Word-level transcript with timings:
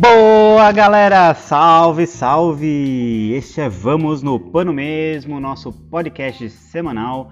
Boa 0.00 0.72
galera, 0.72 1.34
salve, 1.34 2.06
salve! 2.06 3.32
Este 3.34 3.60
é 3.60 3.68
Vamos 3.68 4.22
no 4.22 4.40
Pano 4.40 4.72
Mesmo, 4.72 5.38
nosso 5.38 5.72
podcast 5.72 6.48
semanal 6.48 7.30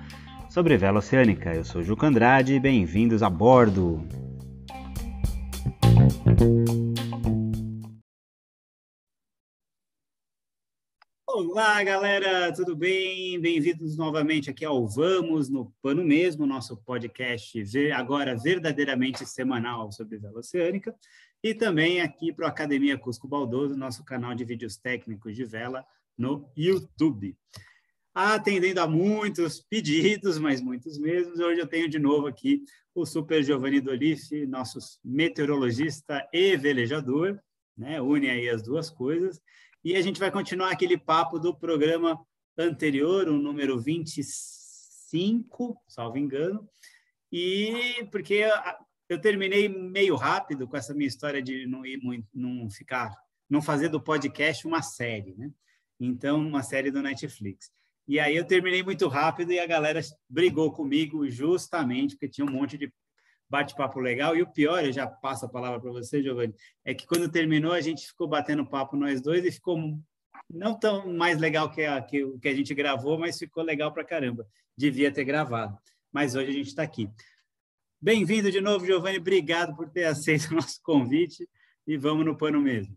sobre 0.48 0.76
vela 0.76 0.98
oceânica. 0.98 1.54
Eu 1.54 1.64
sou 1.64 1.82
Juca 1.82 2.06
Andrade, 2.06 2.60
bem-vindos 2.60 3.22
a 3.22 3.30
bordo! 3.30 4.27
Olá, 11.40 11.80
galera, 11.84 12.52
tudo 12.52 12.74
bem? 12.74 13.40
Bem-vindos 13.40 13.96
novamente 13.96 14.50
aqui 14.50 14.64
ao 14.64 14.88
Vamos 14.88 15.48
no 15.48 15.72
Pano 15.80 16.02
Mesmo, 16.02 16.44
nosso 16.44 16.76
podcast 16.78 17.62
agora 17.92 18.36
verdadeiramente 18.36 19.24
semanal 19.24 19.92
sobre 19.92 20.18
vela 20.18 20.40
oceânica, 20.40 20.92
e 21.40 21.54
também 21.54 22.00
aqui 22.00 22.32
para 22.32 22.46
o 22.46 22.48
Academia 22.48 22.98
Cusco 22.98 23.28
Baldoso, 23.28 23.76
nosso 23.76 24.04
canal 24.04 24.34
de 24.34 24.44
vídeos 24.44 24.76
técnicos 24.76 25.36
de 25.36 25.44
vela 25.44 25.86
no 26.18 26.50
YouTube. 26.56 27.36
Atendendo 28.12 28.80
a 28.80 28.88
muitos 28.88 29.60
pedidos, 29.60 30.40
mas 30.40 30.60
muitos 30.60 30.98
mesmos, 30.98 31.38
hoje 31.38 31.60
eu 31.60 31.68
tenho 31.68 31.88
de 31.88 32.00
novo 32.00 32.26
aqui 32.26 32.64
o 32.92 33.06
Super 33.06 33.44
Giovanni 33.44 33.80
Dolife, 33.80 34.44
nosso 34.44 34.80
meteorologista 35.04 36.28
e 36.32 36.56
velejador, 36.56 37.38
né? 37.76 38.02
une 38.02 38.28
aí 38.28 38.48
as 38.48 38.60
duas 38.60 38.90
coisas, 38.90 39.40
e 39.84 39.96
a 39.96 40.02
gente 40.02 40.20
vai 40.20 40.30
continuar 40.30 40.70
aquele 40.70 40.98
papo 40.98 41.38
do 41.38 41.54
programa 41.54 42.18
anterior, 42.56 43.28
o 43.28 43.38
número 43.38 43.78
25, 43.78 45.80
salvo 45.86 46.18
engano, 46.18 46.68
e 47.30 48.06
porque 48.10 48.44
eu 49.08 49.20
terminei 49.20 49.68
meio 49.68 50.16
rápido 50.16 50.66
com 50.66 50.76
essa 50.76 50.94
minha 50.94 51.08
história 51.08 51.42
de 51.42 51.66
não 51.66 51.86
ir 51.86 51.98
muito, 52.02 52.26
não 52.34 52.68
ficar, 52.70 53.14
não 53.48 53.62
fazer 53.62 53.88
do 53.88 54.00
podcast 54.00 54.66
uma 54.66 54.82
série, 54.82 55.34
né? 55.36 55.50
Então, 56.00 56.40
uma 56.40 56.62
série 56.62 56.90
do 56.90 57.02
Netflix. 57.02 57.70
E 58.06 58.18
aí 58.18 58.36
eu 58.36 58.46
terminei 58.46 58.82
muito 58.82 59.06
rápido 59.08 59.52
e 59.52 59.58
a 59.58 59.66
galera 59.66 60.00
brigou 60.28 60.72
comigo 60.72 61.28
justamente 61.28 62.14
porque 62.14 62.28
tinha 62.28 62.46
um 62.46 62.50
monte 62.50 62.78
de 62.78 62.92
bate-papo 63.48 64.00
legal. 64.00 64.36
E 64.36 64.42
o 64.42 64.46
pior, 64.46 64.84
eu 64.84 64.92
já 64.92 65.06
passo 65.06 65.46
a 65.46 65.48
palavra 65.48 65.80
para 65.80 65.90
você, 65.90 66.22
Giovanni, 66.22 66.54
é 66.84 66.94
que 66.94 67.06
quando 67.06 67.30
terminou, 67.30 67.72
a 67.72 67.80
gente 67.80 68.06
ficou 68.06 68.28
batendo 68.28 68.66
papo 68.66 68.96
nós 68.96 69.20
dois 69.20 69.44
e 69.44 69.52
ficou 69.52 69.78
não 70.48 70.78
tão 70.78 71.12
mais 71.12 71.38
legal 71.38 71.70
que, 71.70 71.82
que 72.02 72.24
o 72.24 72.38
que 72.38 72.48
a 72.48 72.54
gente 72.54 72.74
gravou, 72.74 73.18
mas 73.18 73.38
ficou 73.38 73.62
legal 73.62 73.92
para 73.92 74.04
caramba. 74.04 74.46
Devia 74.76 75.12
ter 75.12 75.24
gravado. 75.24 75.76
Mas 76.12 76.34
hoje 76.34 76.50
a 76.50 76.54
gente 76.54 76.68
está 76.68 76.82
aqui. 76.82 77.10
Bem-vindo 78.00 78.50
de 78.50 78.60
novo, 78.60 78.86
Giovanni. 78.86 79.18
Obrigado 79.18 79.74
por 79.74 79.90
ter 79.90 80.04
aceito 80.04 80.50
o 80.50 80.54
nosso 80.54 80.80
convite 80.82 81.48
e 81.86 81.96
vamos 81.96 82.24
no 82.24 82.36
pano 82.36 82.60
mesmo. 82.60 82.96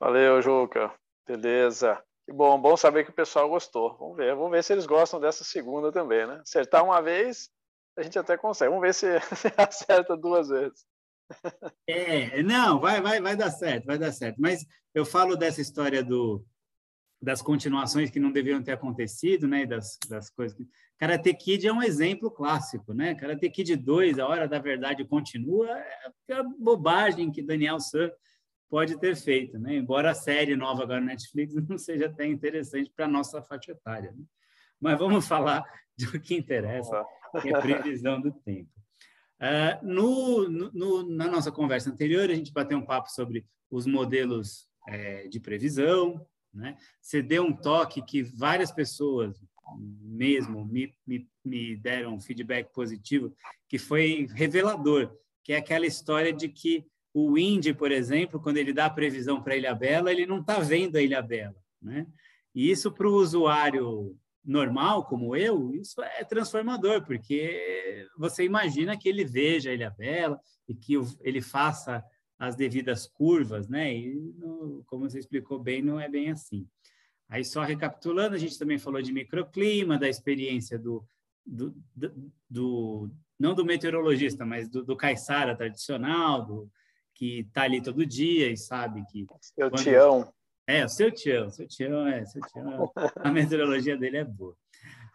Valeu, 0.00 0.40
Juca. 0.42 0.92
Beleza. 1.26 2.02
Que 2.24 2.32
bom, 2.32 2.60
bom 2.60 2.76
saber 2.76 3.04
que 3.04 3.10
o 3.10 3.14
pessoal 3.14 3.48
gostou. 3.48 3.96
Vamos 3.96 4.16
ver, 4.16 4.34
vamos 4.34 4.50
ver 4.50 4.62
se 4.62 4.72
eles 4.72 4.84
gostam 4.84 5.18
dessa 5.18 5.44
segunda 5.44 5.90
também, 5.90 6.26
né? 6.26 6.40
Acertar 6.42 6.84
uma 6.84 7.00
vez, 7.00 7.50
a 7.98 8.02
gente 8.02 8.18
até 8.18 8.36
consegue. 8.36 8.70
Vamos 8.70 8.82
ver 8.82 8.94
se, 8.94 9.20
se 9.36 9.52
acerta 9.56 10.16
duas 10.16 10.48
vezes. 10.48 10.86
É, 11.86 12.42
não, 12.42 12.80
vai, 12.80 13.02
vai, 13.02 13.20
vai 13.20 13.36
dar 13.36 13.50
certo, 13.50 13.86
vai 13.86 13.98
dar 13.98 14.12
certo. 14.12 14.36
Mas 14.38 14.64
eu 14.94 15.04
falo 15.04 15.36
dessa 15.36 15.60
história 15.60 16.02
do, 16.02 16.44
das 17.20 17.42
continuações 17.42 18.10
que 18.10 18.20
não 18.20 18.32
deviam 18.32 18.62
ter 18.62 18.72
acontecido, 18.72 19.46
né? 19.46 19.66
Das, 19.66 19.98
das 20.08 20.30
coisas. 20.30 20.56
Karate 20.96 21.34
Kid 21.34 21.66
é 21.66 21.72
um 21.72 21.82
exemplo 21.82 22.30
clássico, 22.30 22.94
né? 22.94 23.14
Karate 23.14 23.50
Kid 23.50 23.76
2, 23.76 24.18
a 24.18 24.26
hora 24.26 24.48
da 24.48 24.58
verdade 24.58 25.04
continua, 25.04 25.68
é 26.28 26.34
a 26.34 26.42
bobagem 26.42 27.30
que 27.30 27.42
Daniel 27.42 27.78
San 27.78 28.10
pode 28.70 28.98
ter 28.98 29.16
feito, 29.16 29.58
né? 29.58 29.76
Embora 29.76 30.10
a 30.10 30.14
série 30.14 30.56
nova 30.56 30.82
agora 30.82 31.00
na 31.00 31.08
Netflix 31.08 31.54
não 31.68 31.78
seja 31.78 32.06
até 32.06 32.26
interessante 32.26 32.90
para 32.94 33.04
a 33.06 33.08
nossa 33.08 33.42
faixa 33.42 33.72
etária. 33.72 34.12
Né? 34.12 34.24
Mas 34.80 34.98
vamos 34.98 35.26
falar 35.26 35.64
do 35.98 36.20
que 36.20 36.36
interessa 36.36 37.04
é 37.34 37.60
previsão 37.60 38.20
do 38.20 38.32
tempo. 38.32 38.70
Uh, 39.40 39.86
no, 39.86 40.48
no, 40.48 41.08
na 41.08 41.28
nossa 41.28 41.52
conversa 41.52 41.90
anterior, 41.90 42.28
a 42.28 42.34
gente 42.34 42.52
bateu 42.52 42.76
um 42.76 42.84
papo 42.84 43.10
sobre 43.10 43.46
os 43.70 43.86
modelos 43.86 44.68
é, 44.88 45.28
de 45.28 45.38
previsão. 45.38 46.26
Né? 46.52 46.76
Você 47.00 47.22
deu 47.22 47.44
um 47.44 47.52
toque 47.52 48.02
que 48.02 48.22
várias 48.22 48.72
pessoas 48.72 49.40
mesmo 49.76 50.64
me, 50.64 50.92
me, 51.06 51.28
me 51.44 51.76
deram 51.76 52.14
um 52.14 52.20
feedback 52.20 52.72
positivo, 52.72 53.34
que 53.68 53.78
foi 53.78 54.26
revelador, 54.34 55.14
que 55.44 55.52
é 55.52 55.58
aquela 55.58 55.86
história 55.86 56.32
de 56.32 56.48
que 56.48 56.86
o 57.12 57.38
Indy, 57.38 57.74
por 57.74 57.92
exemplo, 57.92 58.40
quando 58.40 58.56
ele 58.56 58.72
dá 58.72 58.86
a 58.86 58.90
previsão 58.90 59.42
para 59.42 59.54
a 59.54 59.56
Ilha 59.56 59.74
Bela, 59.74 60.10
ele 60.10 60.26
não 60.26 60.40
está 60.40 60.58
vendo 60.58 60.96
a 60.96 61.02
Ilha 61.02 61.20
Bela. 61.20 61.56
Né? 61.82 62.06
E 62.54 62.70
isso 62.70 62.90
para 62.90 63.08
o 63.08 63.14
usuário 63.14 64.16
normal, 64.44 65.04
como 65.04 65.36
eu, 65.36 65.74
isso 65.74 66.00
é 66.02 66.24
transformador, 66.24 67.04
porque 67.04 68.06
você 68.16 68.44
imagina 68.44 68.96
que 68.96 69.08
ele 69.08 69.24
veja 69.24 69.70
a 69.70 69.74
Ilha 69.74 69.90
Bela 69.90 70.40
e 70.66 70.74
que 70.74 70.94
ele 71.22 71.40
faça 71.40 72.02
as 72.38 72.54
devidas 72.54 73.06
curvas, 73.06 73.68
né? 73.68 73.92
E, 73.92 74.16
como 74.86 75.08
você 75.08 75.18
explicou 75.18 75.58
bem, 75.58 75.82
não 75.82 75.98
é 75.98 76.08
bem 76.08 76.30
assim. 76.30 76.66
Aí, 77.28 77.44
só 77.44 77.62
recapitulando, 77.62 78.34
a 78.34 78.38
gente 78.38 78.58
também 78.58 78.78
falou 78.78 79.02
de 79.02 79.12
microclima, 79.12 79.98
da 79.98 80.08
experiência 80.08 80.78
do, 80.78 81.04
do, 81.44 81.74
do, 81.94 82.32
do 82.48 83.10
não 83.38 83.54
do 83.54 83.64
meteorologista, 83.64 84.46
mas 84.46 84.68
do, 84.68 84.82
do 84.82 84.96
caiçara 84.96 85.56
tradicional, 85.56 86.46
do, 86.46 86.70
que 87.14 87.40
está 87.40 87.62
ali 87.62 87.82
todo 87.82 88.06
dia 88.06 88.50
e 88.50 88.56
sabe 88.56 89.04
que... 89.10 89.26
Seu 89.40 89.68
quando... 89.70 89.82
tião. 89.82 90.32
É, 90.68 90.84
o 90.84 90.88
seu 90.88 91.10
Tião, 91.10 91.48
seu 91.48 91.66
Tião, 91.66 92.06
é, 92.06 92.26
seu 92.26 92.42
Tião, 92.42 92.92
a 93.24 93.32
meteorologia 93.32 93.96
dele 93.96 94.18
é 94.18 94.24
boa. 94.24 94.54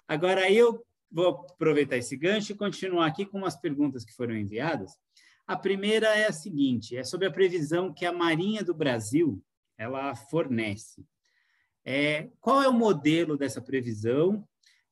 Agora, 0.08 0.52
eu 0.52 0.84
vou 1.12 1.46
aproveitar 1.47 1.96
esse 1.96 2.18
gancho 2.18 2.52
e 2.53 2.56
continuar 2.56 3.06
aqui 3.06 3.24
com 3.24 3.38
umas 3.38 3.56
perguntas 3.56 4.03
que 4.03 4.16
foram 4.16 4.36
enviadas. 4.36 4.97
A 5.46 5.56
primeira 5.56 6.08
é 6.08 6.25
a 6.25 6.34
seguinte, 6.34 6.97
é 6.97 7.03
sobre 7.03 7.28
a 7.28 7.31
previsão 7.31 7.94
que 7.94 8.03
a 8.03 8.12
Marinha 8.12 8.63
do 8.63 8.74
Brasil 8.74 9.44
ela 9.78 10.16
fornece. 10.16 11.06
É, 11.86 12.30
qual 12.42 12.63
é 12.63 12.68
o 12.68 12.74
modelo 12.74 13.38
dessa 13.38 13.62
previsão? 13.62 14.44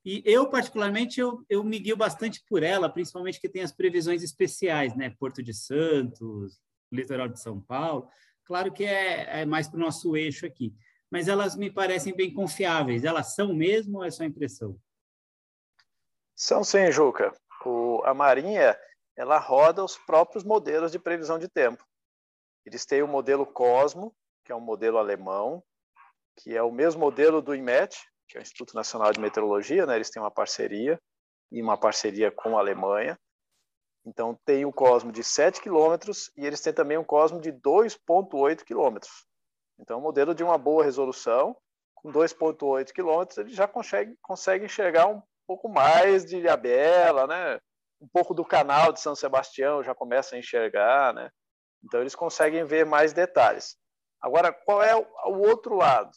E 0.05 0.21
eu, 0.23 0.47
particularmente, 0.47 1.19
eu, 1.19 1.43
eu 1.49 1.63
me 1.63 1.79
guio 1.79 1.97
bastante 1.97 2.43
por 2.47 2.61
ela, 2.61 2.87
principalmente 2.87 3.41
que 3.41 3.49
tem 3.49 3.63
as 3.63 3.71
previsões 3.71 4.21
especiais, 4.21 4.95
né? 4.95 5.09
Porto 5.09 5.41
de 5.41 5.55
Santos, 5.55 6.59
litoral 6.91 7.27
de 7.27 7.39
São 7.39 7.59
Paulo. 7.59 8.07
Claro 8.51 8.69
que 8.69 8.83
é, 8.83 9.43
é 9.43 9.45
mais 9.45 9.69
para 9.69 9.77
o 9.77 9.79
nosso 9.79 10.17
eixo 10.17 10.45
aqui, 10.45 10.75
mas 11.09 11.29
elas 11.29 11.55
me 11.55 11.71
parecem 11.71 12.13
bem 12.13 12.33
confiáveis. 12.33 13.05
Elas 13.05 13.33
são 13.33 13.53
mesmo 13.53 13.99
ou 13.99 14.03
é 14.03 14.11
só 14.11 14.25
impressão? 14.25 14.77
São 16.35 16.61
sim, 16.61 16.91
Juca. 16.91 17.33
O, 17.65 18.01
a 18.03 18.13
Marinha 18.13 18.77
ela 19.15 19.37
roda 19.37 19.81
os 19.81 19.97
próprios 19.97 20.43
modelos 20.43 20.91
de 20.91 20.99
previsão 20.99 21.39
de 21.39 21.47
tempo. 21.47 21.81
Eles 22.65 22.85
têm 22.85 23.01
o 23.01 23.07
modelo 23.07 23.45
Cosmo, 23.45 24.13
que 24.43 24.51
é 24.51 24.55
um 24.55 24.59
modelo 24.59 24.97
alemão, 24.97 25.63
que 26.35 26.53
é 26.53 26.61
o 26.61 26.73
mesmo 26.73 26.99
modelo 26.99 27.41
do 27.41 27.55
IMET, 27.55 27.97
que 28.27 28.37
é 28.37 28.41
o 28.41 28.43
Instituto 28.43 28.75
Nacional 28.75 29.13
de 29.13 29.21
Meteorologia, 29.21 29.85
né? 29.85 29.95
eles 29.95 30.09
têm 30.09 30.21
uma 30.21 30.29
parceria, 30.29 30.99
e 31.49 31.61
uma 31.61 31.77
parceria 31.77 32.29
com 32.29 32.57
a 32.57 32.59
Alemanha. 32.59 33.17
Então, 34.05 34.37
tem 34.45 34.65
o 34.65 34.73
Cosmo 34.73 35.11
de 35.11 35.23
7 35.23 35.61
km 35.61 36.11
e 36.35 36.45
eles 36.45 36.61
têm 36.61 36.73
também 36.73 36.97
um 36.97 37.03
Cosmo 37.03 37.39
de 37.39 37.51
2,8 37.51 38.63
km. 38.63 38.97
Então, 39.79 39.99
o 39.99 40.01
modelo 40.01 40.33
de 40.33 40.43
uma 40.43 40.57
boa 40.57 40.83
resolução, 40.83 41.55
com 41.95 42.11
2,8 42.11 42.91
km, 42.91 43.39
ele 43.39 43.53
já 43.53 43.67
consegue, 43.67 44.15
consegue 44.21 44.65
enxergar 44.65 45.07
um 45.07 45.21
pouco 45.47 45.69
mais 45.69 46.25
de 46.25 46.37
Ilhabela, 46.37 47.27
né? 47.27 47.59
um 48.01 48.07
pouco 48.07 48.33
do 48.33 48.43
canal 48.43 48.91
de 48.91 48.99
São 48.99 49.15
Sebastião 49.15 49.83
já 49.83 49.93
começa 49.93 50.35
a 50.35 50.39
enxergar. 50.39 51.13
Né? 51.13 51.29
Então, 51.83 52.01
eles 52.01 52.15
conseguem 52.15 52.65
ver 52.65 52.85
mais 52.85 53.13
detalhes. 53.13 53.77
Agora, 54.19 54.51
qual 54.51 54.81
é 54.81 54.95
o 54.95 55.37
outro 55.47 55.75
lado? 55.75 56.11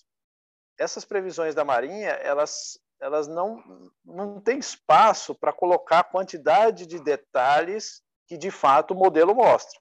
Essas 0.79 1.05
previsões 1.05 1.55
da 1.55 1.65
Marinha, 1.65 2.11
elas 2.11 2.79
elas 3.01 3.29
não, 3.29 3.63
não 4.05 4.41
têm 4.41 4.59
espaço 4.59 5.35
para 5.35 5.53
colocar 5.53 6.01
a 6.01 6.05
quantidade 6.05 6.87
de 6.87 6.99
detalhes 6.99 8.03
que 8.27 8.37
de 8.37 8.51
fato 8.51 8.93
o 8.93 8.97
modelo 8.97 9.35
mostra. 9.35 9.79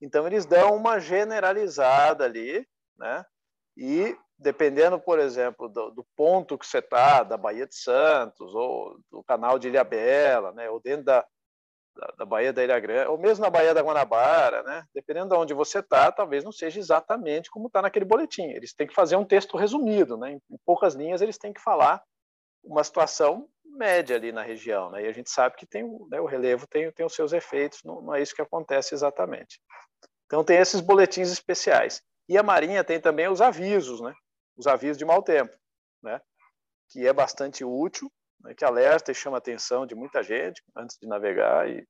Então 0.00 0.26
eles 0.26 0.44
dão 0.44 0.76
uma 0.76 0.98
generalizada 0.98 2.24
ali, 2.24 2.66
né? 2.98 3.24
E 3.76 4.16
dependendo, 4.38 4.98
por 5.00 5.18
exemplo, 5.18 5.68
do, 5.68 5.90
do 5.90 6.06
ponto 6.14 6.58
que 6.58 6.66
você 6.66 6.78
está, 6.78 7.22
da 7.22 7.36
Baía 7.36 7.66
de 7.66 7.74
Santos 7.74 8.54
ou 8.54 8.98
do 9.10 9.22
canal 9.24 9.58
de 9.58 9.68
Ilhabela, 9.68 10.52
né? 10.52 10.68
Ou 10.68 10.80
dentro 10.80 11.04
da, 11.04 11.24
da, 11.94 12.14
da 12.18 12.24
Baía 12.26 12.52
da 12.52 12.62
Ilha 12.62 12.78
Grande, 12.78 13.08
ou 13.08 13.16
mesmo 13.16 13.42
na 13.42 13.50
Baía 13.50 13.72
da 13.72 13.82
Guanabara, 13.82 14.62
né? 14.62 14.84
Dependendo 14.94 15.34
de 15.34 15.40
onde 15.40 15.54
você 15.54 15.78
está, 15.78 16.12
talvez 16.12 16.44
não 16.44 16.52
seja 16.52 16.78
exatamente 16.78 17.50
como 17.50 17.68
está 17.68 17.80
naquele 17.80 18.04
boletim. 18.04 18.44
Eles 18.50 18.74
têm 18.74 18.86
que 18.86 18.94
fazer 18.94 19.16
um 19.16 19.24
texto 19.24 19.56
resumido, 19.56 20.18
né? 20.18 20.32
Em 20.32 20.58
poucas 20.66 20.94
linhas 20.94 21.22
eles 21.22 21.38
têm 21.38 21.52
que 21.52 21.60
falar 21.60 22.02
uma 22.66 22.84
situação 22.84 23.48
média 23.64 24.16
ali 24.16 24.32
na 24.32 24.42
região, 24.42 24.90
né? 24.90 25.04
E 25.04 25.06
a 25.06 25.12
gente 25.12 25.30
sabe 25.30 25.56
que 25.56 25.66
tem 25.66 25.84
né, 26.10 26.20
o 26.20 26.26
relevo 26.26 26.66
tem, 26.66 26.90
tem 26.92 27.04
os 27.04 27.14
seus 27.14 27.32
efeitos, 27.32 27.80
não, 27.84 28.00
não 28.00 28.14
é 28.14 28.22
isso 28.22 28.34
que 28.34 28.42
acontece 28.42 28.94
exatamente. 28.94 29.60
Então 30.26 30.44
tem 30.44 30.58
esses 30.58 30.80
boletins 30.80 31.30
especiais. 31.30 32.02
E 32.28 32.36
a 32.36 32.42
Marinha 32.42 32.82
tem 32.82 33.00
também 33.00 33.28
os 33.28 33.40
avisos, 33.40 34.00
né? 34.00 34.12
Os 34.56 34.66
avisos 34.66 34.98
de 34.98 35.04
mau 35.04 35.22
tempo, 35.22 35.54
né? 36.02 36.20
Que 36.90 37.06
é 37.06 37.12
bastante 37.12 37.64
útil, 37.64 38.10
né? 38.40 38.54
que 38.54 38.64
alerta 38.64 39.12
e 39.12 39.14
chama 39.14 39.36
a 39.36 39.38
atenção 39.38 39.86
de 39.86 39.94
muita 39.94 40.22
gente 40.22 40.62
antes 40.76 40.96
de 41.00 41.06
navegar 41.06 41.68
e 41.68 41.86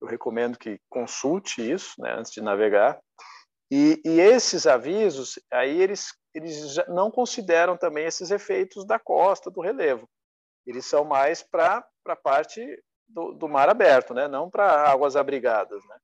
eu 0.00 0.08
recomendo 0.08 0.58
que 0.58 0.78
consulte 0.88 1.60
isso, 1.60 2.00
né? 2.00 2.12
Antes 2.12 2.32
de 2.32 2.40
navegar. 2.40 3.00
E, 3.70 4.00
e 4.04 4.20
esses 4.20 4.66
avisos, 4.66 5.38
aí 5.50 5.80
eles 5.80 6.12
eles 6.34 6.76
não 6.88 7.10
consideram 7.10 7.76
também 7.76 8.06
esses 8.06 8.30
efeitos 8.30 8.86
da 8.86 8.98
costa, 8.98 9.50
do 9.50 9.60
relevo. 9.60 10.08
Eles 10.66 10.86
são 10.86 11.04
mais 11.04 11.42
para 11.42 11.84
a 12.06 12.16
parte 12.16 12.64
do, 13.08 13.32
do, 13.32 13.48
mar 13.48 13.68
aberto, 13.68 14.14
né? 14.14 14.28
não 14.28 14.48
para 14.48 14.90
águas 14.90 15.16
abrigadas. 15.16 15.82
Né? 15.86 15.96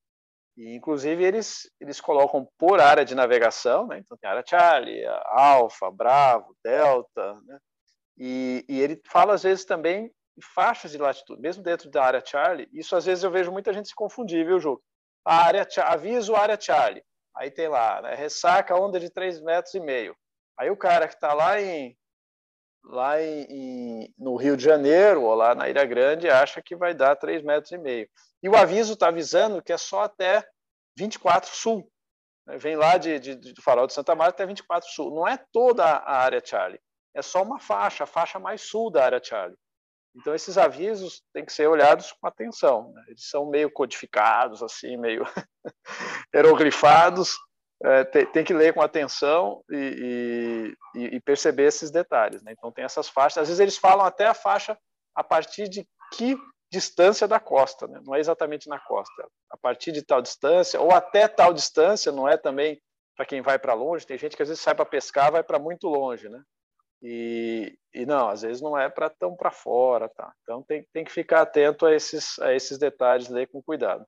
E, 0.57 0.75
inclusive, 0.75 1.23
eles, 1.23 1.69
eles 1.79 2.01
colocam 2.01 2.47
por 2.57 2.79
área 2.79 3.05
de 3.05 3.15
navegação, 3.15 3.87
né? 3.87 3.99
então 3.99 4.17
tem 4.17 4.29
a 4.29 4.33
área 4.33 4.43
Charlie, 4.45 5.05
a 5.05 5.23
Alfa, 5.27 5.89
Bravo, 5.91 6.55
Delta, 6.63 7.33
né? 7.45 7.59
e, 8.17 8.65
e 8.67 8.79
ele 8.81 9.01
fala, 9.05 9.33
às 9.33 9.43
vezes, 9.43 9.63
também 9.63 10.11
em 10.37 10.41
faixas 10.41 10.91
de 10.91 10.97
latitude, 10.99 11.41
mesmo 11.41 11.63
dentro 11.63 11.89
da 11.89 12.03
área 12.03 12.23
Charlie, 12.23 12.69
isso 12.71 12.95
às 12.95 13.05
vezes 13.05 13.23
eu 13.23 13.31
vejo 13.31 13.51
muita 13.51 13.73
gente 13.73 13.87
se 13.87 13.95
confundir, 13.95 14.45
viu, 14.45 14.59
Ju? 14.59 14.79
A 15.25 15.43
área, 15.45 15.67
aviso 15.83 16.35
área 16.35 16.59
Charlie. 16.59 17.03
Aí 17.35 17.51
tem 17.51 17.67
lá, 17.67 18.01
né, 18.01 18.15
ressaca 18.15 18.75
onda 18.75 18.99
de 18.99 19.09
3 19.09 19.41
metros 19.41 19.73
e 19.73 19.79
meio. 19.79 20.15
Aí 20.57 20.69
o 20.69 20.77
cara 20.77 21.07
que 21.07 21.15
está 21.15 21.33
lá 21.33 21.59
em 21.59 21.95
lá 22.89 23.21
em, 23.21 24.13
no 24.17 24.35
Rio 24.35 24.55
de 24.55 24.63
Janeiro 24.63 25.23
ou 25.23 25.35
lá 25.35 25.53
na 25.53 25.69
Ilha 25.69 25.85
Grande 25.85 26.29
acha 26.29 26.61
que 26.61 26.75
vai 26.75 26.93
dar 26.93 27.15
3 27.15 27.43
metros 27.43 27.71
e 27.71 27.77
meio. 27.77 28.09
E 28.41 28.49
o 28.49 28.55
aviso 28.55 28.93
está 28.93 29.07
avisando 29.07 29.61
que 29.61 29.73
é 29.73 29.77
só 29.77 30.03
até 30.03 30.47
24 30.97 31.49
sul. 31.53 31.89
Né? 32.45 32.57
Vem 32.57 32.75
lá 32.75 32.97
de, 32.97 33.19
de, 33.19 33.35
do 33.35 33.61
farol 33.61 33.87
de 33.87 33.93
Santa 33.93 34.15
Marta 34.15 34.43
até 34.43 34.45
24 34.45 34.89
sul. 34.89 35.13
Não 35.13 35.27
é 35.27 35.37
toda 35.51 35.83
a 35.83 36.17
área 36.17 36.41
Charlie, 36.43 36.79
é 37.13 37.21
só 37.21 37.41
uma 37.41 37.59
faixa, 37.59 38.03
a 38.03 38.07
faixa 38.07 38.39
mais 38.39 38.61
sul 38.61 38.89
da 38.89 39.03
área 39.03 39.21
Charlie. 39.23 39.57
Então 40.15 40.33
esses 40.33 40.57
avisos 40.57 41.21
têm 41.33 41.45
que 41.45 41.53
ser 41.53 41.67
olhados 41.67 42.11
com 42.11 42.27
atenção. 42.27 42.91
Né? 42.93 43.03
Eles 43.09 43.29
são 43.29 43.49
meio 43.49 43.69
codificados, 43.69 44.63
assim, 44.63 44.97
meio 44.97 45.23
hieroglifados. 46.33 47.35
É, 47.83 48.03
tem, 48.03 48.25
tem, 48.27 48.43
que 48.43 48.53
ler 48.53 48.73
com 48.73 48.81
atenção 48.81 49.63
e, 49.69 50.75
e, 50.95 51.05
e 51.15 51.19
perceber 51.19 51.63
esses 51.63 51.91
detalhes. 51.91 52.41
Né? 52.41 52.51
Então 52.51 52.71
tem 52.71 52.83
essas 52.83 53.07
faixas. 53.07 53.43
Às 53.43 53.47
vezes 53.49 53.59
eles 53.59 53.77
falam 53.77 54.05
até 54.05 54.25
a 54.25 54.33
faixa 54.33 54.77
a 55.15 55.23
partir 55.23 55.69
de 55.69 55.87
que 56.13 56.35
distância 56.71 57.27
da 57.27 57.39
costa, 57.39 57.87
né? 57.87 58.01
não 58.03 58.15
é 58.15 58.19
exatamente 58.19 58.67
na 58.67 58.79
costa. 58.79 59.27
A 59.49 59.57
partir 59.57 59.91
de 59.91 60.01
tal 60.01 60.21
distância 60.21 60.81
ou 60.81 60.91
até 60.91 61.27
tal 61.27 61.53
distância, 61.53 62.11
não 62.11 62.27
é 62.27 62.35
também 62.35 62.81
para 63.15 63.25
quem 63.25 63.41
vai 63.41 63.59
para 63.59 63.73
longe. 63.73 64.05
Tem 64.05 64.17
gente 64.17 64.35
que 64.35 64.43
às 64.43 64.49
vezes 64.49 64.63
sai 64.63 64.75
para 64.75 64.85
pescar, 64.85 65.31
vai 65.31 65.43
para 65.43 65.59
muito 65.59 65.87
longe, 65.87 66.29
né? 66.29 66.41
E, 67.01 67.77
e 67.93 68.05
não, 68.05 68.29
às 68.29 68.41
vezes 68.41 68.61
não 68.61 68.77
é 68.77 68.89
para 68.89 69.09
tão 69.09 69.35
para 69.35 69.51
fora, 69.51 70.09
tá? 70.09 70.33
Então 70.41 70.63
tem, 70.63 70.85
tem 70.91 71.03
que 71.03 71.11
ficar 71.11 71.41
atento 71.41 71.85
a 71.85 71.93
esses, 71.93 72.39
a 72.39 72.53
esses 72.53 72.77
detalhes, 72.77 73.29
ler 73.29 73.47
com 73.47 73.61
cuidado. 73.61 74.05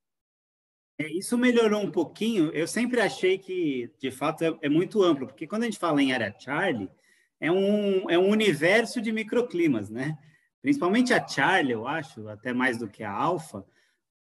É, 0.99 1.07
isso 1.07 1.37
melhorou 1.37 1.81
um 1.81 1.89
pouquinho. 1.89 2.51
Eu 2.51 2.67
sempre 2.67 2.99
achei 2.99 3.37
que, 3.37 3.89
de 3.97 4.11
fato, 4.11 4.43
é, 4.43 4.57
é, 4.63 4.69
muito 4.69 5.01
amplo, 5.01 5.27
porque 5.27 5.47
quando 5.47 5.63
a 5.63 5.65
gente 5.65 5.79
fala 5.79 6.01
em 6.01 6.11
área 6.11 6.35
Charlie, 6.37 6.91
é 7.39 7.49
um, 7.49 8.09
é 8.09 8.19
um 8.19 8.29
universo 8.29 9.01
de 9.01 9.11
microclimas, 9.13 9.89
né? 9.89 10.17
Principalmente 10.61 11.13
a 11.13 11.25
Charlie, 11.25 11.71
eu 11.71 11.87
acho, 11.87 12.27
até 12.27 12.51
mais 12.51 12.77
do 12.77 12.89
que 12.89 13.01
a 13.01 13.11
Alfa, 13.11 13.65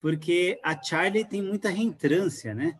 porque 0.00 0.60
a 0.62 0.80
Charlie 0.80 1.24
tem 1.24 1.42
muita 1.42 1.68
reentrância, 1.68 2.54
né? 2.54 2.78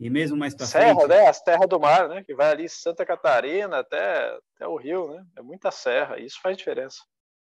E 0.00 0.08
mesmo 0.08 0.38
mais 0.38 0.54
para 0.54 0.66
frente... 0.66 0.98
Serra, 0.98 1.06
né? 1.06 1.26
As 1.28 1.42
terras 1.42 1.68
do 1.68 1.78
mar, 1.78 2.08
né? 2.08 2.24
Que 2.24 2.34
vai 2.34 2.50
ali 2.50 2.66
Santa 2.66 3.04
Catarina 3.04 3.80
até, 3.80 4.38
até 4.56 4.66
o 4.66 4.76
Rio, 4.76 5.12
né? 5.12 5.22
É 5.36 5.42
muita 5.42 5.70
serra, 5.70 6.18
isso 6.18 6.40
faz 6.40 6.56
diferença. 6.56 7.02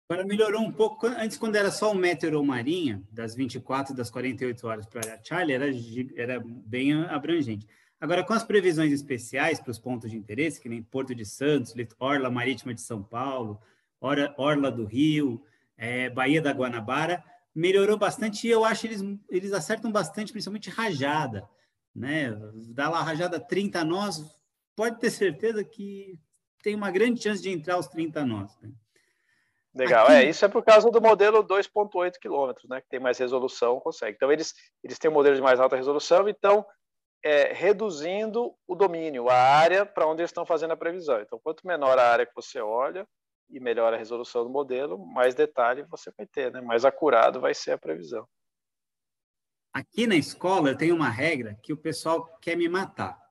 Agora 0.10 0.26
melhorou 0.26 0.62
um 0.62 0.72
pouco. 0.72 1.08
Antes, 1.08 1.38
quando 1.38 1.56
era 1.56 1.72
só 1.72 1.92
o 1.92 1.96
Metro 1.96 2.38
ou 2.38 2.46
Marinha, 2.46 3.02
das 3.12 3.36
24 3.36 3.96
das 3.96 4.10
48 4.10 4.68
horas 4.68 4.86
para 4.86 5.16
a 5.16 5.24
Charlie, 5.24 5.54
era, 5.54 5.66
era 6.16 6.44
bem 6.46 6.94
abrangente. 6.94 7.68
Agora, 8.00 8.24
com 8.24 8.34
as 8.34 8.44
previsões 8.44 8.92
especiais 8.92 9.60
para 9.60 9.72
os 9.72 9.80
pontos 9.80 10.12
de 10.12 10.18
interesse, 10.18 10.62
que 10.62 10.70
nem 10.70 10.84
Porto 10.84 11.16
de 11.16 11.26
Santos, 11.26 11.74
Orla 12.00 12.30
Marítima 12.30 12.74
de 12.74 12.82
São 12.82 13.02
Paulo, 13.02 13.60
Orla 14.00 14.72
do 14.72 14.86
Rio, 14.86 15.42
é, 15.78 16.10
Baía 16.10 16.42
da 16.42 16.52
Guanabara, 16.52 17.24
melhorou 17.54 17.98
bastante 17.98 18.48
e 18.48 18.52
eu 18.52 18.64
acho 18.64 18.82
que 18.82 18.88
eles, 18.88 19.02
eles 19.30 19.54
acertam 19.54 19.92
bastante, 19.92 20.32
principalmente 20.32 20.70
rajada 20.70 21.48
né? 21.96 22.32
Dá 22.74 22.90
lá 22.90 23.02
rajada 23.02 23.40
30 23.40 23.84
nós, 23.86 24.24
pode 24.76 25.00
ter 25.00 25.10
certeza 25.10 25.64
que 25.64 26.20
tem 26.62 26.76
uma 26.76 26.92
grande 26.92 27.22
chance 27.22 27.42
de 27.42 27.50
entrar 27.50 27.80
os 27.80 27.88
30 27.88 28.26
nós. 28.26 28.52
Né? 28.60 28.70
Legal, 29.76 30.06
Aqui... 30.06 30.14
é, 30.14 30.30
isso 30.30 30.46
é 30.46 30.48
por 30.48 30.64
causa 30.64 30.90
do 30.90 31.02
modelo 31.02 31.44
2.8 31.44 32.14
quilômetros, 32.20 32.68
né, 32.70 32.80
que 32.80 32.88
tem 32.88 33.00
mais 33.00 33.18
resolução, 33.18 33.80
consegue. 33.82 34.16
Então, 34.16 34.32
eles, 34.32 34.54
eles 34.82 34.98
têm 34.98 35.12
um 35.12 35.14
modelo 35.14 35.36
de 35.36 35.42
mais 35.42 35.60
alta 35.60 35.76
resolução, 35.76 36.30
então, 36.30 36.66
é, 37.22 37.52
reduzindo 37.52 38.56
o 38.66 38.74
domínio, 38.74 39.30
a 39.30 39.36
área 39.36 39.86
para 39.86 40.08
onde 40.08 40.22
eles 40.22 40.30
estão 40.30 40.46
fazendo 40.46 40.72
a 40.72 40.78
previsão. 40.78 41.20
Então, 41.20 41.40
quanto 41.44 41.68
menor 41.68 42.00
a 42.00 42.10
área 42.10 42.26
que 42.26 42.34
você 42.34 42.62
olha 42.62 43.06
e 43.50 43.60
melhor 43.60 43.94
a 43.94 43.98
resolução 43.98 44.46
do 44.46 44.50
modelo, 44.50 44.98
mais 44.98 45.36
detalhe 45.36 45.84
você 45.84 46.10
vai 46.18 46.26
ter, 46.26 46.54
né, 46.54 46.62
mais 46.62 46.86
acurado 46.86 47.42
vai 47.42 47.54
ser 47.54 47.72
a 47.72 47.78
previsão. 47.78 48.26
Aqui 49.74 50.08
na 50.08 50.16
escola 50.16 50.70
eu 50.70 50.78
tenho 50.78 50.96
uma 50.96 51.10
regra 51.10 51.60
que 51.62 51.74
o 51.74 51.78
pessoal 51.78 52.26
quer 52.40 52.56
me 52.56 52.70
matar. 52.70 53.22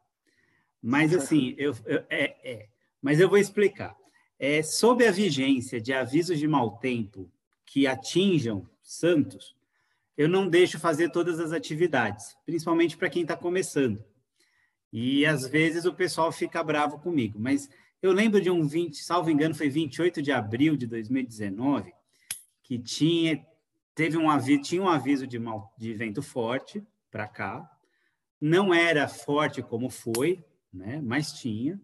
Mas 0.82 1.14
assim, 1.14 1.54
eu, 1.56 1.72
eu 1.86 2.04
é, 2.10 2.36
é, 2.44 2.68
mas 3.00 3.18
eu 3.18 3.30
vou 3.30 3.38
explicar. 3.38 3.96
É, 4.38 4.62
sob 4.62 5.06
a 5.06 5.10
vigência 5.10 5.80
de 5.80 5.92
avisos 5.92 6.38
de 6.38 6.46
mau 6.46 6.78
tempo 6.78 7.30
que 7.64 7.86
atinjam 7.86 8.68
Santos, 8.82 9.56
eu 10.16 10.28
não 10.28 10.48
deixo 10.48 10.78
fazer 10.78 11.10
todas 11.10 11.40
as 11.40 11.52
atividades, 11.52 12.36
principalmente 12.44 12.96
para 12.96 13.10
quem 13.10 13.22
está 13.22 13.36
começando. 13.36 14.04
E 14.92 15.26
às 15.26 15.46
vezes 15.46 15.84
o 15.84 15.94
pessoal 15.94 16.30
fica 16.30 16.62
bravo 16.62 16.98
comigo, 16.98 17.38
mas 17.38 17.68
eu 18.00 18.12
lembro 18.12 18.40
de 18.40 18.50
um 18.50 18.66
20, 18.66 19.02
salvo 19.02 19.30
engano, 19.30 19.54
foi 19.54 19.68
28 19.68 20.22
de 20.22 20.30
abril 20.30 20.76
de 20.76 20.86
2019, 20.86 21.92
que 22.62 22.78
tinha 22.78 23.44
teve 23.94 24.16
um 24.16 24.28
aviso, 24.28 24.62
tinha 24.62 24.82
um 24.82 24.88
aviso 24.88 25.26
de, 25.26 25.38
mal, 25.38 25.72
de 25.78 25.94
vento 25.94 26.20
forte 26.20 26.82
para 27.10 27.28
cá. 27.28 27.70
Não 28.40 28.74
era 28.74 29.08
forte 29.08 29.62
como 29.62 29.88
foi, 29.88 30.44
né? 30.72 31.00
Mas 31.02 31.32
tinha. 31.32 31.80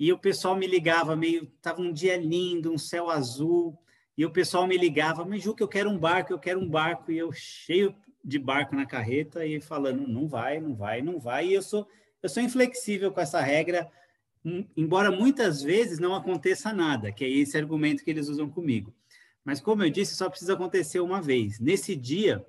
E 0.00 0.12
o 0.12 0.18
pessoal 0.18 0.56
me 0.56 0.66
ligava 0.66 1.14
meio, 1.14 1.46
tava 1.62 1.80
um 1.80 1.92
dia 1.92 2.16
lindo, 2.16 2.72
um 2.72 2.78
céu 2.78 3.10
azul, 3.10 3.78
e 4.16 4.26
o 4.26 4.30
pessoal 4.30 4.66
me 4.66 4.76
ligava, 4.76 5.24
mas 5.24 5.42
Ju, 5.42 5.54
que 5.54 5.62
eu 5.62 5.68
quero 5.68 5.90
um 5.90 5.98
barco, 5.98 6.32
eu 6.32 6.38
quero 6.38 6.58
um 6.58 6.68
barco, 6.68 7.12
e 7.12 7.18
eu 7.18 7.30
cheio 7.32 7.94
de 8.24 8.38
barco 8.38 8.74
na 8.74 8.86
carreta 8.86 9.46
e 9.46 9.60
falando, 9.60 10.08
não 10.08 10.26
vai, 10.26 10.58
não 10.58 10.74
vai, 10.74 11.02
não 11.02 11.20
vai. 11.20 11.46
E 11.46 11.54
eu 11.54 11.62
sou 11.62 11.86
eu 12.22 12.28
sou 12.28 12.42
inflexível 12.42 13.10
com 13.10 13.20
essa 13.20 13.40
regra, 13.40 13.90
embora 14.76 15.10
muitas 15.10 15.62
vezes 15.62 15.98
não 15.98 16.14
aconteça 16.14 16.72
nada, 16.72 17.10
que 17.10 17.24
é 17.24 17.28
esse 17.28 17.56
argumento 17.56 18.04
que 18.04 18.10
eles 18.10 18.28
usam 18.28 18.48
comigo. 18.48 18.94
Mas, 19.42 19.60
como 19.60 19.82
eu 19.82 19.90
disse, 19.90 20.14
só 20.14 20.28
precisa 20.28 20.52
acontecer 20.52 21.00
uma 21.00 21.22
vez. 21.22 21.58
Nesse 21.58 21.96
dia, 21.96 22.44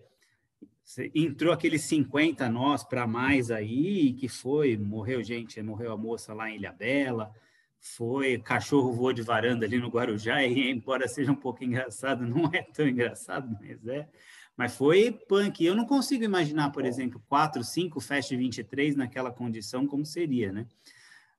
entrou 1.13 1.53
aqueles 1.53 1.83
50 1.83 2.50
nós 2.50 2.83
para 2.83 3.07
mais 3.07 3.51
aí, 3.51 4.13
que 4.13 4.27
foi, 4.27 4.77
morreu 4.77 5.24
gente, 5.24 5.62
morreu 5.62 5.91
a 5.91 5.98
moça 5.98 6.33
lá 6.33 6.50
em 6.50 6.55
Ilha 6.55 6.71
Bela, 6.71 7.31
foi, 7.79 8.38
cachorro 8.38 8.93
voou 8.93 9.12
de 9.12 9.21
varanda 9.21 9.65
ali 9.65 9.79
no 9.79 9.89
Guarujá, 9.89 10.43
e 10.43 10.69
embora 10.69 11.07
seja 11.07 11.31
um 11.31 11.36
pouco 11.36 11.63
engraçado, 11.63 12.25
não 12.25 12.50
é 12.53 12.62
tão 12.62 12.88
engraçado, 12.88 13.57
mas 13.60 13.86
é. 13.88 14.07
Mas 14.55 14.75
foi 14.75 15.12
punk. 15.12 15.65
Eu 15.65 15.75
não 15.75 15.86
consigo 15.86 16.24
imaginar, 16.24 16.71
por 16.71 16.86
exemplo, 16.86 17.24
4, 17.27 17.63
5 17.63 18.00
Fast 18.00 18.36
23 18.36 18.95
naquela 18.95 19.31
condição, 19.31 19.88
como 19.88 20.05
seria, 20.05 20.51
né? 20.51 20.67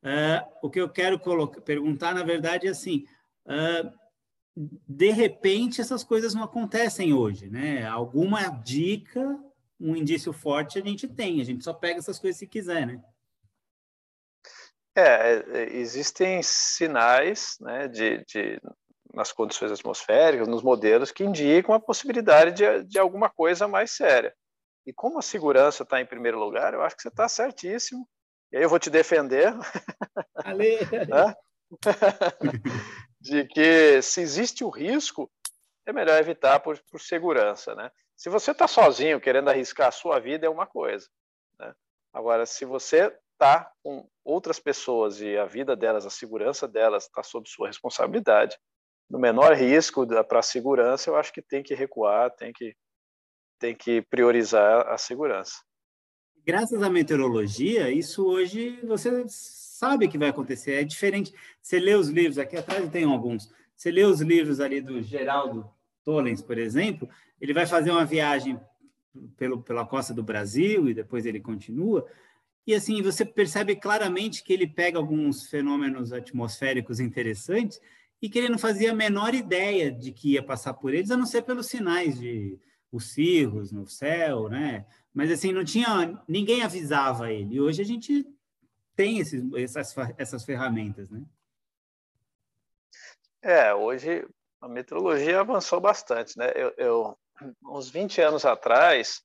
Uh, 0.02 0.66
o 0.66 0.70
que 0.70 0.80
eu 0.80 0.88
quero 0.88 1.18
colocar, 1.18 1.60
perguntar, 1.60 2.14
na 2.14 2.24
verdade, 2.24 2.66
é 2.66 2.70
assim, 2.70 3.04
uh, 3.46 3.92
de 4.56 5.10
repente 5.10 5.80
essas 5.80 6.04
coisas 6.04 6.34
não 6.34 6.42
acontecem 6.42 7.12
hoje, 7.12 7.48
né? 7.48 7.86
Alguma 7.86 8.48
dica, 8.48 9.38
um 9.80 9.96
indício 9.96 10.32
forte 10.32 10.78
a 10.78 10.82
gente 10.82 11.08
tem, 11.08 11.40
a 11.40 11.44
gente 11.44 11.64
só 11.64 11.72
pega 11.72 11.98
essas 11.98 12.18
coisas 12.18 12.38
se 12.38 12.46
quiser, 12.46 12.86
né? 12.86 13.02
É, 14.94 15.02
é, 15.02 15.76
existem 15.76 16.42
sinais, 16.42 17.56
né, 17.60 17.88
de, 17.88 18.22
de 18.26 18.60
nas 19.14 19.32
condições 19.32 19.72
atmosféricas, 19.72 20.46
nos 20.48 20.62
modelos 20.62 21.10
que 21.10 21.24
indicam 21.24 21.74
a 21.74 21.80
possibilidade 21.80 22.52
de, 22.56 22.84
de 22.84 22.98
alguma 22.98 23.30
coisa 23.30 23.66
mais 23.66 23.90
séria. 23.90 24.34
E 24.86 24.92
como 24.92 25.18
a 25.18 25.22
segurança 25.22 25.82
está 25.82 26.00
em 26.00 26.06
primeiro 26.06 26.38
lugar, 26.38 26.74
eu 26.74 26.82
acho 26.82 26.96
que 26.96 27.02
você 27.02 27.08
está 27.08 27.28
certíssimo. 27.28 28.06
E 28.50 28.56
aí 28.56 28.62
eu 28.62 28.68
vou 28.68 28.78
te 28.78 28.90
defender. 28.90 29.54
Ale. 30.34 30.78
de 33.22 33.44
que 33.44 34.02
se 34.02 34.20
existe 34.20 34.64
o 34.64 34.68
risco, 34.68 35.30
é 35.86 35.92
melhor 35.92 36.18
evitar 36.18 36.58
por, 36.58 36.76
por 36.90 37.00
segurança, 37.00 37.72
né? 37.74 37.90
Se 38.16 38.28
você 38.28 38.50
está 38.50 38.66
sozinho 38.66 39.20
querendo 39.20 39.48
arriscar 39.48 39.88
a 39.88 39.92
sua 39.92 40.18
vida 40.18 40.44
é 40.44 40.50
uma 40.50 40.66
coisa, 40.66 41.08
né? 41.58 41.72
Agora, 42.12 42.44
se 42.44 42.64
você 42.64 43.16
está 43.32 43.70
com 43.82 44.08
outras 44.24 44.58
pessoas 44.58 45.20
e 45.20 45.36
a 45.36 45.44
vida 45.44 45.76
delas, 45.76 46.04
a 46.04 46.10
segurança 46.10 46.66
delas 46.66 47.04
está 47.04 47.22
sob 47.22 47.48
sua 47.48 47.68
responsabilidade, 47.68 48.58
no 49.08 49.20
menor 49.20 49.54
risco 49.54 50.04
para 50.24 50.40
a 50.40 50.42
segurança, 50.42 51.08
eu 51.08 51.16
acho 51.16 51.32
que 51.32 51.42
tem 51.42 51.62
que 51.62 51.74
recuar, 51.74 52.30
tem 52.32 52.52
que 52.52 52.74
tem 53.58 53.76
que 53.76 54.02
priorizar 54.02 54.88
a 54.88 54.98
segurança. 54.98 55.54
Graças 56.44 56.82
à 56.82 56.90
meteorologia, 56.90 57.88
isso 57.88 58.26
hoje 58.26 58.80
você 58.84 59.24
sabe 59.82 60.06
que 60.06 60.16
vai 60.16 60.28
acontecer. 60.28 60.74
É 60.74 60.84
diferente. 60.84 61.34
Você 61.60 61.80
lê 61.80 61.94
os 61.96 62.08
livros, 62.08 62.38
aqui 62.38 62.56
atrás 62.56 62.88
tem 62.88 63.02
alguns. 63.02 63.52
Você 63.74 63.90
lê 63.90 64.04
os 64.04 64.20
livros 64.20 64.60
ali 64.60 64.80
do 64.80 65.02
Geraldo 65.02 65.68
Tollens, 66.04 66.40
por 66.40 66.56
exemplo, 66.56 67.08
ele 67.40 67.52
vai 67.52 67.66
fazer 67.66 67.90
uma 67.90 68.04
viagem 68.04 68.60
pelo, 69.36 69.60
pela 69.60 69.84
costa 69.84 70.14
do 70.14 70.22
Brasil 70.22 70.88
e 70.88 70.94
depois 70.94 71.26
ele 71.26 71.40
continua. 71.40 72.06
E 72.64 72.76
assim, 72.76 73.02
você 73.02 73.24
percebe 73.24 73.74
claramente 73.74 74.44
que 74.44 74.52
ele 74.52 74.68
pega 74.68 74.98
alguns 74.98 75.48
fenômenos 75.48 76.12
atmosféricos 76.12 77.00
interessantes 77.00 77.80
e 78.20 78.28
que 78.28 78.38
ele 78.38 78.48
não 78.48 78.58
fazia 78.58 78.92
a 78.92 78.94
menor 78.94 79.34
ideia 79.34 79.90
de 79.90 80.12
que 80.12 80.34
ia 80.34 80.44
passar 80.44 80.74
por 80.74 80.94
eles, 80.94 81.10
a 81.10 81.16
não 81.16 81.26
ser 81.26 81.42
pelos 81.42 81.66
sinais 81.66 82.20
de 82.20 82.56
os 82.92 83.12
cirros 83.14 83.72
no 83.72 83.84
céu, 83.86 84.48
né? 84.48 84.86
Mas 85.12 85.28
assim, 85.32 85.50
não 85.50 85.64
tinha, 85.64 86.22
ninguém 86.28 86.62
avisava 86.62 87.32
ele. 87.32 87.60
Hoje 87.60 87.82
a 87.82 87.84
gente 87.84 88.24
tem 88.94 89.18
esses, 89.18 89.42
essas, 89.54 89.94
essas 90.18 90.44
ferramentas, 90.44 91.10
né? 91.10 91.22
É, 93.42 93.74
hoje 93.74 94.26
a 94.60 94.68
meteorologia 94.68 95.40
avançou 95.40 95.80
bastante, 95.80 96.38
né? 96.38 96.52
Eu, 96.54 96.72
eu 96.76 97.18
uns 97.64 97.90
20 97.90 98.20
anos 98.20 98.44
atrás, 98.44 99.22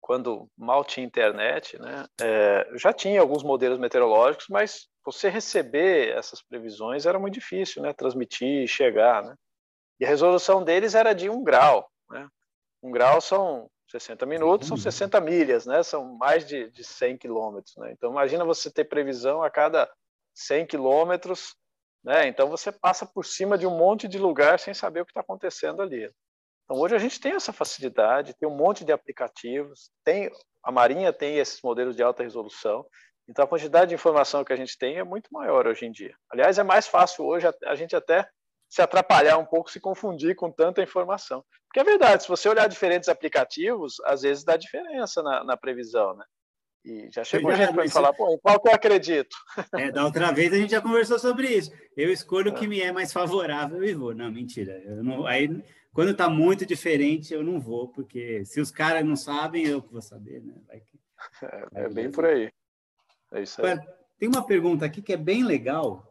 quando 0.00 0.48
mal 0.56 0.84
tinha 0.84 1.06
internet, 1.06 1.78
né, 1.78 2.06
é, 2.20 2.68
já 2.74 2.92
tinha 2.92 3.20
alguns 3.20 3.42
modelos 3.42 3.78
meteorológicos, 3.78 4.46
mas 4.50 4.88
você 5.04 5.30
receber 5.30 6.10
essas 6.16 6.42
previsões 6.42 7.06
era 7.06 7.18
muito 7.18 7.34
difícil, 7.34 7.82
né? 7.82 7.92
Transmitir, 7.94 8.68
chegar, 8.68 9.22
né? 9.22 9.34
E 9.98 10.04
a 10.04 10.08
resolução 10.08 10.62
deles 10.62 10.94
era 10.94 11.14
de 11.14 11.30
um 11.30 11.42
grau, 11.42 11.90
né? 12.10 12.28
Um 12.82 12.90
grau 12.90 13.20
são 13.20 13.70
60 13.90 14.24
minutos, 14.26 14.68
são 14.68 14.76
60 14.76 15.20
milhas, 15.20 15.66
né? 15.66 15.82
São 15.82 16.16
mais 16.16 16.46
de, 16.46 16.70
de 16.70 16.84
100 16.84 17.18
quilômetros, 17.18 17.74
né? 17.76 17.92
Então, 17.92 18.10
imagina 18.10 18.44
você 18.44 18.70
ter 18.70 18.84
previsão 18.84 19.42
a 19.42 19.50
cada 19.50 19.90
100 20.34 20.66
quilômetros, 20.66 21.54
né? 22.04 22.26
Então, 22.28 22.48
você 22.48 22.70
passa 22.70 23.04
por 23.04 23.24
cima 23.24 23.58
de 23.58 23.66
um 23.66 23.76
monte 23.76 24.06
de 24.06 24.18
lugar 24.18 24.58
sem 24.58 24.72
saber 24.72 25.00
o 25.00 25.04
que 25.04 25.10
está 25.10 25.20
acontecendo 25.20 25.82
ali. 25.82 26.10
Então, 26.64 26.80
hoje 26.80 26.94
a 26.94 26.98
gente 26.98 27.20
tem 27.20 27.32
essa 27.32 27.52
facilidade, 27.52 28.34
tem 28.34 28.48
um 28.48 28.56
monte 28.56 28.84
de 28.84 28.92
aplicativos, 28.92 29.90
tem 30.04 30.30
a 30.62 30.70
Marinha 30.70 31.12
tem 31.12 31.38
esses 31.38 31.60
modelos 31.62 31.96
de 31.96 32.02
alta 32.02 32.22
resolução, 32.22 32.86
então 33.28 33.44
a 33.44 33.48
quantidade 33.48 33.90
de 33.90 33.94
informação 33.94 34.44
que 34.44 34.52
a 34.52 34.56
gente 34.56 34.76
tem 34.76 34.98
é 34.98 35.04
muito 35.04 35.28
maior 35.32 35.66
hoje 35.66 35.86
em 35.86 35.92
dia. 35.92 36.14
Aliás, 36.30 36.58
é 36.58 36.62
mais 36.62 36.86
fácil 36.86 37.24
hoje 37.24 37.46
a 37.64 37.74
gente 37.74 37.96
até 37.96 38.28
se 38.70 38.80
atrapalhar 38.80 39.36
um 39.36 39.44
pouco, 39.44 39.70
se 39.70 39.80
confundir 39.80 40.36
com 40.36 40.50
tanta 40.50 40.80
informação. 40.80 41.44
Porque 41.66 41.80
é 41.80 41.84
verdade, 41.84 42.22
se 42.22 42.28
você 42.28 42.48
olhar 42.48 42.68
diferentes 42.68 43.08
aplicativos, 43.08 43.96
às 44.04 44.22
vezes 44.22 44.44
dá 44.44 44.56
diferença 44.56 45.22
na, 45.22 45.42
na 45.42 45.56
previsão, 45.56 46.14
né? 46.16 46.24
E 46.84 47.10
já 47.12 47.22
chegou 47.24 47.50
já, 47.50 47.66
gente 47.66 47.74
para 47.74 47.90
falar, 47.90 48.12
pô, 48.12 48.32
em 48.32 48.38
qual 48.38 48.58
que 48.58 48.68
eu 48.68 48.72
acredito? 48.72 49.36
É, 49.76 49.90
da 49.90 50.04
outra 50.04 50.32
vez 50.32 50.52
a 50.52 50.56
gente 50.56 50.70
já 50.70 50.80
conversou 50.80 51.18
sobre 51.18 51.48
isso. 51.48 51.70
Eu 51.96 52.10
escolho 52.10 52.52
o 52.52 52.54
que 52.54 52.66
me 52.66 52.80
é 52.80 52.90
mais 52.90 53.12
favorável 53.12 53.84
e 53.84 53.92
vou. 53.92 54.14
Não, 54.14 54.30
mentira. 54.30 54.80
Eu 54.86 55.02
não, 55.02 55.26
aí, 55.26 55.62
quando 55.92 56.12
está 56.12 56.30
muito 56.30 56.64
diferente, 56.64 57.34
eu 57.34 57.42
não 57.42 57.60
vou, 57.60 57.88
porque 57.88 58.44
se 58.46 58.60
os 58.60 58.70
caras 58.70 59.04
não 59.04 59.16
sabem, 59.16 59.66
eu 59.66 59.82
que 59.82 59.92
vou 59.92 60.00
saber, 60.00 60.42
né? 60.42 60.54
Que, 60.80 60.98
é, 61.74 61.84
é 61.84 61.88
bem 61.88 62.10
por 62.10 62.24
aí. 62.24 62.50
É 63.32 63.42
isso 63.42 63.64
aí. 63.64 63.78
Tem 64.18 64.28
uma 64.28 64.46
pergunta 64.46 64.86
aqui 64.86 65.02
que 65.02 65.12
é 65.12 65.18
bem 65.18 65.44
legal, 65.44 66.09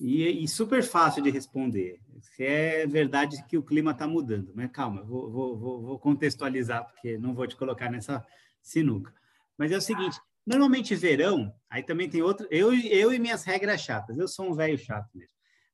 e, 0.00 0.44
e, 0.44 0.48
super 0.48 0.82
fácil 0.82 1.22
de 1.22 1.30
responder. 1.30 2.00
Se 2.20 2.44
é 2.44 2.86
verdade 2.86 3.42
que 3.48 3.56
o 3.56 3.62
clima 3.62 3.92
está 3.92 4.06
mudando, 4.06 4.52
mas 4.54 4.70
calma, 4.70 5.02
vou, 5.02 5.30
vou, 5.30 5.80
vou, 5.80 5.98
contextualizar, 5.98 6.84
porque 6.84 7.16
não 7.18 7.34
vou 7.34 7.46
te 7.46 7.56
colocar 7.56 7.90
nessa 7.90 8.24
sinuca. 8.62 9.12
Mas 9.56 9.72
é 9.72 9.76
o 9.76 9.80
seguinte: 9.80 10.20
normalmente 10.46 10.94
verão, 10.94 11.54
aí 11.68 11.82
também 11.82 12.08
tem 12.08 12.22
outro. 12.22 12.46
Eu, 12.50 12.74
eu 12.74 13.12
e 13.12 13.18
minhas 13.18 13.44
regras 13.44 13.80
chatas, 13.80 14.18
eu 14.18 14.28
sou 14.28 14.50
um 14.50 14.54
velho 14.54 14.76
chato 14.76 15.08
mesmo. 15.14 15.32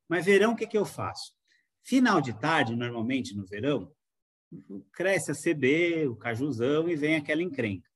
Mas 0.09 0.25
verão, 0.25 0.52
o 0.52 0.57
que, 0.57 0.66
que 0.66 0.78
eu 0.78 0.85
faço? 0.85 1.33
Final 1.83 2.21
de 2.21 2.33
tarde, 2.33 2.76
normalmente 2.76 3.35
no 3.35 3.45
verão, 3.45 3.90
cresce 4.92 5.33
a 5.33 5.35
CB, 5.35 6.07
o 6.07 6.16
cajuzão 6.16 6.88
e 6.88 6.95
vem 6.95 7.16
aquela 7.16 7.42
encrenca. 7.42 7.90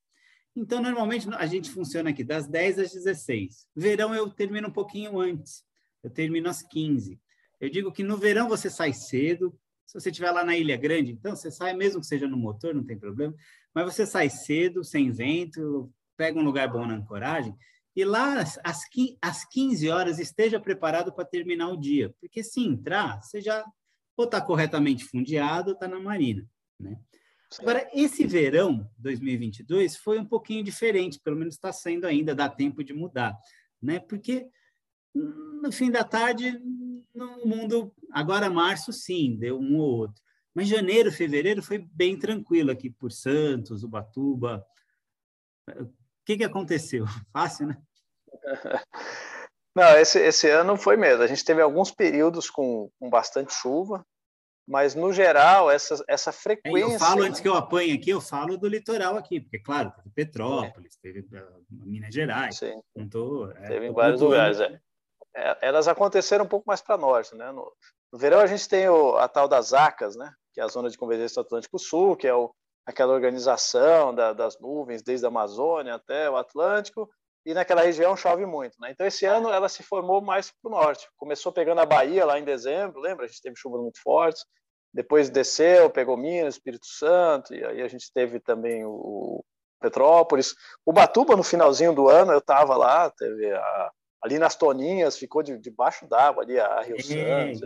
Então, 0.57 0.81
normalmente 0.81 1.29
a 1.35 1.47
gente 1.47 1.71
funciona 1.71 2.11
aqui 2.11 2.25
das 2.25 2.49
10 2.49 2.79
às 2.79 2.93
16. 2.93 3.69
Verão 3.77 4.15
eu 4.15 4.29
termino 4.31 4.69
um 4.69 4.73
pouquinho 4.73 5.21
antes 5.21 5.66
eu 6.07 6.11
termino 6.11 6.49
às 6.49 6.63
15. 6.63 7.21
Eu 7.61 7.69
digo 7.69 7.91
que 7.91 8.05
no 8.05 8.17
verão 8.17 8.49
você 8.49 8.71
sai 8.71 8.93
cedo, 8.93 9.59
se 9.85 9.99
você 9.99 10.11
estiver 10.11 10.31
lá 10.31 10.45
na 10.45 10.57
Ilha 10.57 10.77
Grande, 10.77 11.11
então 11.11 11.35
você 11.35 11.51
sai, 11.51 11.75
mesmo 11.75 12.01
que 12.01 12.07
seja 12.07 12.29
no 12.29 12.37
motor, 12.37 12.73
não 12.73 12.85
tem 12.85 12.97
problema, 12.97 13.35
mas 13.75 13.93
você 13.93 14.07
sai 14.07 14.31
cedo, 14.31 14.85
sem 14.85 15.11
vento, 15.11 15.93
pega 16.17 16.39
um 16.39 16.45
lugar 16.45 16.71
bom 16.71 16.87
na 16.87 16.95
ancoragem, 16.95 17.53
e 17.95 18.05
lá 18.05 18.45
às 18.63 19.45
15 19.49 19.89
horas 19.89 20.19
esteja 20.21 20.61
preparado 20.61 21.13
para 21.13 21.25
terminar 21.25 21.71
o 21.71 21.77
dia, 21.77 22.15
porque 22.21 22.45
se 22.45 22.61
entrar, 22.61 23.21
você 23.21 23.41
já 23.41 23.65
ou 24.17 24.27
está 24.27 24.41
corretamente 24.41 25.05
fundeado 25.05 25.71
ou 25.71 25.75
está 25.75 25.89
na 25.89 25.99
marina, 25.99 26.49
né? 26.79 26.97
Agora, 27.59 27.89
esse 27.93 28.27
verão 28.27 28.89
2022 28.99 29.97
foi 29.97 30.19
um 30.19 30.25
pouquinho 30.25 30.65
diferente, 30.65 31.21
pelo 31.21 31.37
menos 31.37 31.55
está 31.55 31.73
sendo 31.73 32.07
ainda, 32.07 32.35
dá 32.35 32.49
tempo 32.49 32.83
de 32.83 32.93
mudar, 32.93 33.37
né? 33.81 33.99
Porque 33.99 34.49
no 35.63 35.73
fim 35.73 35.91
da 35.91 36.05
tarde, 36.05 36.61
no 37.15 37.47
mundo. 37.47 37.93
Agora, 38.13 38.51
março, 38.51 38.93
sim, 38.93 39.37
deu 39.39 39.59
um 39.59 39.79
ou 39.79 39.99
outro. 39.99 40.23
Mas 40.55 40.69
janeiro, 40.69 41.13
fevereiro 41.13 41.63
foi 41.63 41.79
bem 41.79 42.19
tranquilo 42.19 42.71
aqui 42.71 42.91
por 42.91 43.13
Santos, 43.13 43.83
Ubatuba. 43.83 44.65
O 45.69 45.89
que, 46.25 46.39
que 46.39 46.45
aconteceu? 46.45 47.05
Fácil, 47.33 47.69
né? 47.69 47.77
Não, 49.75 49.99
esse, 49.99 50.19
esse 50.19 50.49
ano 50.49 50.77
foi 50.77 50.97
mesmo. 50.97 51.23
A 51.23 51.27
gente 51.27 51.45
teve 51.45 51.61
alguns 51.61 51.91
períodos 51.91 52.49
com, 52.49 52.91
com 52.99 53.11
bastante 53.11 53.53
chuva, 53.53 54.07
mas 54.67 54.95
no 54.95 55.13
geral, 55.13 55.71
essa, 55.71 56.03
essa 56.09 56.33
frequência. 56.33 56.91
É, 56.91 56.95
eu 56.95 56.99
falo, 56.99 57.23
antes 57.23 57.41
que 57.41 57.49
eu 57.49 57.55
apanhe 57.55 57.93
aqui, 57.93 58.11
eu 58.11 58.21
falo 58.21 58.57
do 58.57 58.67
litoral 58.67 59.17
aqui, 59.17 59.41
porque, 59.41 59.59
claro, 59.59 59.93
teve 59.93 60.11
Petrópolis, 60.15 60.97
é. 60.97 60.99
teve 61.03 61.21
uh, 61.21 61.65
Minas 61.71 62.15
Gerais. 62.15 62.57
Sim. 62.57 62.81
Tô, 63.11 63.51
é, 63.51 63.69
teve 63.69 63.87
em 63.89 63.93
vários 63.93 64.23
lugares, 64.23 64.59
é. 64.59 64.81
É, 65.37 65.59
elas 65.61 65.87
aconteceram 65.87 66.47
um 66.47 66.49
pouco 66.49 66.67
mais 66.67 66.81
para 66.81 66.97
norte. 66.97 67.35
Né? 67.35 67.53
No, 67.53 67.71
no, 68.11 68.19
verão 68.19 68.41
a 68.41 68.47
gente 68.47 68.67
tem 68.67 68.89
o, 68.89 69.17
a 69.17 69.29
tal 69.29 69.47
das 69.47 69.75
ACAS, 69.75 70.17
né? 70.17 70.33
que 70.55 70.61
é 70.61 70.65
a 70.65 70.69
Zona 70.69 70.89
de 70.89 70.97
Convergência 70.97 71.43
do 71.43 71.47
Atlântico 71.47 71.79
Sul, 71.79 72.17
que 72.17 72.27
é 72.27 72.35
o, 72.35 72.51
aquela 72.87 73.13
organização 73.13 74.15
da, 74.15 74.33
das 74.33 74.59
nuvens 74.59 75.03
desde 75.03 75.27
a 75.27 75.29
Amazônia 75.29 75.95
até 75.95 76.31
o 76.31 76.37
Atlântico, 76.37 77.11
e 77.45 77.53
naquela 77.53 77.83
região 77.83 78.17
chove 78.17 78.47
muito. 78.47 78.75
Né? 78.81 78.91
Então, 78.91 79.07
esse 79.07 79.27
ano 79.27 79.51
ela 79.51 79.69
se 79.69 79.83
formou 79.83 80.21
mais 80.23 80.51
para 80.51 80.69
o 80.69 80.75
norte. 80.75 81.07
Começou 81.17 81.53
pegando 81.53 81.81
a 81.81 81.87
Bahia 81.87 82.25
lá 82.25 82.39
em 82.39 82.45
dezembro, 82.45 83.01
lembra? 83.01 83.27
A 83.27 83.29
gente 83.29 83.43
teve 83.43 83.57
chuvas 83.57 83.81
muito 83.81 84.01
fortes. 84.03 84.45
Depois 84.93 85.29
desceu, 85.29 85.91
pegou 85.91 86.17
Minas, 86.17 86.55
Espírito 86.55 86.87
Santo, 86.87 87.55
e 87.55 87.63
aí 87.63 87.83
a 87.83 87.89
gente 87.89 88.11
teve 88.13 88.41
também 88.41 88.83
o 88.85 89.45
Petrópolis. 89.79 90.55
O 90.85 90.93
Batuba, 90.93 91.37
no 91.37 91.43
finalzinho 91.43 91.93
do 91.93 92.09
ano, 92.09 92.33
eu 92.33 92.39
estava 92.39 92.77
lá, 92.77 93.11
teve 93.11 93.53
a, 93.53 93.91
ali 94.27 94.39
nas 94.39 94.57
Toninhas, 94.57 95.17
ficou 95.17 95.43
de, 95.43 95.57
debaixo 95.57 96.07
d'água 96.07 96.43
ali 96.43 96.59
a 96.59 96.81
Rio 96.81 97.01
Santos. 97.03 97.61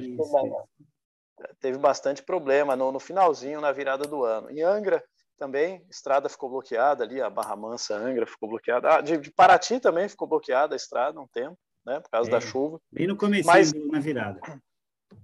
teve 1.58 1.78
bastante 1.78 2.22
problema 2.22 2.76
no, 2.76 2.92
no, 2.92 3.00
finalzinho, 3.00 3.60
na 3.60 3.72
virada 3.72 4.04
do 4.04 4.24
ano. 4.24 4.50
Em 4.50 4.62
Angra 4.62 5.02
também, 5.38 5.84
estrada 5.90 6.28
ficou 6.28 6.50
bloqueada 6.50 7.02
ali, 7.02 7.20
a 7.20 7.30
Barra 7.30 7.56
Mansa, 7.56 7.96
Angra 7.96 8.26
ficou 8.26 8.48
bloqueada. 8.48 8.96
Ah, 8.96 9.00
de, 9.00 9.16
de, 9.16 9.30
Paraty 9.32 9.80
também 9.80 10.06
ficou 10.06 10.28
bloqueada 10.28 10.74
a 10.74 10.76
estrada 10.76 11.18
um 11.18 11.26
tempo, 11.26 11.58
né, 11.84 11.98
por 11.98 12.10
causa 12.10 12.28
é, 12.28 12.32
da 12.32 12.40
chuva. 12.40 12.78
Bem 12.92 13.06
no 13.06 13.16
começo 13.16 13.46
mas, 13.46 13.72
na 13.72 13.98
virada. 13.98 14.38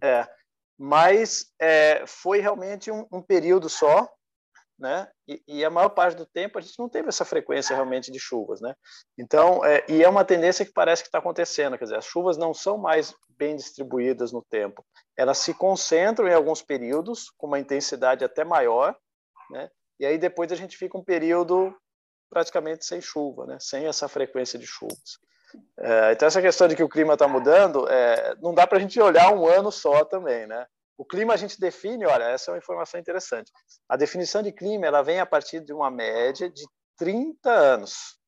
É, 0.02 0.26
mas 0.78 1.52
é, 1.60 2.04
foi 2.06 2.40
realmente 2.40 2.90
um, 2.90 3.06
um 3.12 3.20
período 3.20 3.68
só, 3.68 4.10
né? 4.78 5.08
E, 5.26 5.42
e, 5.48 5.64
a 5.64 5.70
maior 5.70 5.88
parte 5.88 6.16
do 6.16 6.26
tempo 6.26 6.58
a 6.58 6.60
gente 6.60 6.78
não 6.78 6.88
teve 6.88 7.08
essa 7.08 7.24
frequência 7.24 7.74
realmente 7.74 8.10
de 8.10 8.18
chuvas, 8.18 8.60
né? 8.60 8.74
Então, 9.18 9.64
é, 9.64 9.84
e 9.88 10.02
é 10.02 10.08
uma 10.08 10.24
tendência 10.24 10.64
que 10.66 10.72
parece 10.72 11.02
que 11.02 11.08
está 11.08 11.18
acontecendo, 11.18 11.78
quer 11.78 11.84
dizer, 11.84 11.96
as 11.96 12.04
chuvas 12.04 12.36
não 12.36 12.52
são 12.52 12.76
mais 12.76 13.14
bem 13.30 13.56
distribuídas 13.56 14.32
no 14.32 14.42
tempo, 14.42 14.84
elas 15.16 15.38
se 15.38 15.54
concentram 15.54 16.28
em 16.28 16.34
alguns 16.34 16.62
períodos 16.62 17.30
com 17.38 17.46
uma 17.46 17.58
intensidade 17.58 18.24
até 18.24 18.44
maior, 18.44 18.94
né? 19.50 19.70
E 19.98 20.04
aí 20.04 20.18
depois 20.18 20.52
a 20.52 20.56
gente 20.56 20.76
fica 20.76 20.98
um 20.98 21.04
período 21.04 21.74
praticamente 22.28 22.84
sem 22.84 23.00
chuva, 23.00 23.46
né? 23.46 23.56
Sem 23.58 23.86
essa 23.86 24.08
frequência 24.08 24.58
de 24.58 24.66
chuvas. 24.66 25.18
É, 25.78 26.12
então 26.12 26.28
essa 26.28 26.42
questão 26.42 26.68
de 26.68 26.76
que 26.76 26.82
o 26.82 26.88
clima 26.88 27.14
está 27.14 27.26
mudando, 27.26 27.88
é, 27.88 28.34
não 28.42 28.52
dá 28.52 28.66
para 28.66 28.76
a 28.76 28.80
gente 28.80 29.00
olhar 29.00 29.32
um 29.32 29.46
ano 29.46 29.72
só 29.72 30.04
também, 30.04 30.46
né? 30.46 30.66
O 30.98 31.04
clima 31.04 31.34
a 31.34 31.36
gente 31.36 31.60
define, 31.60 32.06
olha, 32.06 32.24
essa 32.24 32.50
é 32.50 32.52
uma 32.52 32.58
informação 32.58 32.98
interessante. 32.98 33.52
A 33.88 33.96
definição 33.96 34.42
de 34.42 34.50
clima 34.50 34.86
ela 34.86 35.02
vem 35.02 35.20
a 35.20 35.26
partir 35.26 35.60
de 35.60 35.72
uma 35.72 35.90
média 35.90 36.48
de 36.50 36.64
30 36.96 37.50
anos. 37.50 38.18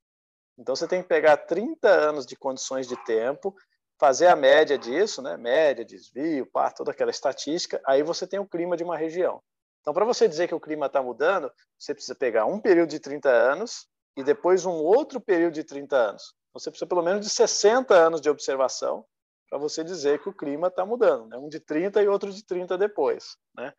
Então 0.58 0.76
você 0.76 0.86
tem 0.86 1.02
que 1.02 1.08
pegar 1.08 1.36
30 1.38 1.88
anos 1.88 2.26
de 2.26 2.36
condições 2.36 2.86
de 2.86 2.96
tempo, 3.04 3.54
fazer 3.98 4.26
a 4.26 4.36
média 4.36 4.76
disso, 4.76 5.22
né? 5.22 5.36
Média, 5.36 5.84
desvio, 5.84 6.46
pá, 6.52 6.70
toda 6.70 6.90
aquela 6.90 7.10
estatística, 7.10 7.80
aí 7.86 8.02
você 8.02 8.26
tem 8.26 8.38
o 8.38 8.48
clima 8.48 8.76
de 8.76 8.84
uma 8.84 8.96
região. 8.96 9.42
Então, 9.80 9.94
para 9.94 10.04
você 10.04 10.28
dizer 10.28 10.48
que 10.48 10.54
o 10.54 10.60
clima 10.60 10.86
está 10.86 11.02
mudando, 11.02 11.50
você 11.78 11.94
precisa 11.94 12.14
pegar 12.14 12.44
um 12.44 12.60
período 12.60 12.90
de 12.90 13.00
30 13.00 13.30
anos 13.30 13.86
e 14.16 14.22
depois 14.22 14.66
um 14.66 14.74
outro 14.74 15.20
período 15.20 15.54
de 15.54 15.64
30 15.64 15.96
anos. 15.96 16.34
Você 16.52 16.70
precisa 16.70 16.88
pelo 16.88 17.02
menos 17.02 17.24
de 17.24 17.30
60 17.30 17.94
anos 17.94 18.20
de 18.20 18.28
observação 18.28 19.04
para 19.48 19.58
você 19.58 19.82
dizer 19.82 20.20
que 20.20 20.28
o 20.28 20.34
clima 20.34 20.68
está 20.68 20.84
mudando, 20.84 21.26
né? 21.26 21.36
um 21.36 21.48
de 21.48 21.60
30 21.60 22.02
e 22.02 22.08
outro 22.08 22.32
de 22.32 22.44
30 22.44 22.76
depois. 22.76 23.36
Né? 23.56 23.72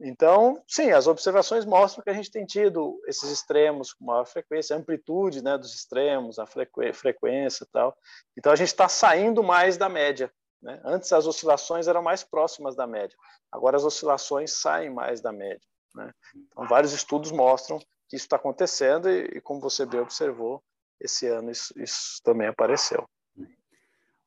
Então, 0.00 0.62
sim, 0.66 0.90
as 0.90 1.06
observações 1.06 1.64
mostram 1.64 2.02
que 2.02 2.10
a 2.10 2.14
gente 2.14 2.30
tem 2.30 2.44
tido 2.44 3.00
esses 3.06 3.30
extremos 3.30 3.92
com 3.92 4.04
maior 4.04 4.24
frequência, 4.24 4.74
a 4.74 4.78
amplitude 4.78 5.42
né, 5.42 5.56
dos 5.56 5.74
extremos, 5.74 6.38
a 6.38 6.46
frequência 6.46 7.64
e 7.64 7.66
tal. 7.68 7.96
Então, 8.36 8.52
a 8.52 8.56
gente 8.56 8.68
está 8.68 8.88
saindo 8.88 9.42
mais 9.42 9.76
da 9.76 9.88
média. 9.88 10.32
Né? 10.60 10.80
Antes, 10.84 11.12
as 11.12 11.26
oscilações 11.26 11.86
eram 11.86 12.02
mais 12.02 12.24
próximas 12.24 12.74
da 12.74 12.86
média. 12.86 13.16
Agora, 13.50 13.76
as 13.76 13.84
oscilações 13.84 14.52
saem 14.52 14.90
mais 14.90 15.20
da 15.20 15.32
média. 15.32 15.66
Né? 15.94 16.12
Então, 16.34 16.66
vários 16.66 16.92
estudos 16.92 17.30
mostram 17.30 17.78
que 18.08 18.16
isso 18.16 18.26
está 18.26 18.36
acontecendo 18.36 19.08
e, 19.08 19.24
e, 19.36 19.40
como 19.40 19.60
você 19.60 19.86
bem 19.86 20.00
observou, 20.00 20.62
esse 21.00 21.26
ano 21.26 21.50
isso, 21.50 21.72
isso 21.80 22.20
também 22.24 22.48
apareceu. 22.48 23.08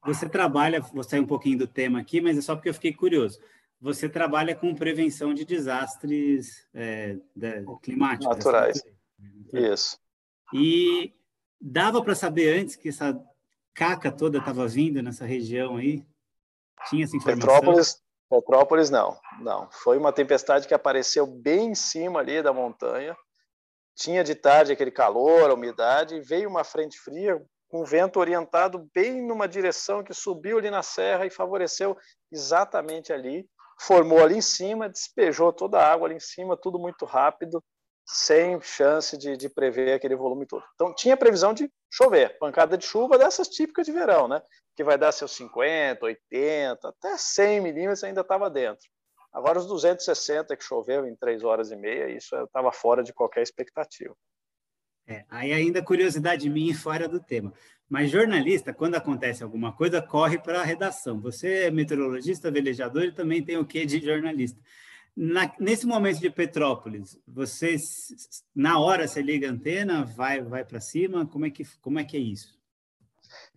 Você 0.05 0.29
trabalha, 0.29 0.79
vou 0.79 1.03
sair 1.03 1.19
um 1.19 1.25
pouquinho 1.25 1.57
do 1.57 1.67
tema 1.67 1.99
aqui, 1.99 2.21
mas 2.21 2.37
é 2.37 2.41
só 2.41 2.55
porque 2.55 2.69
eu 2.69 2.73
fiquei 2.73 2.93
curioso. 2.93 3.39
Você 3.81 4.07
trabalha 4.07 4.55
com 4.55 4.73
prevenção 4.73 5.33
de 5.33 5.43
desastres 5.43 6.67
é, 6.73 7.17
climáticos. 7.81 8.37
Naturais. 8.37 8.77
Assim, 8.77 9.73
Isso. 9.73 9.99
E 10.53 11.13
dava 11.59 12.01
para 12.03 12.15
saber 12.15 12.59
antes 12.59 12.75
que 12.75 12.89
essa 12.89 13.19
caca 13.73 14.11
toda 14.11 14.37
estava 14.37 14.67
vindo 14.67 15.01
nessa 15.01 15.25
região 15.25 15.77
aí? 15.77 16.05
Tinha 16.89 17.03
essa 17.03 17.17
informação? 17.17 17.49
Petrópolis, 17.49 18.01
Petrópolis 18.29 18.89
não, 18.89 19.19
não. 19.39 19.69
Foi 19.71 19.97
uma 19.97 20.13
tempestade 20.13 20.67
que 20.67 20.73
apareceu 20.73 21.25
bem 21.25 21.71
em 21.71 21.75
cima 21.75 22.19
ali 22.19 22.41
da 22.41 22.53
montanha. 22.53 23.15
Tinha 23.95 24.23
de 24.23 24.35
tarde 24.35 24.71
aquele 24.71 24.91
calor, 24.91 25.49
a 25.49 25.53
umidade, 25.53 26.19
veio 26.19 26.49
uma 26.49 26.63
frente 26.63 26.99
fria, 26.99 27.41
o 27.79 27.85
vento 27.85 28.19
orientado 28.19 28.89
bem 28.93 29.21
numa 29.21 29.47
direção 29.47 30.03
que 30.03 30.13
subiu 30.13 30.57
ali 30.57 30.69
na 30.69 30.81
serra 30.81 31.25
e 31.25 31.29
favoreceu 31.29 31.97
exatamente 32.31 33.11
ali. 33.11 33.47
Formou 33.79 34.23
ali 34.23 34.37
em 34.37 34.41
cima, 34.41 34.89
despejou 34.89 35.51
toda 35.51 35.79
a 35.79 35.91
água 35.91 36.07
ali 36.07 36.15
em 36.15 36.19
cima, 36.19 36.55
tudo 36.55 36.79
muito 36.79 37.05
rápido, 37.05 37.61
sem 38.05 38.61
chance 38.61 39.17
de, 39.17 39.35
de 39.35 39.49
prever 39.49 39.93
aquele 39.93 40.15
volume 40.15 40.45
todo. 40.45 40.63
Então, 40.75 40.93
tinha 40.93 41.17
previsão 41.17 41.53
de 41.53 41.69
chover, 41.91 42.37
pancada 42.37 42.77
de 42.77 42.85
chuva 42.85 43.17
dessas 43.17 43.49
típicas 43.49 43.85
de 43.85 43.91
verão, 43.91 44.27
né? 44.27 44.41
Que 44.75 44.83
vai 44.83 44.97
dar 44.97 45.11
seus 45.11 45.31
50, 45.31 46.05
80, 46.05 46.87
até 46.87 47.17
100 47.17 47.61
milímetros 47.61 48.03
ainda 48.03 48.21
estava 48.21 48.49
dentro. 48.49 48.87
Agora, 49.33 49.59
os 49.59 49.67
260 49.67 50.55
que 50.55 50.63
choveu 50.63 51.05
em 51.05 51.15
três 51.15 51.43
horas 51.43 51.71
e 51.71 51.75
meia, 51.75 52.09
isso 52.09 52.33
estava 52.37 52.71
fora 52.71 53.03
de 53.03 53.11
qualquer 53.11 53.41
expectativa. 53.41 54.15
É, 55.07 55.23
aí 55.29 55.53
ainda 55.53 55.83
curiosidade 55.83 56.49
minha 56.49 56.75
fora 56.75 57.07
do 57.07 57.19
tema. 57.19 57.53
Mas 57.87 58.09
jornalista, 58.09 58.73
quando 58.73 58.95
acontece 58.95 59.43
alguma 59.43 59.71
coisa, 59.71 60.01
corre 60.01 60.39
para 60.39 60.61
a 60.61 60.63
redação. 60.63 61.19
Você 61.21 61.65
é 61.65 61.71
meteorologista, 61.71 62.49
velejador 62.49 63.03
e 63.03 63.11
também 63.11 63.43
tem 63.43 63.57
o 63.57 63.65
quê 63.65 63.85
de 63.85 63.99
jornalista. 63.99 64.59
Na, 65.15 65.53
nesse 65.59 65.85
momento 65.85 66.19
de 66.19 66.29
Petrópolis, 66.29 67.17
você 67.25 67.77
na 68.53 68.79
hora 68.79 69.07
você 69.07 69.21
liga 69.21 69.47
a 69.47 69.51
antena, 69.51 70.03
vai 70.03 70.41
vai 70.41 70.65
para 70.65 70.81
cima, 70.81 71.25
como 71.25 71.45
é 71.45 71.49
que 71.49 71.63
como 71.79 71.99
é 71.99 72.03
que 72.03 72.17
é 72.17 72.19
isso? 72.19 72.59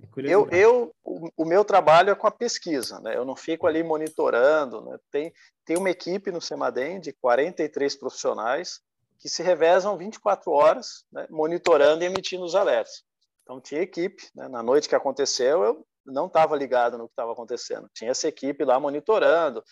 É 0.01 0.07
eu, 0.33 0.49
eu 0.51 0.95
o, 1.03 1.31
o, 1.37 1.45
meu 1.45 1.65
trabalho 1.65 2.11
é 2.11 2.15
com 2.15 2.27
a 2.29 2.31
pesquisa, 2.31 3.01
né? 3.01 3.17
Eu 3.17 3.25
não 3.25 3.35
fico 3.35 3.67
ali 3.67 3.83
monitorando, 3.83 4.83
né? 4.83 4.99
Tem 5.11 5.33
tem 5.65 5.77
uma 5.77 5.91
equipe 5.91 6.31
no 6.31 6.41
Semadem 6.41 7.01
de 7.01 7.13
43 7.13 7.97
profissionais 7.97 8.81
que 9.19 9.29
se 9.29 9.43
revezam 9.43 9.97
24 9.97 10.51
horas, 10.53 11.05
né, 11.13 11.27
monitorando 11.31 12.03
e 12.03 12.07
emitindo 12.07 12.45
os 12.45 12.55
alertas. 12.55 13.03
Então, 13.43 13.61
tinha 13.61 13.81
equipe, 13.81 14.29
né, 14.35 14.49
na 14.49 14.63
noite 14.63 14.89
que 14.89 14.95
aconteceu, 14.95 15.65
eu 15.65 15.87
não 16.07 16.27
estava 16.27 16.57
ligado 16.57 16.97
no 16.97 17.07
que 17.07 17.13
estava 17.13 17.33
acontecendo. 17.33 17.89
Tinha 17.95 18.11
essa 18.11 18.29
equipe 18.29 18.65
lá 18.65 18.79
monitorando, 18.79 19.63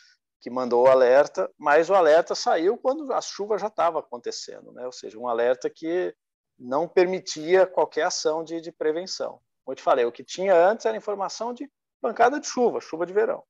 que 0.40 0.50
mandou 0.50 0.84
o 0.84 0.88
alerta, 0.88 1.50
mas 1.58 1.88
o 1.90 1.94
alerta 1.94 2.34
saiu 2.34 2.76
quando 2.76 3.12
a 3.12 3.20
chuva 3.20 3.58
já 3.58 3.68
estava 3.68 4.00
acontecendo, 4.00 4.72
né? 4.72 4.84
ou 4.84 4.92
seja, 4.92 5.18
um 5.18 5.28
alerta 5.28 5.70
que 5.70 6.14
não 6.58 6.88
permitia 6.88 7.66
qualquer 7.66 8.02
ação 8.02 8.44
de, 8.44 8.60
de 8.60 8.72
prevenção. 8.72 9.40
Como 9.64 9.72
eu 9.72 9.74
te 9.74 9.82
falei, 9.82 10.04
o 10.04 10.12
que 10.12 10.24
tinha 10.24 10.54
antes 10.54 10.86
era 10.86 10.96
informação 10.96 11.52
de 11.52 11.70
pancada 12.00 12.38
de 12.38 12.46
chuva, 12.46 12.80
chuva 12.80 13.04
de 13.04 13.12
verão, 13.12 13.42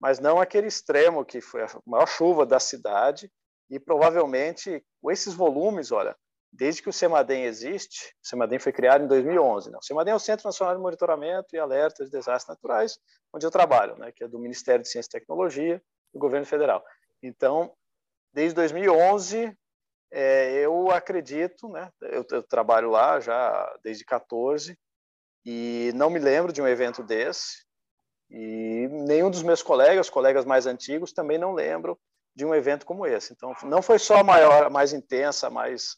mas 0.00 0.20
não 0.20 0.40
aquele 0.40 0.68
extremo 0.68 1.24
que 1.24 1.40
foi 1.40 1.62
a 1.62 1.68
maior 1.84 2.06
chuva 2.06 2.46
da 2.46 2.60
cidade 2.60 3.30
e 3.68 3.78
provavelmente, 3.78 4.84
com 5.02 5.10
esses 5.10 5.34
volumes, 5.34 5.90
olha, 5.90 6.16
desde 6.52 6.82
que 6.82 6.88
o 6.88 6.92
CEMADEM 6.92 7.44
existe, 7.44 8.14
o 8.22 8.26
CEMADEM 8.26 8.58
foi 8.58 8.72
criado 8.72 9.04
em 9.04 9.08
2011. 9.08 9.70
Né? 9.70 9.78
O 9.78 9.84
CEMADEM 9.84 10.12
é 10.12 10.16
o 10.16 10.20
Centro 10.20 10.46
Nacional 10.46 10.74
de 10.74 10.80
Monitoramento 10.80 11.54
e 11.54 11.58
Alerta 11.58 12.04
de 12.04 12.10
Desastres 12.10 12.48
Naturais, 12.48 12.98
onde 13.32 13.44
eu 13.44 13.50
trabalho, 13.50 13.96
né? 13.96 14.12
que 14.12 14.24
é 14.24 14.28
do 14.28 14.38
Ministério 14.38 14.82
de 14.82 14.88
Ciência 14.88 15.08
e 15.08 15.20
Tecnologia 15.20 15.82
do 16.12 16.18
Governo 16.18 16.46
Federal. 16.46 16.82
Então, 17.22 17.72
desde 18.32 18.54
2011, 18.54 19.56
é, 20.10 20.52
eu 20.54 20.90
acredito, 20.90 21.68
né? 21.68 21.90
Eu, 22.00 22.24
eu, 22.30 22.42
trabalho 22.42 22.90
lá 22.90 23.18
já 23.18 23.76
desde 23.82 24.04
14 24.04 24.78
e 25.44 25.90
não 25.94 26.08
me 26.08 26.18
lembro 26.18 26.52
de 26.52 26.62
um 26.62 26.68
evento 26.68 27.02
desse. 27.02 27.66
E 28.30 28.88
nenhum 28.90 29.30
dos 29.30 29.42
meus 29.42 29.62
colegas, 29.62 30.08
colegas 30.08 30.44
mais 30.44 30.66
antigos, 30.66 31.12
também 31.12 31.38
não 31.38 31.52
lembram 31.52 31.98
de 32.36 32.44
um 32.44 32.54
evento 32.54 32.84
como 32.84 33.06
esse. 33.06 33.32
Então, 33.32 33.54
não 33.64 33.80
foi 33.80 33.98
só 33.98 34.18
a 34.18 34.24
maior, 34.24 34.66
a 34.66 34.70
mais 34.70 34.92
intensa, 34.92 35.46
a 35.46 35.50
mais 35.50 35.96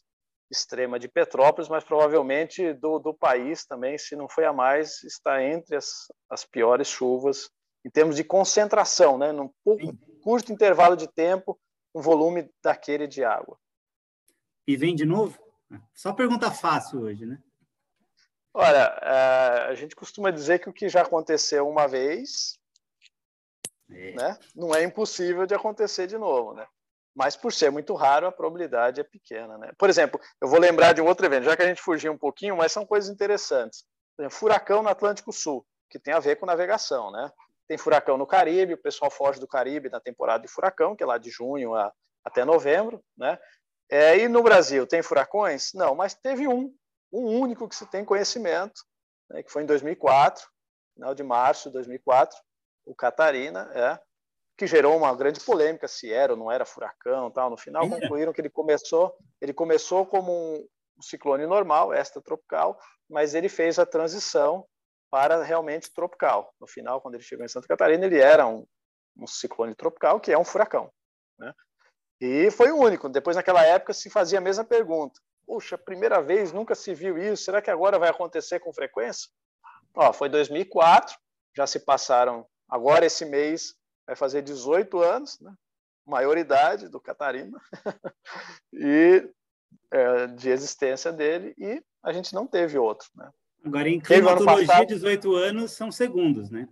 extrema 0.49 0.97
de 0.97 1.09
Petrópolis, 1.09 1.69
mas 1.69 1.83
provavelmente 1.83 2.73
do, 2.73 2.97
do 2.97 3.13
país 3.13 3.65
também, 3.65 3.97
se 3.97 4.15
não 4.15 4.27
foi 4.27 4.45
a 4.45 4.53
mais, 4.53 5.03
está 5.03 5.43
entre 5.43 5.75
as, 5.75 6.07
as 6.29 6.45
piores 6.45 6.87
chuvas 6.87 7.51
em 7.85 7.89
termos 7.89 8.15
de 8.15 8.23
concentração, 8.23 9.17
né? 9.17 9.31
Num 9.31 9.49
pouco, 9.63 9.95
curto 10.23 10.51
intervalo 10.51 10.95
de 10.95 11.07
tempo, 11.07 11.59
um 11.93 12.01
volume 12.01 12.49
daquele 12.63 13.05
de 13.05 13.23
água. 13.23 13.57
E 14.65 14.75
vem 14.75 14.95
de 14.95 15.05
novo? 15.05 15.37
Só 15.93 16.13
pergunta 16.13 16.51
fácil 16.51 17.01
hoje, 17.01 17.25
né? 17.25 17.37
Olha, 18.53 18.99
é, 19.01 19.67
a 19.69 19.75
gente 19.75 19.95
costuma 19.95 20.31
dizer 20.31 20.59
que 20.59 20.69
o 20.69 20.73
que 20.73 20.89
já 20.89 21.01
aconteceu 21.01 21.67
uma 21.67 21.87
vez 21.87 22.58
é. 23.91 24.11
Né? 24.13 24.37
Não 24.55 24.73
é 24.73 24.83
impossível 24.83 25.45
de 25.45 25.53
acontecer 25.53 26.07
de 26.07 26.17
novo, 26.17 26.53
né? 26.53 26.65
Mas 27.15 27.35
por 27.35 27.51
ser 27.51 27.71
muito 27.71 27.93
raro, 27.95 28.27
a 28.27 28.31
probabilidade 28.31 29.01
é 29.01 29.03
pequena, 29.03 29.57
né? 29.57 29.71
Por 29.77 29.89
exemplo, 29.89 30.19
eu 30.39 30.47
vou 30.47 30.59
lembrar 30.59 30.93
de 30.93 31.01
um 31.01 31.07
outro 31.07 31.25
evento, 31.25 31.43
já 31.43 31.55
que 31.55 31.63
a 31.63 31.67
gente 31.67 31.81
fugiu 31.81 32.11
um 32.11 32.17
pouquinho, 32.17 32.55
mas 32.55 32.71
são 32.71 32.85
coisas 32.85 33.09
interessantes. 33.09 33.83
Exemplo, 34.17 34.37
furacão 34.37 34.83
no 34.83 34.89
Atlântico 34.89 35.33
Sul, 35.33 35.65
que 35.89 35.99
tem 35.99 36.13
a 36.13 36.19
ver 36.19 36.37
com 36.37 36.45
navegação, 36.45 37.11
né? 37.11 37.31
Tem 37.67 37.77
furacão 37.77 38.17
no 38.17 38.27
Caribe, 38.27 38.73
o 38.73 38.81
pessoal 38.81 39.11
foge 39.11 39.39
do 39.39 39.47
Caribe 39.47 39.89
na 39.89 39.99
temporada 39.99 40.41
de 40.43 40.51
furacão, 40.51 40.95
que 40.95 41.03
é 41.03 41.05
lá 41.05 41.17
de 41.17 41.29
junho 41.29 41.75
a, 41.75 41.91
até 42.23 42.45
novembro, 42.45 43.03
né? 43.17 43.37
É, 43.89 44.17
e 44.17 44.27
no 44.27 44.43
Brasil, 44.43 44.85
tem 44.85 45.01
furacões? 45.01 45.73
Não, 45.73 45.95
mas 45.95 46.13
teve 46.13 46.47
um, 46.47 46.73
um 47.11 47.39
único 47.39 47.67
que 47.67 47.75
se 47.75 47.85
tem 47.87 48.05
conhecimento, 48.05 48.81
né, 49.29 49.41
que 49.41 49.51
foi 49.51 49.63
em 49.63 49.65
2004, 49.65 50.47
final 50.93 51.15
de 51.15 51.23
março 51.23 51.69
de 51.69 51.73
2004, 51.73 52.37
o 52.85 52.95
Catarina, 52.95 53.71
é, 53.73 53.99
que 54.57 54.67
gerou 54.67 54.97
uma 54.97 55.15
grande 55.15 55.39
polêmica 55.39 55.87
se 55.87 56.11
era 56.11 56.33
ou 56.33 56.37
não 56.37 56.51
era 56.51 56.65
furacão, 56.65 57.31
tal. 57.31 57.49
No 57.49 57.57
final 57.57 57.85
é. 57.85 57.89
concluíram 57.89 58.33
que 58.33 58.41
ele 58.41 58.49
começou, 58.49 59.15
ele 59.39 59.53
começou 59.53 60.05
como 60.05 60.33
um, 60.33 60.67
ciclone 61.01 61.45
normal, 61.45 61.93
extratropical, 61.93 62.77
mas 63.09 63.33
ele 63.33 63.47
fez 63.47 63.79
a 63.79 63.85
transição 63.85 64.65
para 65.09 65.41
realmente 65.43 65.93
tropical. 65.93 66.53
No 66.59 66.67
final, 66.67 66.99
quando 66.99 67.15
ele 67.15 67.23
chegou 67.23 67.45
em 67.45 67.47
Santa 67.47 67.67
Catarina, 67.67 68.05
ele 68.05 68.19
era 68.19 68.45
um, 68.45 68.65
um 69.17 69.25
ciclone 69.25 69.73
tropical, 69.73 70.19
que 70.19 70.31
é 70.31 70.37
um 70.37 70.43
furacão. 70.43 70.91
Né? 71.37 71.53
E 72.19 72.51
foi 72.51 72.69
o 72.71 72.77
único. 72.77 73.07
Depois, 73.07 73.37
naquela 73.37 73.63
época, 73.63 73.93
se 73.93 74.09
fazia 74.09 74.39
a 74.39 74.41
mesma 74.41 74.65
pergunta. 74.65 75.19
Puxa, 75.45 75.77
primeira 75.77 76.21
vez, 76.21 76.51
nunca 76.51 76.75
se 76.75 76.93
viu 76.93 77.17
isso. 77.17 77.45
Será 77.45 77.61
que 77.61 77.71
agora 77.71 77.97
vai 77.97 78.09
acontecer 78.09 78.59
com 78.59 78.73
frequência? 78.73 79.29
Ó, 79.95 80.11
foi 80.11 80.27
2004, 80.27 81.17
já 81.55 81.65
se 81.65 81.79
passaram 81.79 82.45
Agora, 82.69 83.05
esse 83.05 83.25
mês, 83.25 83.75
vai 84.05 84.15
fazer 84.15 84.41
18 84.41 84.99
anos, 84.99 85.39
né? 85.39 85.53
maioridade 86.05 86.87
do 86.89 86.99
Catarina, 86.99 87.59
e 88.73 89.29
é, 89.91 90.27
de 90.27 90.49
existência 90.49 91.11
dele, 91.11 91.53
e 91.57 91.83
a 92.03 92.11
gente 92.11 92.33
não 92.33 92.47
teve 92.47 92.77
outro. 92.77 93.07
Né? 93.15 93.29
Agora, 93.63 93.89
em 93.89 93.99
climatologia, 93.99 94.67
passado... 94.67 94.87
18 94.87 95.35
anos 95.35 95.71
são 95.71 95.91
segundos, 95.91 96.49
né? 96.49 96.67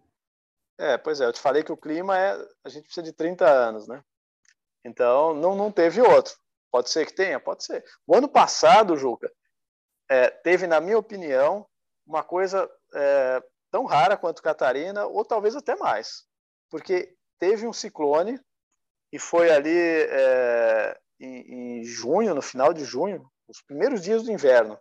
É, 0.80 0.98
pois 0.98 1.20
é, 1.20 1.26
eu 1.26 1.34
te 1.34 1.40
falei 1.40 1.64
que 1.64 1.72
o 1.72 1.78
clima 1.78 2.18
é. 2.18 2.38
A 2.64 2.70
gente 2.70 2.84
precisa 2.84 3.04
de 3.04 3.12
30 3.12 3.46
anos, 3.46 3.88
né? 3.88 4.04
Então, 4.86 5.34
não, 5.34 5.56
não 5.56 5.72
teve 5.72 6.02
outro. 6.02 6.36
Pode 6.72 6.90
ser 6.90 7.06
que 7.06 7.14
tenha? 7.14 7.40
Pode 7.40 7.64
ser. 7.64 7.84
O 8.06 8.16
ano 8.16 8.30
passado, 8.30 8.96
Juca, 8.96 9.32
é, 10.10 10.30
teve, 10.30 10.68
na 10.68 10.80
minha 10.80 10.98
opinião, 10.98 11.68
uma 12.06 12.24
coisa 12.24 12.70
é, 12.94 13.44
tão 13.72 13.86
rara 13.86 14.18
quanto 14.18 14.42
Catarina, 14.42 15.06
ou 15.06 15.26
talvez 15.26 15.56
até 15.56 15.76
mais. 15.76 16.26
Porque 16.70 17.16
teve 17.40 17.68
um 17.68 17.74
ciclone, 17.74 18.40
e 19.12 19.20
foi 19.20 19.50
ali 19.52 19.78
é, 19.78 21.00
em, 21.20 21.80
em 21.80 21.84
junho, 21.84 22.36
no 22.36 22.42
final 22.42 22.74
de 22.74 22.84
junho, 22.84 23.30
os 23.48 23.62
primeiros 23.62 24.02
dias 24.02 24.24
do 24.24 24.32
inverno. 24.32 24.78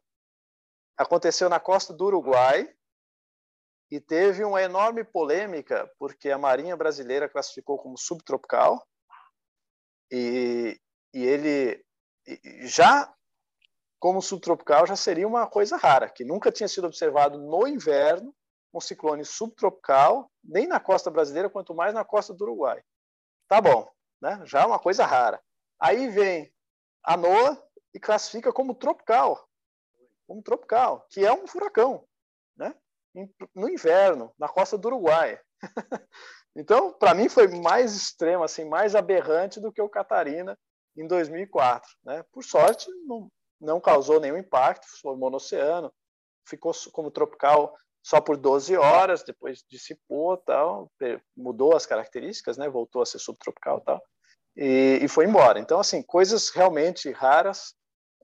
Aconteceu 0.96 1.49
na 1.49 1.61
costa 1.61 1.92
do 1.92 2.07
Uruguai, 2.07 2.77
e 3.90 4.01
teve 4.01 4.44
uma 4.44 4.62
enorme 4.62 5.05
polêmica 5.05 5.90
porque 5.99 6.31
a 6.31 6.38
Marinha 6.38 6.77
Brasileira 6.77 7.29
classificou 7.29 7.79
como 7.79 7.96
subtropical 7.96 8.85
e, 10.11 10.81
e 11.14 11.25
ele 11.25 11.85
já 12.62 13.12
como 13.99 14.20
subtropical 14.20 14.87
já 14.87 14.96
seria 14.96 15.27
uma 15.27 15.46
coisa 15.46 15.77
rara, 15.77 16.11
que 16.11 16.25
nunca 16.25 16.53
tinha 16.53 16.68
sido 16.68 16.87
observado 16.87 17.38
no 17.38 17.66
inverno 17.66 18.35
um 18.77 18.81
ciclone 18.81 19.25
subtropical, 19.25 20.31
nem 20.45 20.67
na 20.67 20.79
costa 20.79 21.11
brasileira, 21.11 21.49
quanto 21.49 21.75
mais 21.75 21.95
na 21.95 22.05
costa 22.05 22.35
do 22.35 22.45
Uruguai. 22.45 22.83
Tá 23.49 23.61
bom, 23.61 23.91
né? 24.21 24.41
já 24.45 24.62
é 24.62 24.67
uma 24.67 24.79
coisa 24.79 25.07
rara. 25.07 25.41
Aí 25.81 26.09
vem 26.09 26.53
a 27.03 27.17
NOAA 27.17 27.62
e 27.95 28.01
classifica 28.01 28.53
como 28.53 28.75
tropical, 28.75 29.49
como 30.27 30.43
tropical, 30.43 31.07
que 31.11 31.25
é 31.25 31.33
um 31.33 31.47
furacão, 31.47 32.07
né? 32.57 32.75
no 33.55 33.69
inverno, 33.69 34.33
na 34.39 34.49
costa 34.49 34.77
do 34.77 34.89
Uruguai. 34.89 35.41
então, 36.55 36.93
para 36.93 37.15
mim 37.15 37.29
foi 37.29 37.49
mais 37.49 37.95
extremo, 37.95 38.45
assim, 38.45 38.65
mais 38.65 38.95
aberrante 38.95 39.61
do 39.61 39.73
que 39.73 39.81
o 39.81 39.89
Catarina 39.89 40.59
em 40.97 41.07
2004. 41.07 41.89
Né? 42.05 42.23
Por 42.31 42.45
sorte, 42.45 42.91
não, 43.07 43.31
não 43.61 43.81
causou 43.81 44.21
nenhum 44.21 44.37
impacto, 44.37 44.87
formou 45.01 45.31
no 45.31 45.37
oceano, 45.37 45.91
ficou 46.47 46.73
como 46.93 47.11
tropical 47.11 47.75
só 48.07 48.21
por 48.21 48.37
12 48.37 48.77
horas, 48.77 49.25
depois 49.25 49.64
dissipou, 49.69 50.37
tal, 50.37 50.90
mudou 51.37 51.75
as 51.75 51.87
características, 51.87 52.57
né? 52.57 52.69
voltou 52.69 53.03
a 53.03 53.07
ser 53.07 53.19
subtropical 53.19 53.81
tal, 53.81 54.03
e, 54.57 55.01
e 55.03 55.09
foi 55.09 55.25
embora. 55.25 55.59
Então, 55.59 55.81
assim, 55.81 56.03
coisas 56.03 56.51
realmente 56.51 57.11
raras 57.11 57.75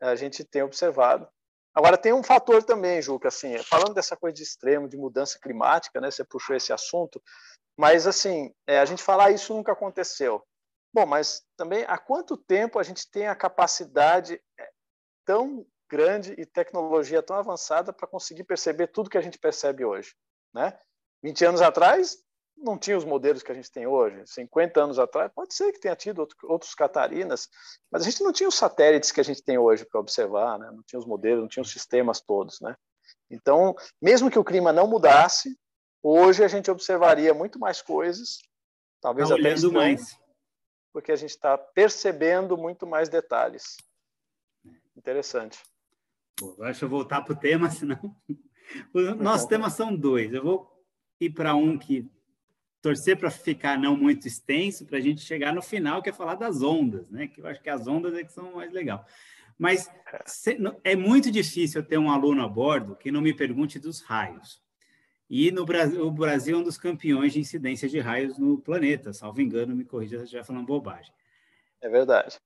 a 0.00 0.14
gente 0.14 0.44
tem 0.44 0.62
observado 0.62 1.28
Agora, 1.74 1.96
tem 1.96 2.12
um 2.12 2.22
fator 2.22 2.62
também, 2.62 3.00
Juca, 3.00 3.28
assim, 3.28 3.56
falando 3.62 3.94
dessa 3.94 4.14
coisa 4.14 4.36
de 4.36 4.42
extremo, 4.42 4.88
de 4.88 4.96
mudança 4.96 5.38
climática, 5.40 6.00
né, 6.00 6.10
você 6.10 6.22
puxou 6.22 6.54
esse 6.54 6.72
assunto, 6.72 7.22
mas, 7.78 8.06
assim, 8.06 8.52
é, 8.66 8.78
a 8.78 8.84
gente 8.84 9.02
falar 9.02 9.30
isso 9.30 9.54
nunca 9.54 9.72
aconteceu. 9.72 10.44
Bom, 10.94 11.06
mas 11.06 11.42
também 11.56 11.84
há 11.88 11.96
quanto 11.96 12.36
tempo 12.36 12.78
a 12.78 12.82
gente 12.82 13.10
tem 13.10 13.26
a 13.26 13.34
capacidade 13.34 14.38
é, 14.60 14.70
tão 15.24 15.66
grande 15.92 16.34
e 16.38 16.46
tecnologia 16.46 17.22
tão 17.22 17.36
avançada 17.36 17.92
para 17.92 18.08
conseguir 18.08 18.44
perceber 18.44 18.86
tudo 18.86 19.10
que 19.10 19.18
a 19.18 19.20
gente 19.20 19.38
percebe 19.38 19.84
hoje, 19.84 20.14
né? 20.54 20.78
20 21.22 21.44
anos 21.44 21.60
atrás, 21.60 22.16
não 22.56 22.78
tinha 22.78 22.96
os 22.96 23.04
modelos 23.04 23.42
que 23.42 23.52
a 23.52 23.54
gente 23.54 23.70
tem 23.70 23.86
hoje. 23.86 24.26
50 24.26 24.82
anos 24.82 24.98
atrás, 24.98 25.30
pode 25.34 25.52
ser 25.52 25.70
que 25.70 25.80
tenha 25.80 25.94
tido 25.94 26.26
outros 26.44 26.74
Catarinas, 26.74 27.46
mas 27.90 28.00
a 28.02 28.04
gente 28.06 28.24
não 28.24 28.32
tinha 28.32 28.48
os 28.48 28.54
satélites 28.54 29.12
que 29.12 29.20
a 29.20 29.24
gente 29.24 29.42
tem 29.42 29.58
hoje 29.58 29.84
para 29.84 30.00
observar, 30.00 30.58
né? 30.58 30.70
não 30.70 30.82
tinha 30.82 30.98
os 30.98 31.04
modelos, 31.04 31.42
não 31.42 31.48
tinha 31.48 31.62
os 31.62 31.70
sistemas 31.70 32.22
todos. 32.22 32.58
Né? 32.62 32.74
Então, 33.30 33.76
mesmo 34.00 34.30
que 34.30 34.38
o 34.38 34.44
clima 34.44 34.72
não 34.72 34.86
mudasse, 34.86 35.54
hoje 36.02 36.42
a 36.42 36.48
gente 36.48 36.70
observaria 36.70 37.34
muito 37.34 37.58
mais 37.58 37.82
coisas, 37.82 38.38
talvez 38.98 39.28
tá 39.28 39.34
até 39.34 39.52
estranho, 39.52 39.74
mais. 39.74 40.18
porque 40.90 41.12
a 41.12 41.16
gente 41.16 41.30
está 41.30 41.58
percebendo 41.58 42.56
muito 42.56 42.86
mais 42.86 43.10
detalhes. 43.10 43.76
Interessante. 44.96 45.58
Pô, 46.42 46.56
deixa 46.64 46.84
eu 46.84 46.88
voltar 46.88 47.22
para 47.22 47.32
o 47.34 47.36
tema, 47.36 47.70
senão. 47.70 48.16
Os 48.92 49.16
nossos 49.16 49.46
temas 49.46 49.74
são 49.74 49.94
dois. 49.94 50.32
Eu 50.34 50.42
vou 50.42 50.84
ir 51.20 51.30
para 51.30 51.54
um 51.54 51.78
que 51.78 52.10
torcer 52.80 53.16
para 53.16 53.30
ficar 53.30 53.78
não 53.78 53.96
muito 53.96 54.26
extenso, 54.26 54.84
para 54.84 54.98
a 54.98 55.00
gente 55.00 55.20
chegar 55.20 55.54
no 55.54 55.62
final, 55.62 56.02
que 56.02 56.10
é 56.10 56.12
falar 56.12 56.34
das 56.34 56.62
ondas, 56.62 57.08
né? 57.08 57.28
Que 57.28 57.40
eu 57.40 57.46
acho 57.46 57.62
que 57.62 57.70
as 57.70 57.86
ondas 57.86 58.12
é 58.14 58.24
que 58.24 58.32
são 58.32 58.56
mais 58.56 58.72
legal. 58.72 59.06
Mas 59.56 59.88
é 60.82 60.96
muito 60.96 61.30
difícil 61.30 61.84
ter 61.84 61.96
um 61.96 62.10
aluno 62.10 62.42
a 62.42 62.48
bordo 62.48 62.96
que 62.96 63.12
não 63.12 63.20
me 63.20 63.32
pergunte 63.32 63.78
dos 63.78 64.00
raios. 64.00 64.60
E 65.30 65.52
no 65.52 65.64
Brasil, 65.64 66.04
o 66.04 66.10
Brasil 66.10 66.56
é 66.56 66.60
um 66.60 66.64
dos 66.64 66.76
campeões 66.76 67.32
de 67.32 67.38
incidência 67.38 67.88
de 67.88 68.00
raios 68.00 68.36
no 68.36 68.58
planeta, 68.58 69.12
salvo 69.12 69.40
engano, 69.40 69.76
me 69.76 69.84
corrija 69.84 70.18
se 70.18 70.24
estiver 70.24 70.44
falando 70.44 70.66
bobagem. 70.66 71.14
É 71.80 71.88
verdade. 71.88 72.36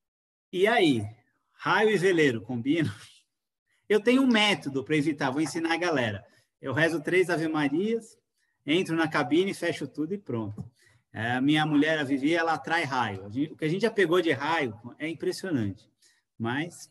E 0.53 0.67
aí, 0.67 1.03
raio 1.53 1.91
e 1.91 1.97
veleiro 1.97 2.43
combinam? 2.43 2.93
Eu 3.89 4.03
tenho 4.03 4.23
um 4.23 4.27
método 4.27 4.85
para 4.85 4.97
evitar, 4.97 5.31
vou 5.31 5.41
ensinar 5.41 5.73
a 5.73 5.79
galera. 5.79 6.27
Eu 6.61 6.73
rezo 6.73 7.01
três 7.01 7.31
Ave 7.31 7.49
Marias, 7.49 8.19
entro 8.67 8.97
na 8.97 9.09
cabine, 9.09 9.55
fecho 9.55 9.87
tudo 9.87 10.15
e 10.15 10.19
pronto. 10.19 10.65
É, 11.13 11.41
minha 11.41 11.65
mulher, 11.65 11.99
a 11.99 12.05
Vivi, 12.05 12.35
ela 12.35 12.55
atrai 12.55 12.85
raio. 12.85 13.27
O 13.27 13.57
que 13.57 13.65
a 13.65 13.69
gente 13.69 13.83
já 13.83 13.91
pegou 13.91 14.21
de 14.21 14.33
raio 14.33 14.79
é 14.99 15.09
impressionante. 15.09 15.91
Mas. 16.39 16.89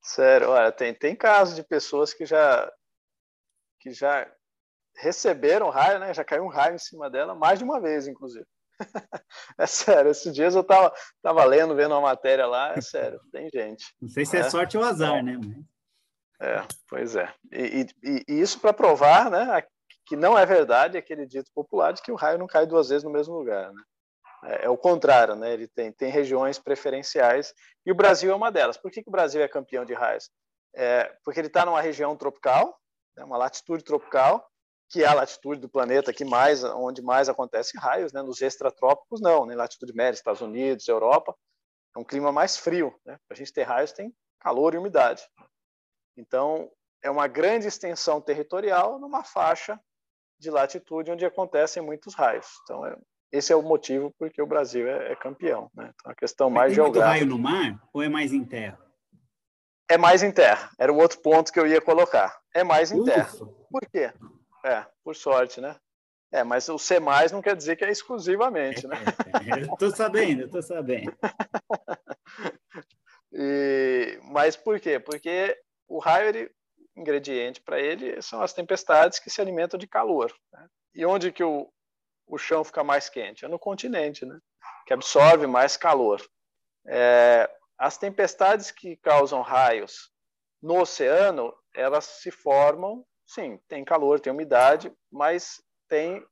Sério, 0.00 0.50
olha, 0.50 0.70
tem, 0.70 0.94
tem 0.94 1.16
casos 1.16 1.56
de 1.56 1.64
pessoas 1.64 2.14
que 2.14 2.24
já, 2.24 2.72
que 3.80 3.90
já 3.90 4.30
receberam 4.94 5.68
raio, 5.68 5.98
né? 5.98 6.14
Já 6.14 6.24
caiu 6.24 6.44
um 6.44 6.48
raio 6.48 6.76
em 6.76 6.78
cima 6.78 7.10
dela 7.10 7.34
mais 7.34 7.58
de 7.58 7.64
uma 7.64 7.80
vez, 7.80 8.06
inclusive. 8.06 8.46
é 9.58 9.66
sério, 9.66 10.10
esses 10.10 10.32
dias 10.32 10.54
eu 10.54 10.64
tava, 10.64 10.92
tava 11.22 11.44
lendo, 11.44 11.74
vendo 11.74 11.92
uma 11.92 12.00
matéria 12.00 12.46
lá, 12.46 12.72
é 12.74 12.80
sério, 12.80 13.20
tem 13.32 13.48
gente. 13.52 13.84
Não 14.00 14.08
sei 14.08 14.24
se 14.24 14.36
é, 14.36 14.40
é 14.40 14.50
sorte 14.50 14.76
ou 14.76 14.84
azar, 14.84 15.22
né? 15.22 15.38
É, 16.40 16.62
pois 16.88 17.16
é. 17.16 17.32
E, 17.52 17.86
e, 18.02 18.24
e 18.28 18.40
isso 18.40 18.60
para 18.60 18.72
provar, 18.72 19.30
né, 19.30 19.62
que 20.06 20.16
não 20.16 20.38
é 20.38 20.44
verdade 20.46 20.98
aquele 20.98 21.26
dito 21.26 21.50
popular 21.54 21.92
de 21.92 22.02
que 22.02 22.12
o 22.12 22.16
raio 22.16 22.38
não 22.38 22.46
cai 22.46 22.66
duas 22.66 22.88
vezes 22.88 23.04
no 23.04 23.10
mesmo 23.10 23.34
lugar. 23.34 23.72
Né? 23.72 23.82
É, 24.44 24.64
é, 24.66 24.70
o 24.70 24.76
contrário, 24.76 25.34
né? 25.34 25.52
ele 25.52 25.66
tem, 25.66 25.90
tem 25.92 26.10
regiões 26.10 26.58
preferenciais 26.58 27.52
e 27.84 27.90
o 27.90 27.94
Brasil 27.94 28.30
é 28.30 28.34
uma 28.34 28.52
delas. 28.52 28.76
Por 28.76 28.90
que, 28.90 29.02
que 29.02 29.08
o 29.08 29.12
Brasil 29.12 29.42
é 29.42 29.48
campeão 29.48 29.84
de 29.84 29.94
raios? 29.94 30.30
É, 30.74 31.12
porque 31.24 31.40
ele 31.40 31.48
está 31.48 31.64
numa 31.64 31.80
região 31.80 32.14
tropical, 32.16 32.78
né, 33.16 33.24
uma 33.24 33.38
latitude 33.38 33.82
tropical, 33.82 34.46
que 34.88 35.02
é 35.02 35.06
a 35.06 35.14
latitude 35.14 35.60
do 35.60 35.68
planeta 35.68 36.12
que 36.12 36.24
mais, 36.24 36.62
onde 36.62 37.02
mais 37.02 37.28
acontece 37.28 37.76
raios, 37.78 38.12
né? 38.12 38.22
nos 38.22 38.40
extratrópicos 38.40 39.20
não, 39.20 39.44
né? 39.44 39.54
latitude 39.54 39.92
média, 39.94 40.16
Estados 40.16 40.40
Unidos, 40.40 40.86
Europa, 40.86 41.36
é 41.94 41.98
um 41.98 42.04
clima 42.04 42.30
mais 42.30 42.56
frio. 42.56 42.94
Né? 43.04 43.18
Para 43.26 43.34
a 43.34 43.36
gente 43.36 43.52
ter 43.52 43.64
raios 43.64 43.92
tem 43.92 44.14
calor 44.40 44.74
e 44.74 44.78
umidade. 44.78 45.22
Então, 46.16 46.70
é 47.02 47.10
uma 47.10 47.26
grande 47.26 47.66
extensão 47.66 48.20
territorial 48.20 48.98
numa 48.98 49.24
faixa 49.24 49.78
de 50.38 50.50
latitude 50.50 51.10
onde 51.10 51.24
acontecem 51.24 51.82
muitos 51.82 52.14
raios. 52.14 52.46
Então, 52.62 52.86
é, 52.86 52.96
esse 53.32 53.52
é 53.52 53.56
o 53.56 53.62
motivo 53.62 54.14
porque 54.18 54.40
o 54.40 54.46
Brasil 54.46 54.86
é, 54.88 55.12
é 55.12 55.16
campeão. 55.16 55.70
Né? 55.74 55.90
Então, 55.94 56.12
a 56.12 56.14
questão 56.14 56.48
mais 56.48 56.68
tem 56.68 56.76
geográfica. 56.76 57.10
raio 57.10 57.26
no 57.26 57.38
mar 57.38 57.82
ou 57.92 58.02
é 58.02 58.08
mais 58.08 58.32
em 58.32 58.44
terra? 58.44 58.78
É 59.88 59.96
mais 59.96 60.22
em 60.22 60.32
terra. 60.32 60.70
Era 60.78 60.92
o 60.92 60.96
outro 60.96 61.20
ponto 61.20 61.52
que 61.52 61.58
eu 61.58 61.66
ia 61.66 61.80
colocar. 61.80 62.36
É 62.54 62.64
mais 62.64 62.90
em 62.90 63.04
terra. 63.04 63.30
Por 63.70 63.82
quê? 63.90 64.12
É, 64.64 64.86
por 65.04 65.14
sorte, 65.14 65.60
né? 65.60 65.76
É, 66.32 66.42
mas 66.42 66.68
o 66.68 66.78
C 66.78 66.98
mais 66.98 67.30
não 67.30 67.40
quer 67.40 67.54
dizer 67.56 67.76
que 67.76 67.84
é 67.84 67.90
exclusivamente, 67.90 68.86
né? 68.86 68.96
Tô 69.78 69.90
sabendo, 69.90 70.48
tô 70.50 70.60
sabendo. 70.60 71.16
e, 73.32 74.18
mas 74.24 74.56
por 74.56 74.80
quê? 74.80 74.98
Porque 74.98 75.56
o 75.88 75.98
raio 75.98 76.28
ele 76.28 76.50
ingrediente 76.96 77.60
para 77.60 77.78
ele 77.78 78.20
são 78.22 78.42
as 78.42 78.52
tempestades 78.52 79.18
que 79.18 79.30
se 79.30 79.40
alimentam 79.40 79.78
de 79.78 79.86
calor. 79.86 80.34
Né? 80.52 80.66
E 80.94 81.06
onde 81.06 81.30
que 81.30 81.44
o, 81.44 81.70
o 82.26 82.38
chão 82.38 82.64
fica 82.64 82.82
mais 82.82 83.08
quente? 83.08 83.44
É 83.44 83.48
no 83.48 83.58
continente, 83.58 84.24
né? 84.24 84.38
que 84.86 84.94
absorve 84.94 85.46
mais 85.46 85.76
calor. 85.76 86.22
É, 86.86 87.50
as 87.76 87.98
tempestades 87.98 88.70
que 88.70 88.96
causam 88.96 89.42
raios 89.42 90.10
no 90.62 90.80
oceano, 90.80 91.52
elas 91.74 92.04
se 92.04 92.30
formam, 92.30 93.04
sim, 93.26 93.58
tem 93.68 93.84
calor, 93.84 94.20
tem 94.20 94.32
umidade, 94.32 94.92
mas 95.10 95.62
tem 95.88 96.24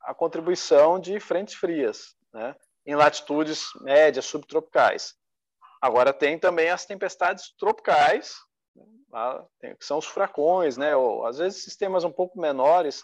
a 0.00 0.14
contribuição 0.14 0.98
de 0.98 1.18
frentes 1.18 1.54
frias, 1.54 2.14
né? 2.32 2.54
em 2.86 2.94
latitudes 2.94 3.68
médias, 3.80 4.24
subtropicais. 4.26 5.14
Agora 5.82 6.12
tem 6.12 6.38
também 6.38 6.70
as 6.70 6.86
tempestades 6.86 7.52
tropicais, 7.58 8.36
que 9.60 9.84
são 9.84 9.98
os 9.98 10.06
furacões, 10.06 10.76
né? 10.76 10.94
Ou, 10.94 11.26
às 11.26 11.38
vezes 11.38 11.64
sistemas 11.64 12.04
um 12.04 12.12
pouco 12.12 12.40
menores, 12.40 13.02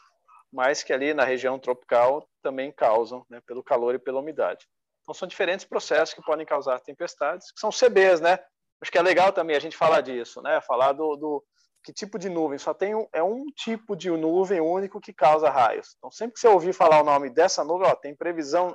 mas 0.52 0.82
que 0.82 0.92
ali 0.92 1.12
na 1.12 1.24
região 1.24 1.58
tropical 1.58 2.28
também 2.42 2.70
causam, 2.70 3.26
né? 3.28 3.40
Pelo 3.46 3.62
calor 3.62 3.94
e 3.94 3.98
pela 3.98 4.20
umidade. 4.20 4.66
Então 5.02 5.14
são 5.14 5.26
diferentes 5.26 5.66
processos 5.66 6.14
que 6.14 6.22
podem 6.22 6.46
causar 6.46 6.78
tempestades, 6.80 7.50
que 7.50 7.60
são 7.60 7.70
CBs, 7.70 8.20
né? 8.20 8.38
Acho 8.80 8.90
que 8.90 8.98
é 8.98 9.02
legal 9.02 9.32
também 9.32 9.56
a 9.56 9.60
gente 9.60 9.76
falar 9.76 10.00
disso, 10.00 10.40
né? 10.42 10.60
Falar 10.60 10.92
do, 10.92 11.16
do 11.16 11.44
que 11.82 11.92
tipo 11.92 12.18
de 12.18 12.28
nuvem? 12.28 12.58
Só 12.58 12.72
tem 12.72 12.94
um, 12.94 13.06
é 13.12 13.22
um 13.22 13.46
tipo 13.46 13.96
de 13.96 14.10
nuvem 14.10 14.60
único 14.60 15.00
que 15.00 15.12
causa 15.12 15.50
raios. 15.50 15.94
Então, 15.96 16.10
sempre 16.10 16.34
que 16.34 16.40
você 16.40 16.48
ouvir 16.48 16.72
falar 16.72 17.00
o 17.00 17.04
nome 17.04 17.30
dessa 17.30 17.64
nuvem, 17.64 17.88
ó, 17.88 17.94
tem 17.94 18.14
previsão 18.14 18.74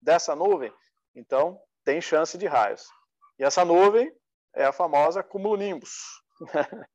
dessa 0.00 0.34
nuvem, 0.34 0.72
então 1.14 1.60
tem 1.84 2.00
chance 2.00 2.38
de 2.38 2.46
raios. 2.46 2.86
E 3.38 3.44
essa 3.44 3.64
nuvem 3.64 4.12
é 4.54 4.64
a 4.64 4.72
famosa 4.72 5.22
cumulonimbus, 5.22 6.22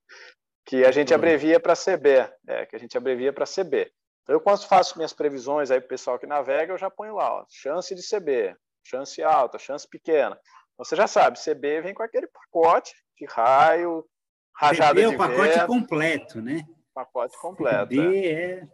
que 0.66 0.84
a 0.86 0.92
gente 0.92 1.14
abrevia 1.14 1.60
para 1.60 1.76
CB, 1.76 2.30
é, 2.48 2.66
que 2.66 2.76
a 2.76 2.80
gente 2.80 2.98
abrevia 2.98 3.32
para 3.32 3.46
CB. 3.46 3.92
Então, 4.24 4.36
eu 4.36 4.42
quando 4.42 4.66
faço 4.66 4.98
minhas 4.98 5.14
previsões 5.14 5.70
aí 5.70 5.80
para 5.80 5.86
o 5.86 5.90
pessoal 5.90 6.18
que 6.18 6.26
navega, 6.26 6.74
eu 6.74 6.78
já 6.78 6.90
ponho 6.90 7.16
lá, 7.16 7.42
ó, 7.42 7.46
chance 7.50 7.94
de 7.94 8.02
CB, 8.02 8.56
chance 8.84 9.22
alta, 9.22 9.60
chance 9.60 9.88
pequena. 9.88 10.40
Você 10.78 10.96
já 10.96 11.08
sabe, 11.08 11.40
CB 11.40 11.82
vem 11.82 11.94
com 11.94 12.02
aquele 12.02 12.28
pacote 12.28 12.94
de 13.18 13.26
raio, 13.26 14.06
rajada 14.56 15.02
é 15.02 15.08
o 15.08 15.18
pacote 15.18 15.66
completo, 15.66 16.42
né? 16.42 16.64
Pacote 16.94 17.38
completo. 17.40 17.88
CB 17.88 18.28
é... 18.28 18.68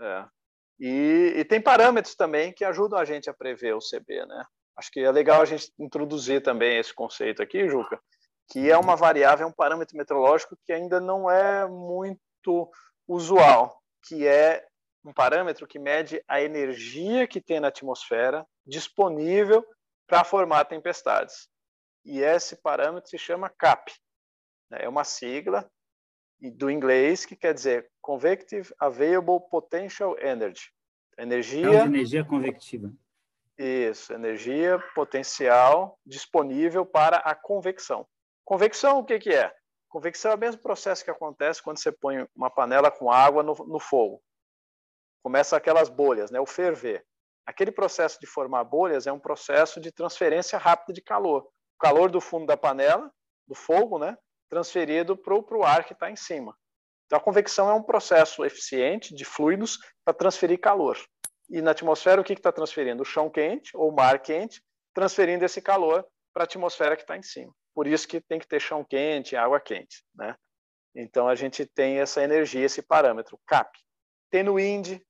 é. 0.00 0.24
E, 0.78 1.32
e, 1.36 1.44
tem 1.44 1.60
parâmetros 1.60 2.14
também 2.14 2.52
que 2.52 2.64
ajudam 2.64 2.98
a 2.98 3.04
gente 3.04 3.30
a 3.30 3.34
prever 3.34 3.74
o 3.74 3.78
CB, 3.78 4.26
né? 4.26 4.44
Acho 4.76 4.90
que 4.90 5.00
é 5.00 5.10
legal 5.10 5.40
a 5.40 5.46
gente 5.46 5.72
introduzir 5.78 6.42
também 6.42 6.78
esse 6.78 6.94
conceito 6.94 7.42
aqui, 7.42 7.66
Juca, 7.66 7.98
que 8.50 8.70
é 8.70 8.76
uma 8.76 8.94
variável, 8.94 9.46
é 9.46 9.48
um 9.48 9.52
parâmetro 9.52 9.96
meteorológico 9.96 10.56
que 10.66 10.72
ainda 10.72 11.00
não 11.00 11.30
é 11.30 11.66
muito 11.66 12.70
usual, 13.08 13.80
que 14.06 14.26
é 14.26 14.66
um 15.02 15.14
parâmetro 15.14 15.66
que 15.66 15.78
mede 15.78 16.22
a 16.28 16.42
energia 16.42 17.26
que 17.26 17.40
tem 17.40 17.58
na 17.58 17.68
atmosfera 17.68 18.46
disponível 18.66 19.64
para 20.06 20.24
formar 20.24 20.64
tempestades. 20.66 21.48
E 22.04 22.20
esse 22.20 22.56
parâmetro 22.56 23.08
se 23.08 23.18
chama 23.18 23.48
CAP. 23.48 23.92
Né? 24.70 24.78
É 24.82 24.88
uma 24.88 25.04
sigla 25.04 25.70
do 26.40 26.70
inglês 26.70 27.24
que 27.24 27.34
quer 27.34 27.54
dizer 27.54 27.90
Convective 28.00 28.72
Available 28.78 29.40
Potential 29.50 30.18
Energy. 30.18 30.70
Energia, 31.18 31.84
energia 31.84 32.24
convectiva. 32.24 32.92
Isso, 33.58 34.12
energia 34.12 34.78
potencial 34.94 35.98
disponível 36.04 36.84
para 36.84 37.16
a 37.18 37.34
convecção. 37.34 38.06
Convecção, 38.44 38.98
o 38.98 39.04
que, 39.04 39.18
que 39.18 39.30
é? 39.32 39.52
Convecção 39.88 40.32
é 40.32 40.34
o 40.34 40.38
mesmo 40.38 40.60
processo 40.60 41.02
que 41.02 41.10
acontece 41.10 41.62
quando 41.62 41.78
você 41.78 41.90
põe 41.90 42.28
uma 42.36 42.50
panela 42.50 42.90
com 42.90 43.10
água 43.10 43.42
no, 43.42 43.54
no 43.66 43.80
fogo. 43.80 44.22
Começa 45.22 45.56
aquelas 45.56 45.88
bolhas, 45.88 46.30
né, 46.30 46.38
o 46.38 46.44
ferver. 46.44 47.04
Aquele 47.46 47.72
processo 47.72 48.20
de 48.20 48.26
formar 48.26 48.64
bolhas 48.64 49.06
é 49.06 49.12
um 49.12 49.18
processo 49.18 49.80
de 49.80 49.90
transferência 49.90 50.58
rápida 50.58 50.92
de 50.92 51.00
calor. 51.00 51.44
O 51.44 51.78
calor 51.78 52.10
do 52.10 52.20
fundo 52.20 52.44
da 52.44 52.58
panela, 52.58 53.10
do 53.48 53.54
fogo, 53.54 53.98
né, 53.98 54.18
transferido 54.48 55.16
para 55.16 55.34
o 55.34 55.64
ar 55.64 55.84
que 55.84 55.92
está 55.92 56.10
em 56.10 56.16
cima. 56.16 56.56
Então, 57.06 57.18
a 57.18 57.22
convecção 57.22 57.70
é 57.70 57.74
um 57.74 57.82
processo 57.82 58.44
eficiente 58.44 59.14
de 59.14 59.24
fluidos 59.24 59.78
para 60.04 60.14
transferir 60.14 60.60
calor. 60.60 60.98
E 61.48 61.62
na 61.62 61.70
atmosfera, 61.70 62.20
o 62.20 62.24
que 62.24 62.32
está 62.32 62.50
transferindo? 62.50 63.02
O 63.02 63.06
chão 63.06 63.30
quente 63.30 63.76
ou 63.76 63.90
o 63.90 63.94
mar 63.94 64.18
quente, 64.18 64.60
transferindo 64.92 65.44
esse 65.44 65.62
calor 65.62 66.04
para 66.34 66.42
a 66.42 66.44
atmosfera 66.44 66.96
que 66.96 67.02
está 67.02 67.16
em 67.16 67.22
cima. 67.22 67.52
Por 67.74 67.86
isso 67.86 68.08
que 68.08 68.20
tem 68.20 68.38
que 68.38 68.48
ter 68.48 68.60
chão 68.60 68.84
quente, 68.84 69.36
água 69.36 69.60
quente. 69.60 70.04
Né? 70.14 70.34
Então, 70.94 71.28
a 71.28 71.34
gente 71.34 71.64
tem 71.64 71.98
essa 71.98 72.22
energia, 72.22 72.64
esse 72.64 72.82
parâmetro, 72.82 73.38
CAP. 73.46 73.78
Tem 74.30 74.42
no 74.42 74.58
IND, 74.58 75.00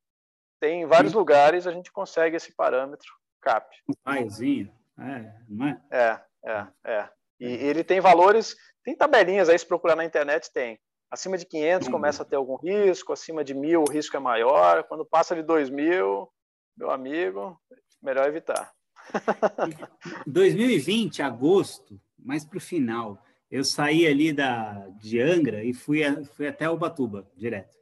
tem 0.61 0.83
em 0.83 0.87
vários 0.87 1.12
Sim. 1.12 1.18
lugares 1.18 1.66
a 1.66 1.72
gente 1.72 1.90
consegue 1.90 2.37
esse 2.37 2.55
parâmetro 2.55 3.09
CAP. 3.40 3.75
Um 3.88 3.94
raiozinho, 4.05 4.72
é, 4.99 5.33
não 5.49 5.66
é? 5.66 5.81
É, 5.90 6.20
é, 6.44 6.66
é. 6.85 7.11
E 7.38 7.46
ele 7.46 7.85
tem 7.85 8.01
valores, 8.01 8.57
tem 8.87 8.94
tabelinhas 8.94 9.49
aí, 9.49 9.59
se 9.59 9.66
procurar 9.66 9.96
na 9.96 10.05
internet, 10.05 10.49
tem. 10.53 10.79
Acima 11.11 11.37
de 11.37 11.44
500 11.44 11.88
começa 11.88 12.22
a 12.22 12.25
ter 12.25 12.37
algum 12.37 12.55
risco, 12.55 13.12
acima 13.12 13.42
de 13.42 13.53
mil 13.53 13.83
o 13.83 13.90
risco 13.90 14.16
é 14.16 14.20
maior, 14.20 14.85
quando 14.85 15.05
passa 15.05 15.35
de 15.35 15.42
2 15.42 15.70
mil, 15.70 16.29
meu 16.77 16.90
amigo, 16.92 17.61
melhor 18.01 18.29
evitar. 18.29 18.72
2020, 20.25 21.20
agosto, 21.20 22.01
mais 22.16 22.44
para 22.44 22.59
o 22.59 22.61
final, 22.61 23.20
eu 23.51 23.64
saí 23.64 24.07
ali 24.07 24.33
da, 24.33 24.87
de 24.90 25.20
Angra 25.20 25.64
e 25.64 25.75
fui, 25.75 26.05
a, 26.05 26.25
fui 26.25 26.46
até 26.46 26.70
Ubatuba, 26.70 27.29
direto. 27.37 27.77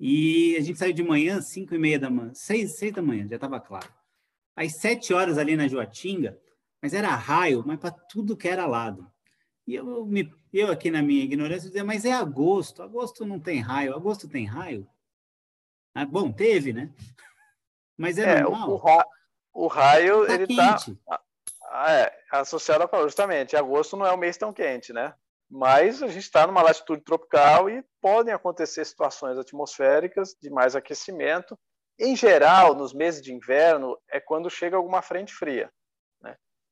E 0.00 0.56
a 0.56 0.62
gente 0.62 0.78
saiu 0.78 0.94
de 0.94 1.02
manhã, 1.02 1.42
5 1.42 1.74
e 1.74 1.78
meia 1.78 1.98
da 1.98 2.08
manhã, 2.08 2.32
6, 2.32 2.78
6 2.78 2.92
da 2.94 3.02
manhã, 3.02 3.28
já 3.28 3.34
estava 3.34 3.60
claro. 3.60 3.92
Às 4.56 4.80
7 4.80 5.12
horas 5.12 5.36
ali 5.36 5.56
na 5.56 5.68
Joatinga, 5.68 6.40
mas 6.80 6.94
era 6.94 7.14
raio, 7.14 7.62
mas 7.66 7.78
para 7.78 7.90
tudo 7.90 8.36
que 8.36 8.48
era 8.48 8.64
lado. 8.64 9.06
E 9.68 9.74
eu, 9.74 10.06
me, 10.06 10.26
eu 10.52 10.70
aqui 10.70 10.90
na 10.90 11.02
minha 11.02 11.22
ignorância 11.22 11.68
dizia, 11.68 11.84
mas 11.84 12.04
é 12.04 12.12
agosto, 12.12 12.82
agosto 12.82 13.26
não 13.26 13.38
tem 13.38 13.60
raio, 13.60 13.94
agosto 13.94 14.28
tem 14.28 14.46
raio? 14.46 14.88
Ah, 15.94 16.06
bom, 16.06 16.30
teve, 16.32 16.72
né? 16.72 16.90
Mas 17.96 18.16
é, 18.16 18.38
é 18.38 18.42
normal. 18.42 18.70
O, 18.70 18.76
ra, 18.76 19.06
o 19.52 19.66
raio, 19.66 20.24
tá 20.24 20.34
ele 20.34 20.44
está 20.44 20.76
é, 21.88 22.12
associado 22.30 22.84
a 22.84 22.88
calor, 22.88 23.06
justamente. 23.06 23.56
Agosto 23.56 23.96
não 23.96 24.06
é 24.06 24.12
um 24.12 24.16
mês 24.16 24.36
tão 24.36 24.52
quente, 24.52 24.92
né? 24.92 25.12
Mas 25.50 26.00
a 26.00 26.06
gente 26.06 26.22
está 26.22 26.46
numa 26.46 26.62
latitude 26.62 27.02
tropical 27.02 27.68
e 27.68 27.82
podem 28.00 28.32
acontecer 28.32 28.84
situações 28.84 29.36
atmosféricas 29.36 30.36
de 30.40 30.50
mais 30.50 30.76
aquecimento. 30.76 31.58
Em 31.98 32.14
geral, 32.14 32.76
nos 32.76 32.92
meses 32.94 33.20
de 33.20 33.34
inverno, 33.34 33.98
é 34.08 34.20
quando 34.20 34.48
chega 34.48 34.76
alguma 34.76 35.02
frente 35.02 35.34
fria 35.34 35.68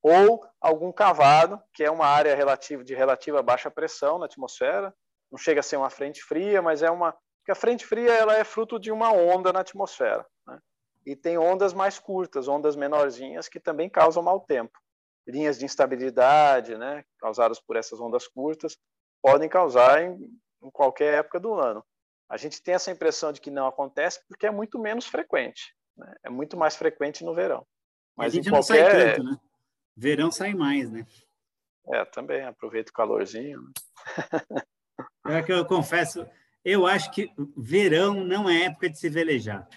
ou 0.02 0.44
algum 0.60 0.92
cavado, 0.92 1.60
que 1.72 1.82
é 1.84 1.90
uma 1.90 2.06
área 2.06 2.34
relativa, 2.34 2.84
de 2.84 2.94
relativa 2.94 3.42
baixa 3.42 3.70
pressão 3.70 4.18
na 4.18 4.26
atmosfera. 4.26 4.94
Não 5.30 5.38
chega 5.38 5.60
a 5.60 5.62
ser 5.62 5.76
uma 5.76 5.90
frente 5.90 6.22
fria, 6.22 6.62
mas 6.62 6.82
é 6.82 6.90
uma. 6.90 7.12
Porque 7.40 7.52
a 7.52 7.54
frente 7.54 7.84
fria 7.84 8.12
ela 8.12 8.36
é 8.36 8.44
fruto 8.44 8.78
de 8.78 8.90
uma 8.90 9.12
onda 9.12 9.52
na 9.52 9.60
atmosfera. 9.60 10.26
Né? 10.46 10.58
E 11.04 11.16
tem 11.16 11.38
ondas 11.38 11.72
mais 11.72 11.98
curtas, 11.98 12.48
ondas 12.48 12.76
menorzinhas, 12.76 13.48
que 13.48 13.60
também 13.60 13.88
causam 13.88 14.22
mau 14.22 14.40
tempo. 14.40 14.78
Linhas 15.26 15.58
de 15.58 15.64
instabilidade, 15.64 16.76
né, 16.76 17.04
causadas 17.18 17.60
por 17.60 17.76
essas 17.76 18.00
ondas 18.00 18.28
curtas, 18.28 18.76
podem 19.20 19.48
causar 19.48 20.02
em, 20.02 20.16
em 20.62 20.70
qualquer 20.70 21.14
época 21.14 21.40
do 21.40 21.54
ano. 21.54 21.84
A 22.28 22.36
gente 22.36 22.62
tem 22.62 22.74
essa 22.74 22.90
impressão 22.90 23.32
de 23.32 23.40
que 23.40 23.50
não 23.50 23.66
acontece 23.66 24.20
porque 24.28 24.46
é 24.46 24.50
muito 24.50 24.78
menos 24.78 25.06
frequente. 25.06 25.74
Né? 25.96 26.14
É 26.24 26.30
muito 26.30 26.56
mais 26.56 26.76
frequente 26.76 27.24
no 27.24 27.34
verão. 27.34 27.66
Mas 28.16 28.32
a 28.32 28.36
gente 28.36 28.48
em 28.48 28.50
qualquer... 28.50 28.82
não 28.82 28.90
sai 28.90 29.14
tanto, 29.14 29.24
né? 29.24 29.36
Verão 29.96 30.30
sai 30.30 30.52
mais, 30.52 30.90
né? 30.90 31.06
É, 31.88 32.04
também 32.04 32.44
aproveita 32.44 32.90
o 32.90 32.94
calorzinho. 32.94 33.60
É 35.26 35.42
que 35.42 35.52
eu 35.52 35.64
confesso, 35.64 36.26
eu 36.64 36.86
acho 36.86 37.10
que 37.10 37.30
verão 37.56 38.24
não 38.24 38.48
é 38.48 38.64
época 38.64 38.88
de 38.88 38.98
se 38.98 39.08
velejar. 39.08 39.68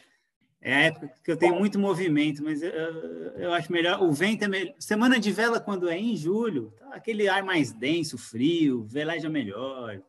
É 0.62 0.75
a 0.75 0.79
época 0.82 1.13
que 1.23 1.32
eu 1.32 1.38
tenho 1.38 1.55
muito 1.55 1.79
movimento, 1.79 2.43
mas 2.43 2.62
eu, 2.62 2.71
eu 2.71 3.53
acho 3.53 3.71
melhor. 3.71 4.01
O 4.03 4.12
vento 4.12 4.43
é 4.43 4.47
melhor. 4.47 4.75
Semana 4.77 5.19
de 5.19 5.32
vela, 5.32 5.60
quando 5.60 5.88
é 5.88 5.97
em 5.97 6.15
julho, 6.17 6.73
tá 6.77 6.89
aquele 6.93 7.29
ar 7.29 7.43
mais 7.43 7.71
denso, 7.71 8.17
frio, 8.17 8.84
veleja 8.84 9.29
melhor. 9.29 10.01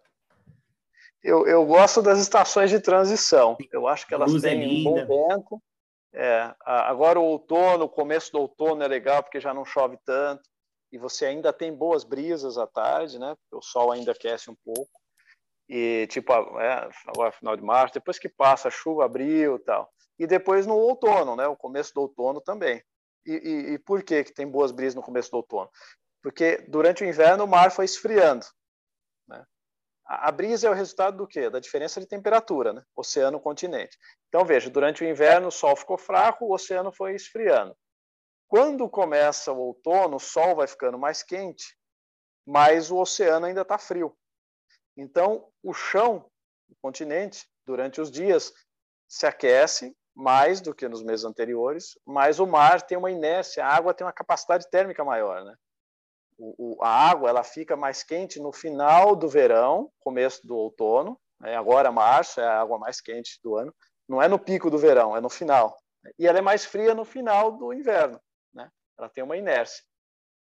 Eu, 1.22 1.46
eu 1.46 1.64
gosto 1.64 2.02
das 2.02 2.18
estações 2.18 2.70
de 2.70 2.80
transição. 2.80 3.56
Eu 3.70 3.86
acho 3.86 4.06
que 4.06 4.14
elas 4.14 4.32
têm 4.40 4.64
é 4.64 4.66
um 4.66 4.84
bom 4.84 5.06
vento. 5.06 5.62
É, 6.12 6.52
agora 6.64 7.20
o 7.20 7.24
outono, 7.24 7.84
o 7.84 7.88
começo 7.88 8.32
do 8.32 8.40
outono 8.40 8.82
é 8.82 8.88
legal 8.88 9.22
porque 9.22 9.40
já 9.40 9.54
não 9.54 9.64
chove 9.64 9.96
tanto 10.04 10.42
e 10.92 10.98
você 10.98 11.26
ainda 11.26 11.52
tem 11.52 11.72
boas 11.72 12.02
brisas 12.02 12.58
à 12.58 12.66
tarde, 12.66 13.18
né? 13.18 13.36
O 13.52 13.62
sol 13.62 13.92
ainda 13.92 14.12
aquece 14.12 14.50
um 14.50 14.56
pouco. 14.64 14.90
E 15.68 16.08
tipo, 16.08 16.32
é, 16.32 16.88
agora 17.06 17.30
final 17.30 17.56
de 17.56 17.62
março, 17.62 17.94
depois 17.94 18.18
que 18.18 18.28
passa 18.28 18.68
a 18.68 18.72
chuva, 18.72 19.04
abril, 19.04 19.58
tal. 19.60 19.88
E 20.18 20.26
depois 20.26 20.66
no 20.66 20.74
outono, 20.74 21.36
né? 21.36 21.46
O 21.46 21.56
começo 21.56 21.94
do 21.94 22.00
outono 22.00 22.40
também. 22.40 22.82
E, 23.24 23.32
e, 23.32 23.72
e 23.74 23.78
por 23.78 24.02
que 24.02 24.24
que 24.24 24.34
tem 24.34 24.48
boas 24.48 24.72
brisas 24.72 24.96
no 24.96 25.02
começo 25.02 25.30
do 25.30 25.36
outono? 25.36 25.70
Porque 26.22 26.64
durante 26.68 27.04
o 27.04 27.06
inverno 27.06 27.44
o 27.44 27.48
mar 27.48 27.70
foi 27.70 27.84
esfriando. 27.84 28.44
A 30.12 30.32
brisa 30.32 30.66
é 30.66 30.70
o 30.70 30.74
resultado 30.74 31.18
do 31.18 31.26
quê? 31.26 31.48
Da 31.48 31.60
diferença 31.60 32.00
de 32.00 32.06
temperatura, 32.06 32.72
né? 32.72 32.82
Oceano-continente. 32.96 33.96
Então, 34.28 34.44
veja, 34.44 34.68
durante 34.68 35.04
o 35.04 35.06
inverno 35.06 35.46
o 35.46 35.52
sol 35.52 35.76
ficou 35.76 35.96
fraco, 35.96 36.46
o 36.46 36.52
oceano 36.52 36.90
foi 36.90 37.14
esfriando. 37.14 37.76
Quando 38.48 38.90
começa 38.90 39.52
o 39.52 39.58
outono, 39.60 40.16
o 40.16 40.20
sol 40.20 40.56
vai 40.56 40.66
ficando 40.66 40.98
mais 40.98 41.22
quente, 41.22 41.78
mas 42.44 42.90
o 42.90 42.96
oceano 42.96 43.46
ainda 43.46 43.60
está 43.60 43.78
frio. 43.78 44.12
Então, 44.96 45.48
o 45.62 45.72
chão, 45.72 46.28
o 46.68 46.74
continente, 46.82 47.48
durante 47.64 48.00
os 48.00 48.10
dias, 48.10 48.52
se 49.08 49.28
aquece 49.28 49.96
mais 50.12 50.60
do 50.60 50.74
que 50.74 50.88
nos 50.88 51.04
meses 51.04 51.24
anteriores, 51.24 51.96
mas 52.04 52.40
o 52.40 52.46
mar 52.48 52.82
tem 52.82 52.98
uma 52.98 53.12
inércia, 53.12 53.64
a 53.64 53.72
água 53.72 53.94
tem 53.94 54.04
uma 54.04 54.12
capacidade 54.12 54.68
térmica 54.70 55.04
maior, 55.04 55.44
né? 55.44 55.54
O, 56.40 56.78
a 56.82 56.88
água 56.88 57.28
ela 57.28 57.44
fica 57.44 57.76
mais 57.76 58.02
quente 58.02 58.40
no 58.40 58.50
final 58.50 59.14
do 59.14 59.28
verão, 59.28 59.90
começo 60.00 60.46
do 60.46 60.56
outono. 60.56 61.20
Né? 61.38 61.54
Agora, 61.54 61.92
março 61.92 62.40
é 62.40 62.44
a 62.44 62.60
água 62.60 62.78
mais 62.78 63.00
quente 63.00 63.38
do 63.42 63.56
ano. 63.56 63.74
Não 64.08 64.22
é 64.22 64.26
no 64.26 64.38
pico 64.38 64.70
do 64.70 64.78
verão, 64.78 65.16
é 65.16 65.20
no 65.20 65.28
final. 65.28 65.76
E 66.18 66.26
ela 66.26 66.38
é 66.38 66.42
mais 66.42 66.64
fria 66.64 66.94
no 66.94 67.04
final 67.04 67.52
do 67.52 67.72
inverno. 67.72 68.18
Né? 68.54 68.70
Ela 68.98 69.08
tem 69.08 69.22
uma 69.22 69.36
inércia. 69.36 69.84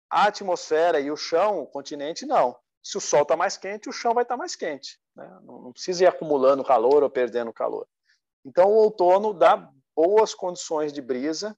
A 0.09 0.27
atmosfera 0.27 0.99
e 0.99 1.11
o 1.11 1.17
chão, 1.17 1.61
o 1.61 1.67
continente, 1.67 2.25
não. 2.25 2.57
se 2.81 2.97
o 2.97 3.01
sol 3.01 3.23
está 3.23 3.35
mais 3.35 3.57
quente, 3.57 3.89
o 3.89 3.93
chão 3.93 4.13
vai 4.13 4.23
estar 4.23 4.35
tá 4.35 4.39
mais 4.39 4.55
quente. 4.55 4.97
Né? 5.15 5.27
Não, 5.43 5.61
não 5.61 5.73
precisa 5.73 6.03
ir 6.03 6.07
acumulando 6.07 6.63
calor 6.63 7.03
ou 7.03 7.09
perdendo 7.09 7.51
calor. 7.51 7.87
Então, 8.45 8.69
o 8.69 8.75
outono 8.75 9.33
dá 9.33 9.69
boas 9.95 10.33
condições 10.33 10.93
de 10.93 11.01
brisa 11.01 11.57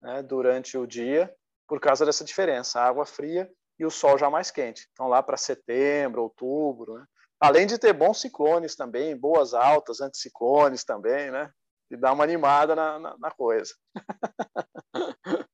né, 0.00 0.22
durante 0.22 0.78
o 0.78 0.86
dia 0.86 1.34
por 1.68 1.78
causa 1.78 2.06
dessa 2.06 2.24
diferença, 2.24 2.80
a 2.80 2.86
água 2.86 3.04
fria 3.04 3.48
e 3.78 3.84
o 3.84 3.90
sol 3.90 4.18
já 4.18 4.30
mais 4.30 4.50
quente. 4.50 4.88
Então, 4.92 5.06
lá 5.06 5.22
para 5.22 5.36
setembro, 5.36 6.22
outubro, 6.22 6.94
né? 6.94 7.04
além 7.38 7.66
de 7.66 7.78
ter 7.78 7.92
bons 7.92 8.20
ciclones 8.20 8.74
também, 8.74 9.16
boas 9.16 9.54
altas, 9.54 10.00
anticiclones 10.00 10.82
também, 10.82 11.30
né? 11.30 11.52
E 11.90 11.96
dá 11.96 12.12
uma 12.12 12.24
animada 12.24 12.74
na, 12.74 12.98
na, 12.98 13.18
na 13.18 13.30
coisa. 13.30 13.72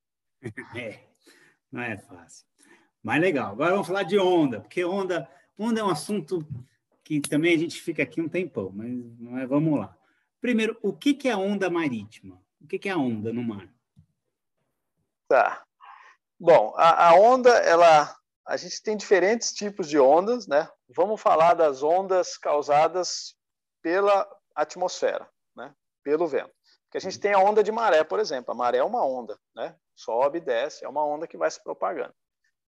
é, 0.74 1.00
não 1.70 1.82
é 1.82 1.98
fácil. 1.98 2.46
Mas 3.02 3.20
legal. 3.20 3.52
Agora 3.52 3.72
vamos 3.72 3.86
falar 3.86 4.04
de 4.04 4.18
onda, 4.18 4.60
porque 4.60 4.84
onda, 4.84 5.28
onda 5.58 5.80
é 5.80 5.84
um 5.84 5.90
assunto 5.90 6.46
que 7.02 7.20
também 7.20 7.54
a 7.54 7.58
gente 7.58 7.80
fica 7.80 8.02
aqui 8.02 8.20
um 8.20 8.28
tempão, 8.28 8.70
mas, 8.74 8.90
mas 9.18 9.48
vamos 9.48 9.78
lá. 9.78 9.96
Primeiro, 10.40 10.78
o 10.82 10.92
que, 10.92 11.12
que 11.12 11.28
é 11.28 11.36
onda 11.36 11.68
marítima? 11.68 12.40
O 12.60 12.66
que, 12.66 12.78
que 12.78 12.88
é 12.88 12.96
onda 12.96 13.32
no 13.32 13.42
mar? 13.42 13.68
Tá. 15.28 15.64
Bom, 16.44 16.74
a, 16.76 17.08
a, 17.08 17.14
onda, 17.14 17.48
ela, 17.60 18.14
a 18.46 18.58
gente 18.58 18.82
tem 18.82 18.98
diferentes 18.98 19.50
tipos 19.54 19.88
de 19.88 19.98
ondas, 19.98 20.46
né? 20.46 20.68
Vamos 20.94 21.18
falar 21.18 21.54
das 21.54 21.82
ondas 21.82 22.36
causadas 22.36 23.34
pela 23.80 24.28
atmosfera, 24.54 25.26
né? 25.56 25.74
Pelo 26.02 26.26
vento. 26.26 26.52
Porque 26.82 26.98
a 26.98 27.00
gente 27.00 27.18
tem 27.18 27.32
a 27.32 27.38
onda 27.38 27.64
de 27.64 27.72
maré, 27.72 28.04
por 28.04 28.20
exemplo. 28.20 28.52
A 28.52 28.54
maré 28.54 28.76
é 28.76 28.84
uma 28.84 29.02
onda, 29.02 29.38
né? 29.56 29.74
Sobe, 29.96 30.38
desce, 30.38 30.84
é 30.84 30.88
uma 30.88 31.02
onda 31.02 31.26
que 31.26 31.38
vai 31.38 31.50
se 31.50 31.64
propagando. 31.64 32.12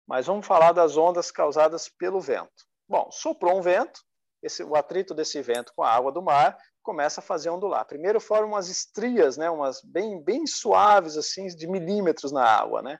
Mas 0.07 0.25
vamos 0.25 0.47
falar 0.47 0.71
das 0.71 0.95
ondas 0.95 1.29
causadas 1.29 1.89
pelo 1.89 2.21
vento. 2.21 2.63
Bom, 2.87 3.11
soprou 3.11 3.57
um 3.57 3.61
vento, 3.61 3.99
esse, 4.41 4.63
o 4.63 4.73
atrito 4.77 5.13
desse 5.13 5.41
vento 5.41 5.73
com 5.75 5.83
a 5.83 5.91
água 5.91 6.13
do 6.13 6.21
mar 6.21 6.57
começa 6.81 7.19
a 7.19 7.23
fazer 7.23 7.49
ondular. 7.49 7.83
Primeiro 7.83 8.21
forma 8.21 8.47
umas 8.47 8.69
estrias, 8.69 9.35
né, 9.35 9.49
umas 9.49 9.81
bem, 9.83 10.23
bem 10.23 10.47
suaves, 10.47 11.17
assim, 11.17 11.47
de 11.47 11.67
milímetros 11.67 12.31
na 12.31 12.45
água, 12.45 12.81
né? 12.81 12.97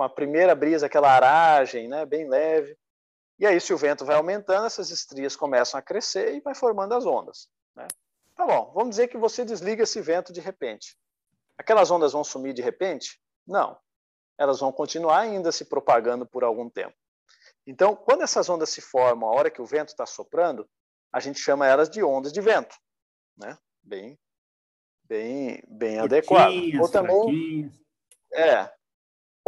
Com 0.00 0.04
a 0.04 0.08
primeira 0.08 0.54
brisa, 0.54 0.86
aquela 0.86 1.12
aragem, 1.12 1.86
né, 1.86 2.06
bem 2.06 2.26
leve. 2.26 2.74
E 3.38 3.46
aí, 3.46 3.60
se 3.60 3.74
o 3.74 3.76
vento 3.76 4.02
vai 4.02 4.16
aumentando, 4.16 4.64
essas 4.64 4.88
estrias 4.88 5.36
começam 5.36 5.78
a 5.78 5.82
crescer 5.82 6.34
e 6.34 6.40
vai 6.40 6.54
formando 6.54 6.94
as 6.94 7.04
ondas. 7.04 7.50
Né? 7.76 7.86
Tá 8.34 8.46
bom, 8.46 8.72
vamos 8.72 8.88
dizer 8.88 9.08
que 9.08 9.18
você 9.18 9.44
desliga 9.44 9.82
esse 9.82 10.00
vento 10.00 10.32
de 10.32 10.40
repente. 10.40 10.96
Aquelas 11.58 11.90
ondas 11.90 12.14
vão 12.14 12.24
sumir 12.24 12.54
de 12.54 12.62
repente? 12.62 13.20
Não. 13.46 13.78
Elas 14.38 14.60
vão 14.60 14.72
continuar 14.72 15.18
ainda 15.18 15.52
se 15.52 15.66
propagando 15.66 16.24
por 16.24 16.44
algum 16.44 16.70
tempo. 16.70 16.96
Então, 17.66 17.94
quando 17.94 18.22
essas 18.22 18.48
ondas 18.48 18.70
se 18.70 18.80
formam 18.80 19.28
a 19.28 19.34
hora 19.34 19.50
que 19.50 19.60
o 19.60 19.66
vento 19.66 19.90
está 19.90 20.06
soprando, 20.06 20.66
a 21.12 21.20
gente 21.20 21.38
chama 21.38 21.66
elas 21.66 21.90
de 21.90 22.02
ondas 22.02 22.32
de 22.32 22.40
vento 22.40 22.74
né? 23.36 23.58
Bem, 23.82 24.18
bem, 25.04 25.62
bem 25.68 25.98
adequado. 25.98 26.54
Ou 26.80 26.88
também, 26.88 27.70
é, 28.32 28.72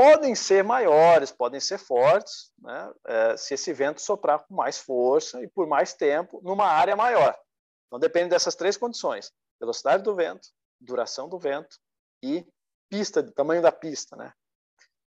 podem 0.03 0.35
ser 0.35 0.65
maiores, 0.65 1.31
podem 1.31 1.61
ser 1.61 1.79
fortes, 1.79 2.51
né? 2.59 2.93
É, 3.07 3.37
se 3.37 3.55
esse 3.55 3.73
vento 3.73 4.03
soprar 4.03 4.41
com 4.41 4.53
mais 4.53 4.79
força 4.79 5.41
e 5.41 5.47
por 5.49 5.65
mais 5.69 5.95
tempo 5.95 6.41
numa 6.43 6.67
área 6.67 6.97
maior. 6.97 7.39
Então 7.87 8.01
depende 8.01 8.31
dessas 8.31 8.57
três 8.57 8.77
condições: 8.77 9.33
velocidade 9.61 10.03
do 10.03 10.13
vento, 10.13 10.49
duração 10.81 11.29
do 11.29 11.39
vento 11.39 11.79
e 12.21 12.45
pista, 12.91 13.23
tamanho 13.33 13.63
da 13.63 13.71
pista, 13.71 14.17
né? 14.17 14.33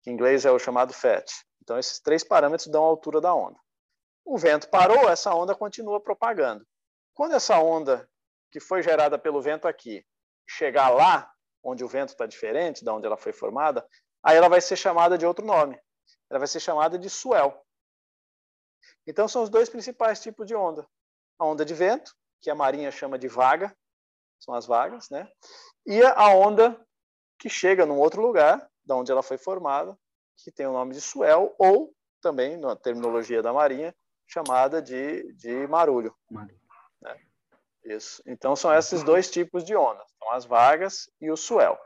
Que 0.04 0.10
em 0.10 0.13
inglês 0.13 0.43
é 0.43 0.51
o 0.51 0.60
chamado 0.60 0.93
FET. 0.93 1.32
Então 1.62 1.80
esses 1.80 2.01
três 2.01 2.21
parâmetros 2.21 2.67
dão 2.67 2.84
a 2.84 2.88
altura 2.88 3.21
da 3.21 3.34
onda. 3.34 3.58
O 4.25 4.38
vento 4.38 4.67
parou, 4.67 5.10
essa 5.10 5.34
onda 5.34 5.56
continua 5.56 6.01
propagando. 6.01 6.67
Quando 7.13 7.34
essa 7.34 7.58
onda 7.60 8.10
que 8.51 8.60
foi 8.60 8.84
gerada 8.84 9.17
pelo 9.17 9.41
vento 9.41 9.69
aqui 9.69 10.06
chegar 10.45 10.89
lá, 10.89 11.32
onde 11.63 11.82
o 11.82 11.88
vento 11.88 12.10
está 12.10 12.25
diferente 12.25 12.84
da 12.84 12.93
onde 12.93 13.06
ela 13.06 13.15
foi 13.15 13.32
formada, 13.32 13.88
aí 14.23 14.38
ela 14.38 14.49
vai 14.49 14.62
ser 14.62 14.75
chamada 14.75 15.17
de 15.17 15.25
outro 15.25 15.45
nome. 15.45 15.79
Ela 16.29 16.39
vai 16.39 16.47
ser 16.47 16.60
chamada 16.60 16.97
de 16.97 17.10
swell. 17.10 17.60
Então 19.05 19.27
são 19.27 19.43
os 19.43 19.49
dois 19.49 19.69
principais 19.69 20.21
tipos 20.21 20.45
de 20.45 20.55
onda. 20.55 20.88
A 21.38 21.45
onda 21.45 21.65
de 21.65 21.73
vento, 21.73 22.15
que 22.39 22.49
a 22.49 22.55
marinha 22.55 22.91
chama 22.91 23.17
de 23.17 23.27
vaga, 23.27 23.75
são 24.39 24.53
as 24.53 24.65
vagas, 24.65 25.10
né? 25.10 25.29
E 25.86 26.01
a 26.03 26.29
onda 26.29 26.79
que 27.39 27.49
chega 27.49 27.86
num 27.86 27.99
outro 27.99 28.21
lugar, 28.21 28.69
da 28.86 28.95
onde 28.95 29.12
ela 29.12 29.23
foi 29.23 29.38
formada, 29.38 29.97
que 30.38 30.51
tem 30.51 30.67
o 30.67 30.73
nome 30.73 30.93
de 30.93 31.01
swell, 31.01 31.55
ou 31.57 31.93
também, 32.21 32.57
na 32.57 32.75
terminologia 32.75 33.41
da 33.41 33.51
marinha, 33.51 33.95
chamada 34.27 34.81
de, 34.81 35.34
de 35.34 35.67
marulho. 35.67 36.15
marulho. 36.29 36.62
Isso. 37.84 38.21
Então 38.25 38.55
são 38.55 38.73
esses 38.73 39.03
dois 39.03 39.29
tipos 39.29 39.63
de 39.63 39.75
ondas, 39.75 40.07
são 40.19 40.31
as 40.31 40.45
vagas 40.45 41.10
e 41.19 41.31
o 41.31 41.38
swell. 41.38 41.77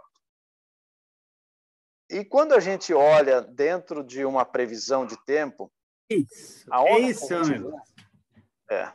E 2.09 2.23
quando 2.23 2.53
a 2.53 2.59
gente 2.59 2.93
olha 2.93 3.41
dentro 3.41 4.03
de 4.03 4.25
uma 4.25 4.45
previsão 4.45 5.05
de 5.05 5.17
tempo, 5.25 5.71
isso, 6.09 6.65
a 6.69 6.81
onda 6.81 6.99
isso, 6.99 7.27
continua, 7.27 7.81
é. 8.69 8.91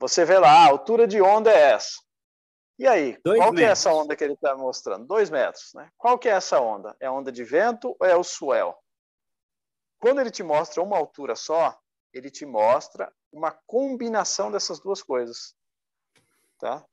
Você 0.00 0.24
vê 0.24 0.38
lá, 0.38 0.50
a 0.50 0.68
altura 0.68 1.06
de 1.06 1.20
onda 1.20 1.50
é 1.50 1.72
essa. 1.72 2.00
E 2.78 2.86
aí, 2.86 3.18
Dois 3.24 3.40
qual 3.40 3.52
que 3.52 3.62
é 3.62 3.66
essa 3.66 3.92
onda 3.92 4.14
que 4.14 4.22
ele 4.22 4.34
está 4.34 4.56
mostrando? 4.56 5.04
Dois 5.06 5.28
metros, 5.28 5.72
né? 5.74 5.90
Qual 5.98 6.16
que 6.18 6.28
é 6.28 6.32
essa 6.32 6.60
onda? 6.60 6.96
É 7.00 7.06
a 7.06 7.12
onda 7.12 7.32
de 7.32 7.42
vento 7.42 7.96
ou 7.98 8.06
é 8.06 8.16
o 8.16 8.22
swell? 8.22 8.76
Quando 9.98 10.20
ele 10.20 10.30
te 10.30 10.44
mostra 10.44 10.80
uma 10.80 10.96
altura 10.96 11.34
só, 11.34 11.76
ele 12.12 12.30
te 12.30 12.46
mostra 12.46 13.12
uma 13.32 13.50
combinação 13.66 14.50
dessas 14.50 14.78
duas 14.78 15.02
coisas 15.02 15.58
tá? 16.58 16.84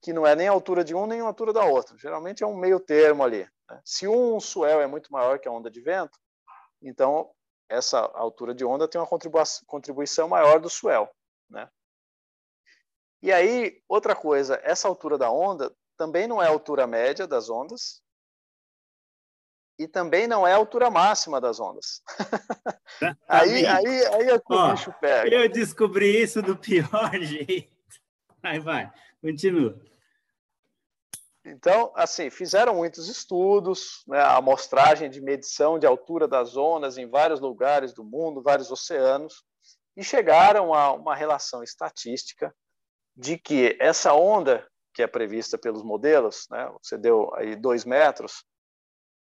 que 0.00 0.12
não 0.12 0.26
é 0.26 0.36
nem 0.36 0.48
a 0.48 0.52
altura 0.52 0.84
de 0.84 0.94
um 0.94 1.06
nem 1.06 1.20
a 1.20 1.24
altura 1.24 1.52
da 1.52 1.64
outra. 1.64 1.96
Geralmente 1.98 2.44
é 2.44 2.46
um 2.46 2.56
meio 2.56 2.78
termo 2.78 3.24
ali. 3.24 3.48
Né? 3.68 3.80
Se 3.84 4.08
um 4.08 4.40
swell 4.40 4.80
é 4.80 4.86
muito 4.86 5.12
maior 5.12 5.38
que 5.38 5.48
a 5.48 5.52
onda 5.52 5.70
de 5.70 5.80
vento, 5.80 6.18
então 6.82 7.30
essa 7.68 7.98
altura 7.98 8.54
de 8.54 8.64
onda 8.64 8.88
tem 8.88 9.00
uma 9.00 9.08
contribuição 9.66 10.28
maior 10.28 10.58
do 10.58 10.70
swell. 10.70 11.08
Né? 11.50 11.68
E 13.22 13.32
aí, 13.32 13.82
outra 13.88 14.14
coisa, 14.14 14.60
essa 14.62 14.88
altura 14.88 15.18
da 15.18 15.30
onda 15.30 15.74
também 15.96 16.26
não 16.26 16.42
é 16.42 16.46
a 16.46 16.50
altura 16.50 16.86
média 16.86 17.26
das 17.26 17.50
ondas 17.50 18.00
e 19.78 19.86
também 19.86 20.26
não 20.26 20.46
é 20.46 20.52
a 20.52 20.56
altura 20.56 20.90
máxima 20.90 21.40
das 21.40 21.60
ondas. 21.60 22.02
aí, 23.28 23.66
aí, 23.66 24.06
aí 24.06 24.28
é 24.30 24.38
que 24.38 24.52
o 24.52 24.70
bicho 24.70 24.92
pega. 25.00 25.28
Eu 25.28 25.48
descobri 25.48 26.22
isso 26.22 26.40
do 26.42 26.56
pior 26.56 27.12
jeito. 27.20 27.70
Vai, 28.42 28.58
vai, 28.60 28.92
continua. 29.20 29.80
Então, 31.50 31.90
assim, 31.94 32.30
fizeram 32.30 32.74
muitos 32.74 33.08
estudos, 33.08 34.02
né, 34.06 34.18
a 34.18 34.36
amostragem 34.36 35.08
de 35.08 35.20
medição 35.20 35.78
de 35.78 35.86
altura 35.86 36.28
das 36.28 36.56
ondas 36.56 36.98
em 36.98 37.08
vários 37.08 37.40
lugares 37.40 37.92
do 37.92 38.04
mundo, 38.04 38.42
vários 38.42 38.70
oceanos, 38.70 39.42
e 39.96 40.04
chegaram 40.04 40.74
a 40.74 40.92
uma 40.92 41.14
relação 41.14 41.62
estatística 41.62 42.54
de 43.16 43.38
que 43.38 43.76
essa 43.80 44.12
onda 44.14 44.66
que 44.94 45.02
é 45.02 45.06
prevista 45.06 45.56
pelos 45.56 45.82
modelos, 45.82 46.46
né, 46.50 46.70
você 46.82 46.98
deu 46.98 47.32
aí 47.34 47.56
dois 47.56 47.84
metros, 47.84 48.44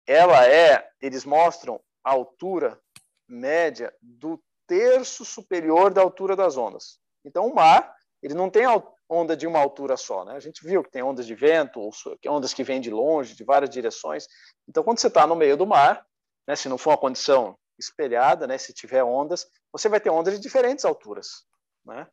ela 0.06 0.48
é, 0.48 0.90
eles 1.02 1.26
mostram 1.26 1.82
a 2.04 2.12
altura 2.12 2.80
média 3.28 3.94
do 4.02 4.42
terço 4.68 5.24
superior 5.24 5.94
da 5.94 6.02
altura 6.02 6.36
das 6.36 6.58
ondas. 6.58 7.00
Então, 7.24 7.48
o 7.48 7.56
mar, 7.56 7.96
ele 8.22 8.34
não 8.34 8.50
tem 8.50 8.64
onda 9.10 9.36
de 9.36 9.48
uma 9.48 9.60
altura 9.60 9.98
só. 9.98 10.24
Né? 10.24 10.34
A 10.34 10.40
gente 10.40 10.64
viu 10.64 10.84
que 10.84 10.92
tem 10.92 11.04
ondas 11.04 11.26
de 11.26 11.36
vento, 11.36 11.90
ondas 12.28 12.54
que 12.54 12.64
vêm 12.64 12.80
de 12.80 12.90
longe, 12.90 13.36
de 13.36 13.44
várias 13.44 13.70
direções. 13.70 14.28
Então, 14.68 14.84
quando 14.84 15.00
você 15.00 15.08
está 15.08 15.26
no 15.26 15.36
meio 15.36 15.58
do 15.58 15.66
mar, 15.66 16.06
né, 16.48 16.56
se 16.56 16.70
não 16.70 16.78
for 16.78 16.92
uma 16.92 16.98
condição 16.98 17.58
espelhada, 17.78 18.46
né, 18.48 18.58
se 18.58 18.74
tiver 18.74 19.04
ondas, 19.04 19.48
você 19.72 19.90
vai 19.90 20.00
ter 20.00 20.10
ondas 20.10 20.36
de 20.36 20.40
diferentes 20.40 20.86
alturas. 20.86 21.46
Né? 21.86 22.08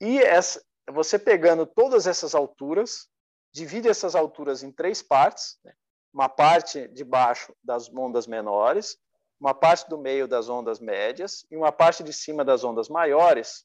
E 0.00 0.18
essa, 0.20 0.62
você 0.90 1.18
pegando 1.18 1.66
todas 1.66 2.06
essas 2.06 2.34
alturas, 2.34 3.08
divide 3.52 3.88
essas 3.88 4.14
alturas 4.14 4.62
em 4.62 4.72
três 4.72 5.02
partes: 5.02 5.58
né? 5.64 5.72
uma 6.12 6.28
parte 6.28 6.88
de 6.88 7.04
baixo 7.04 7.54
das 7.62 7.88
ondas 7.94 8.26
menores, 8.26 8.96
uma 9.38 9.54
parte 9.54 9.88
do 9.88 9.98
meio 9.98 10.28
das 10.28 10.48
ondas 10.48 10.78
médias 10.78 11.44
e 11.50 11.56
uma 11.56 11.72
parte 11.72 12.02
de 12.02 12.12
cima 12.12 12.44
das 12.44 12.64
ondas 12.64 12.88
maiores, 12.88 13.64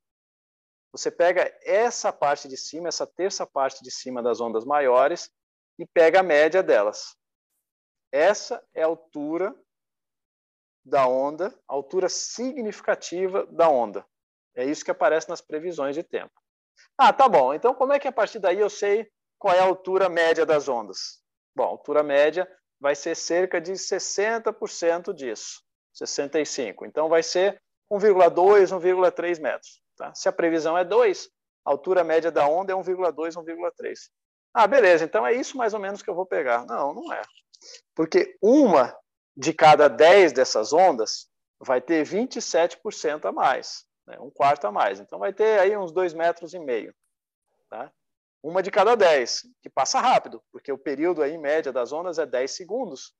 você 0.91 1.11
pega 1.11 1.53
essa 1.63 2.11
parte 2.11 2.47
de 2.47 2.57
cima, 2.57 2.87
essa 2.87 3.05
terça 3.05 3.45
parte 3.45 3.83
de 3.83 3.91
cima 3.91 4.21
das 4.23 4.39
ondas 4.39 4.65
maiores 4.65 5.29
e 5.77 5.85
pega 5.85 6.21
a 6.21 6.23
média 6.23 6.63
delas. 6.63 7.15
Essa 8.11 8.63
é 8.73 8.83
a 8.83 8.87
altura 8.87 9.55
da 10.85 11.05
onda, 11.05 11.53
a 11.67 11.73
altura 11.73 12.07
significativa 12.07 13.45
da 13.47 13.69
onda. 13.69 14.05
É 14.55 14.63
isso 14.65 14.83
que 14.83 14.91
aparece 14.91 15.29
nas 15.29 15.41
previsões 15.41 15.95
de 15.95 16.03
tempo. 16.03 16.33
Ah, 16.97 17.11
tá 17.11 17.27
bom. 17.27 17.53
Então, 17.53 17.75
como 17.75 17.93
é 17.93 17.99
que 17.99 18.07
a 18.07 18.11
partir 18.11 18.39
daí 18.39 18.59
eu 18.59 18.69
sei 18.69 19.11
qual 19.37 19.53
é 19.53 19.59
a 19.59 19.65
altura 19.65 20.09
média 20.09 20.45
das 20.45 20.67
ondas? 20.67 21.21
Bom, 21.55 21.63
a 21.63 21.67
altura 21.67 22.01
média 22.01 22.49
vai 22.79 22.95
ser 22.95 23.15
cerca 23.15 23.59
de 23.59 23.73
60% 23.73 25.13
disso, 25.13 25.61
65%. 25.93 26.87
Então, 26.87 27.09
vai 27.09 27.21
ser 27.21 27.61
1,2, 27.91 28.71
1,3 28.71 29.41
metros. 29.41 29.81
Tá? 29.97 30.13
Se 30.13 30.29
a 30.29 30.31
previsão 30.31 30.77
é 30.77 30.85
2, 30.85 31.29
a 31.65 31.71
altura 31.71 32.03
média 32.03 32.31
da 32.31 32.47
onda 32.47 32.71
é 32.71 32.75
1,2, 32.75 33.33
1,3. 33.33 33.97
Ah, 34.53 34.67
beleza, 34.67 35.03
então 35.03 35.25
é 35.25 35.33
isso 35.33 35.57
mais 35.57 35.73
ou 35.73 35.79
menos 35.79 36.01
que 36.01 36.09
eu 36.09 36.15
vou 36.15 36.25
pegar. 36.25 36.65
Não, 36.65 36.93
não 36.93 37.11
é. 37.11 37.21
Porque 37.95 38.37
uma 38.41 38.95
de 39.35 39.53
cada 39.53 39.87
10 39.87 40.33
dessas 40.33 40.71
ondas 40.71 41.27
vai 41.59 41.81
ter 41.81 42.05
27% 42.05 43.25
a 43.25 43.31
mais, 43.31 43.85
né? 44.05 44.17
um 44.19 44.29
quarto 44.29 44.65
a 44.65 44.71
mais. 44.71 44.99
Então 44.99 45.19
vai 45.19 45.33
ter 45.33 45.59
aí 45.59 45.75
uns 45.75 45.91
2 45.91 46.13
metros 46.13 46.53
e 46.53 46.59
meio. 46.59 46.93
Tá? 47.69 47.91
Uma 48.41 48.63
de 48.63 48.71
cada 48.71 48.95
10, 48.95 49.43
que 49.61 49.69
passa 49.69 49.99
rápido, 49.99 50.41
porque 50.51 50.71
o 50.71 50.77
período 50.77 51.21
aí, 51.21 51.37
média 51.37 51.71
das 51.71 51.91
ondas 51.91 52.19
é 52.19 52.25
10 52.25 52.51
segundos. 52.51 53.13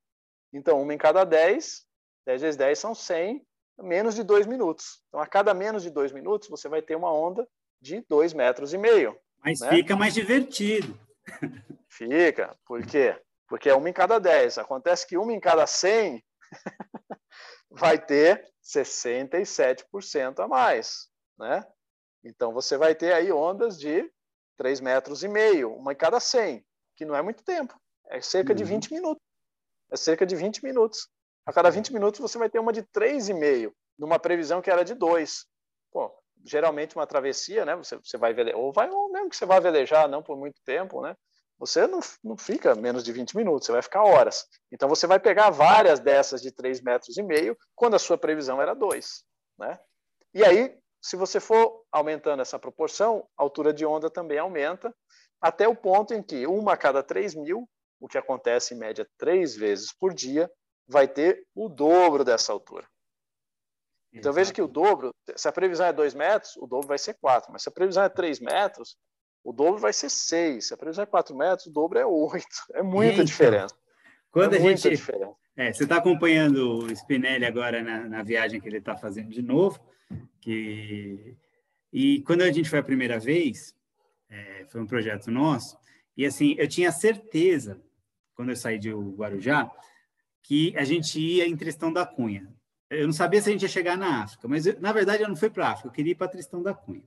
Então, 0.52 0.80
uma 0.80 0.94
em 0.94 0.98
cada 0.98 1.24
10, 1.24 1.84
10 2.24 2.40
vezes 2.40 2.56
10 2.56 2.78
são 2.78 2.94
100, 2.94 3.46
menos 3.78 4.14
de 4.14 4.22
2 4.22 4.46
minutos. 4.46 5.02
Então, 5.08 5.20
a 5.20 5.26
cada 5.26 5.54
menos 5.54 5.82
de 5.82 5.90
2 5.90 6.12
minutos, 6.12 6.48
você 6.48 6.68
vai 6.68 6.82
ter 6.82 6.96
uma 6.96 7.12
onda 7.12 7.46
de 7.80 8.04
2 8.08 8.32
metros 8.32 8.72
e 8.72 8.78
meio. 8.78 9.18
Mas 9.42 9.60
né? 9.60 9.70
fica 9.70 9.96
mais 9.96 10.14
divertido. 10.14 10.98
Fica. 11.88 12.56
Por 12.66 12.84
quê? 12.84 13.20
Porque 13.46 13.68
é 13.68 13.74
uma 13.74 13.88
em 13.88 13.92
cada 13.92 14.18
10. 14.18 14.58
Acontece 14.58 15.06
que 15.06 15.16
uma 15.16 15.32
em 15.32 15.40
cada 15.40 15.66
100 15.66 16.22
vai 17.70 17.98
ter 17.98 18.48
67% 18.64 20.40
a 20.40 20.48
mais, 20.48 21.08
né? 21.38 21.66
Então, 22.24 22.52
você 22.52 22.76
vai 22.76 22.94
ter 22.94 23.12
aí 23.12 23.32
ondas 23.32 23.78
de 23.78 24.10
3 24.56 24.80
metros 24.80 25.22
e 25.22 25.28
meio, 25.28 25.72
uma 25.72 25.92
em 25.92 25.96
cada 25.96 26.18
100, 26.18 26.64
que 26.96 27.04
não 27.04 27.14
é 27.14 27.22
muito 27.22 27.44
tempo. 27.44 27.80
É 28.06 28.20
cerca 28.20 28.54
de 28.54 28.64
20 28.64 28.90
uhum. 28.90 28.96
minutos. 28.96 29.22
É 29.90 29.96
cerca 29.96 30.26
de 30.26 30.34
20 30.34 30.62
minutos. 30.64 31.08
A 31.48 31.52
cada 31.52 31.70
20 31.70 31.94
minutos 31.94 32.20
você 32.20 32.36
vai 32.36 32.50
ter 32.50 32.58
uma 32.58 32.74
de 32.74 32.82
3,5, 32.82 33.72
numa 33.98 34.18
previsão 34.18 34.60
que 34.60 34.70
era 34.70 34.84
de 34.84 34.92
2. 34.92 35.46
Pô, 35.90 36.12
geralmente 36.44 36.94
uma 36.94 37.06
travessia, 37.06 37.64
né? 37.64 37.74
Você, 37.74 37.96
você 37.96 38.18
vai 38.18 38.34
velejar, 38.34 38.60
ou 38.60 38.70
vai, 38.70 38.90
ou 38.90 39.10
mesmo 39.10 39.30
que 39.30 39.36
você 39.36 39.46
vai 39.46 39.58
velejar, 39.58 40.06
não 40.10 40.22
por 40.22 40.36
muito 40.36 40.60
tempo, 40.62 41.00
né? 41.00 41.16
Você 41.58 41.86
não, 41.86 42.00
não 42.22 42.36
fica 42.36 42.74
menos 42.74 43.02
de 43.02 43.12
20 43.12 43.34
minutos, 43.34 43.64
você 43.64 43.72
vai 43.72 43.80
ficar 43.80 44.04
horas. 44.04 44.44
Então 44.70 44.90
você 44.90 45.06
vai 45.06 45.18
pegar 45.18 45.48
várias 45.48 45.98
dessas 46.00 46.42
de 46.42 46.52
3 46.52 46.82
metros 46.82 47.16
e 47.16 47.22
meio, 47.22 47.56
quando 47.74 47.96
a 47.96 47.98
sua 47.98 48.18
previsão 48.18 48.60
era 48.60 48.74
2, 48.74 49.24
né? 49.58 49.80
E 50.34 50.44
aí, 50.44 50.78
se 51.00 51.16
você 51.16 51.40
for 51.40 51.82
aumentando 51.90 52.42
essa 52.42 52.58
proporção, 52.58 53.26
a 53.38 53.42
altura 53.42 53.72
de 53.72 53.86
onda 53.86 54.10
também 54.10 54.36
aumenta, 54.36 54.94
até 55.40 55.66
o 55.66 55.74
ponto 55.74 56.12
em 56.12 56.22
que 56.22 56.46
uma 56.46 56.74
a 56.74 56.76
cada 56.76 57.02
3 57.02 57.34
mil, 57.36 57.66
o 57.98 58.06
que 58.06 58.18
acontece 58.18 58.74
em 58.74 58.78
média 58.78 59.08
três 59.16 59.56
vezes 59.56 59.94
por 59.98 60.12
dia, 60.12 60.50
vai 60.88 61.06
ter 61.06 61.46
o 61.54 61.68
dobro 61.68 62.24
dessa 62.24 62.52
altura. 62.52 62.86
Então 64.12 64.32
veja 64.32 64.52
que 64.52 64.62
o 64.62 64.66
dobro, 64.66 65.14
se 65.36 65.46
a 65.46 65.52
previsão 65.52 65.86
é 65.86 65.92
2 65.92 66.14
metros, 66.14 66.56
o 66.56 66.66
dobro 66.66 66.88
vai 66.88 66.98
ser 66.98 67.14
4. 67.20 67.52
Mas 67.52 67.62
se 67.62 67.68
a 67.68 67.72
previsão 67.72 68.02
é 68.02 68.08
3 68.08 68.40
metros, 68.40 68.96
o 69.44 69.52
dobro 69.52 69.78
vai 69.78 69.92
ser 69.92 70.08
6. 70.08 70.68
Se 70.68 70.74
a 70.74 70.76
previsão 70.76 71.02
é 71.02 71.06
4 71.06 71.36
metros, 71.36 71.66
o 71.66 71.70
dobro 71.70 71.98
é 71.98 72.06
8. 72.06 72.44
É 72.74 72.82
muita 72.82 73.14
então, 73.14 73.24
diferença. 73.24 73.74
Quando 74.30 74.54
é 74.54 74.56
a 74.56 74.60
gente. 74.60 74.88
Diferença. 74.88 75.36
É, 75.56 75.72
você 75.72 75.82
está 75.82 75.96
acompanhando 75.96 76.84
o 76.84 76.90
Spinelli 76.96 77.44
agora 77.44 77.82
na, 77.82 78.08
na 78.08 78.22
viagem 78.22 78.60
que 78.60 78.68
ele 78.68 78.78
está 78.78 78.96
fazendo 78.96 79.30
de 79.30 79.42
novo. 79.42 79.80
Que... 80.40 81.36
E 81.92 82.22
quando 82.22 82.42
a 82.42 82.52
gente 82.52 82.70
foi 82.70 82.78
a 82.78 82.82
primeira 82.82 83.18
vez, 83.18 83.74
é, 84.30 84.66
foi 84.70 84.80
um 84.80 84.86
projeto 84.86 85.30
nosso, 85.30 85.76
e 86.16 86.24
assim, 86.26 86.54
eu 86.58 86.68
tinha 86.68 86.92
certeza, 86.92 87.80
quando 88.34 88.50
eu 88.50 88.56
saí 88.56 88.78
de 88.78 88.92
Guarujá, 88.92 89.70
que 90.48 90.74
a 90.78 90.82
gente 90.82 91.20
ia 91.20 91.46
em 91.46 91.54
Tristão 91.54 91.92
da 91.92 92.06
Cunha. 92.06 92.48
Eu 92.88 93.04
não 93.04 93.12
sabia 93.12 93.38
se 93.42 93.50
a 93.50 93.52
gente 93.52 93.60
ia 93.60 93.68
chegar 93.68 93.98
na 93.98 94.22
África, 94.22 94.48
mas 94.48 94.64
na 94.80 94.92
verdade 94.92 95.22
eu 95.22 95.28
não 95.28 95.36
fui 95.36 95.50
para 95.50 95.66
a 95.66 95.72
África, 95.72 95.88
eu 95.88 95.92
queria 95.92 96.12
ir 96.12 96.14
para 96.14 96.26
Tristão 96.26 96.62
da 96.62 96.72
Cunha. 96.72 97.04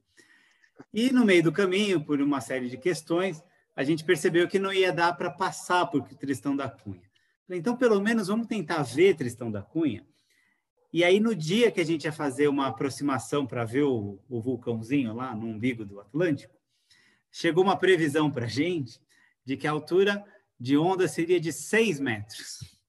E 0.93 1.11
no 1.11 1.25
meio 1.25 1.41
do 1.41 1.51
caminho, 1.51 1.99
por 2.05 2.21
uma 2.21 2.39
série 2.39 2.69
de 2.69 2.77
questões, 2.77 3.43
a 3.75 3.83
gente 3.83 4.03
percebeu 4.03 4.47
que 4.47 4.59
não 4.59 4.71
ia 4.71 4.93
dar 4.93 5.13
para 5.13 5.31
passar 5.31 5.87
por 5.87 6.07
Tristão 6.07 6.55
da 6.55 6.69
Cunha. 6.69 7.01
Então, 7.49 7.75
pelo 7.75 7.99
menos, 7.99 8.27
vamos 8.27 8.45
tentar 8.45 8.83
ver 8.83 9.15
Tristão 9.15 9.51
da 9.51 9.63
Cunha. 9.63 10.05
E 10.93 11.03
aí, 11.03 11.19
no 11.19 11.33
dia 11.33 11.71
que 11.71 11.81
a 11.81 11.85
gente 11.85 12.03
ia 12.03 12.13
fazer 12.13 12.47
uma 12.47 12.67
aproximação 12.67 13.47
para 13.47 13.65
ver 13.65 13.83
o, 13.83 14.19
o 14.29 14.39
vulcãozinho 14.39 15.15
lá 15.15 15.35
no 15.35 15.47
umbigo 15.47 15.83
do 15.83 15.99
Atlântico, 15.99 16.53
chegou 17.31 17.63
uma 17.63 17.75
previsão 17.75 18.29
para 18.29 18.45
a 18.45 18.49
gente 18.49 19.01
de 19.43 19.57
que 19.57 19.65
a 19.65 19.71
altura 19.71 20.23
de 20.59 20.77
onda 20.77 21.07
seria 21.07 21.39
de 21.39 21.51
6 21.51 21.99
metros. 21.99 22.80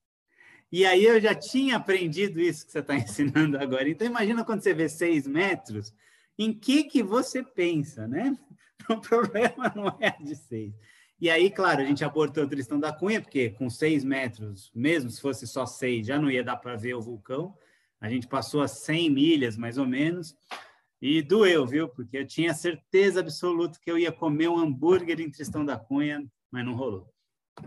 E 0.73 0.87
aí 0.87 1.05
eu 1.05 1.20
já 1.20 1.35
tinha 1.35 1.77
aprendido 1.77 2.41
isso 2.41 2.64
que 2.64 2.73
você 2.73 2.79
está 2.79 2.97
ensinando 2.97 3.59
agora. 3.59 3.89
Então 3.89 4.07
imagina 4.07 4.43
quando 4.43 4.62
você 4.62 4.73
vê 4.73 4.89
seis 4.89 5.27
metros, 5.27 5.95
em 6.39 6.53
que 6.53 6.85
que 6.85 7.03
você 7.03 7.43
pensa, 7.43 8.09
né? 8.09 8.37
O 8.91 9.01
problema 9.01 9.73
não 9.77 9.97
é 10.01 10.11
de 10.20 10.35
seis. 10.35 10.75
E 11.20 11.31
aí, 11.31 11.53
claro, 11.53 11.83
a 11.83 11.85
gente 11.85 12.05
abortou 12.05 12.43
o 12.43 12.49
Tristão 12.49 12.81
da 12.81 12.93
Cunha, 12.93 13.20
porque 13.20 13.51
com 13.51 13.70
seis 13.70 14.03
metros, 14.03 14.73
mesmo 14.75 15.09
se 15.09 15.20
fosse 15.20 15.47
só 15.47 15.64
seis, 15.64 16.09
já 16.09 16.18
não 16.18 16.29
ia 16.29 16.43
dar 16.43 16.57
para 16.57 16.75
ver 16.75 16.95
o 16.95 17.01
vulcão. 17.01 17.57
A 18.01 18.09
gente 18.09 18.27
passou 18.27 18.61
a 18.61 18.66
100 18.66 19.09
milhas, 19.09 19.57
mais 19.57 19.79
ou 19.79 19.87
menos, 19.87 20.35
e 21.01 21.23
doeu, 21.23 21.64
viu? 21.64 21.89
Porque 21.89 22.18
eu 22.18 22.27
tinha 22.27 22.53
certeza 22.53 23.20
absoluta 23.20 23.79
que 23.81 23.89
eu 23.89 23.97
ia 23.97 24.11
comer 24.11 24.49
um 24.49 24.59
hambúrguer 24.59 25.20
em 25.20 25.31
Tristão 25.31 25.64
da 25.64 25.79
Cunha, 25.79 26.27
mas 26.51 26.64
não 26.64 26.75
rolou. 26.75 27.09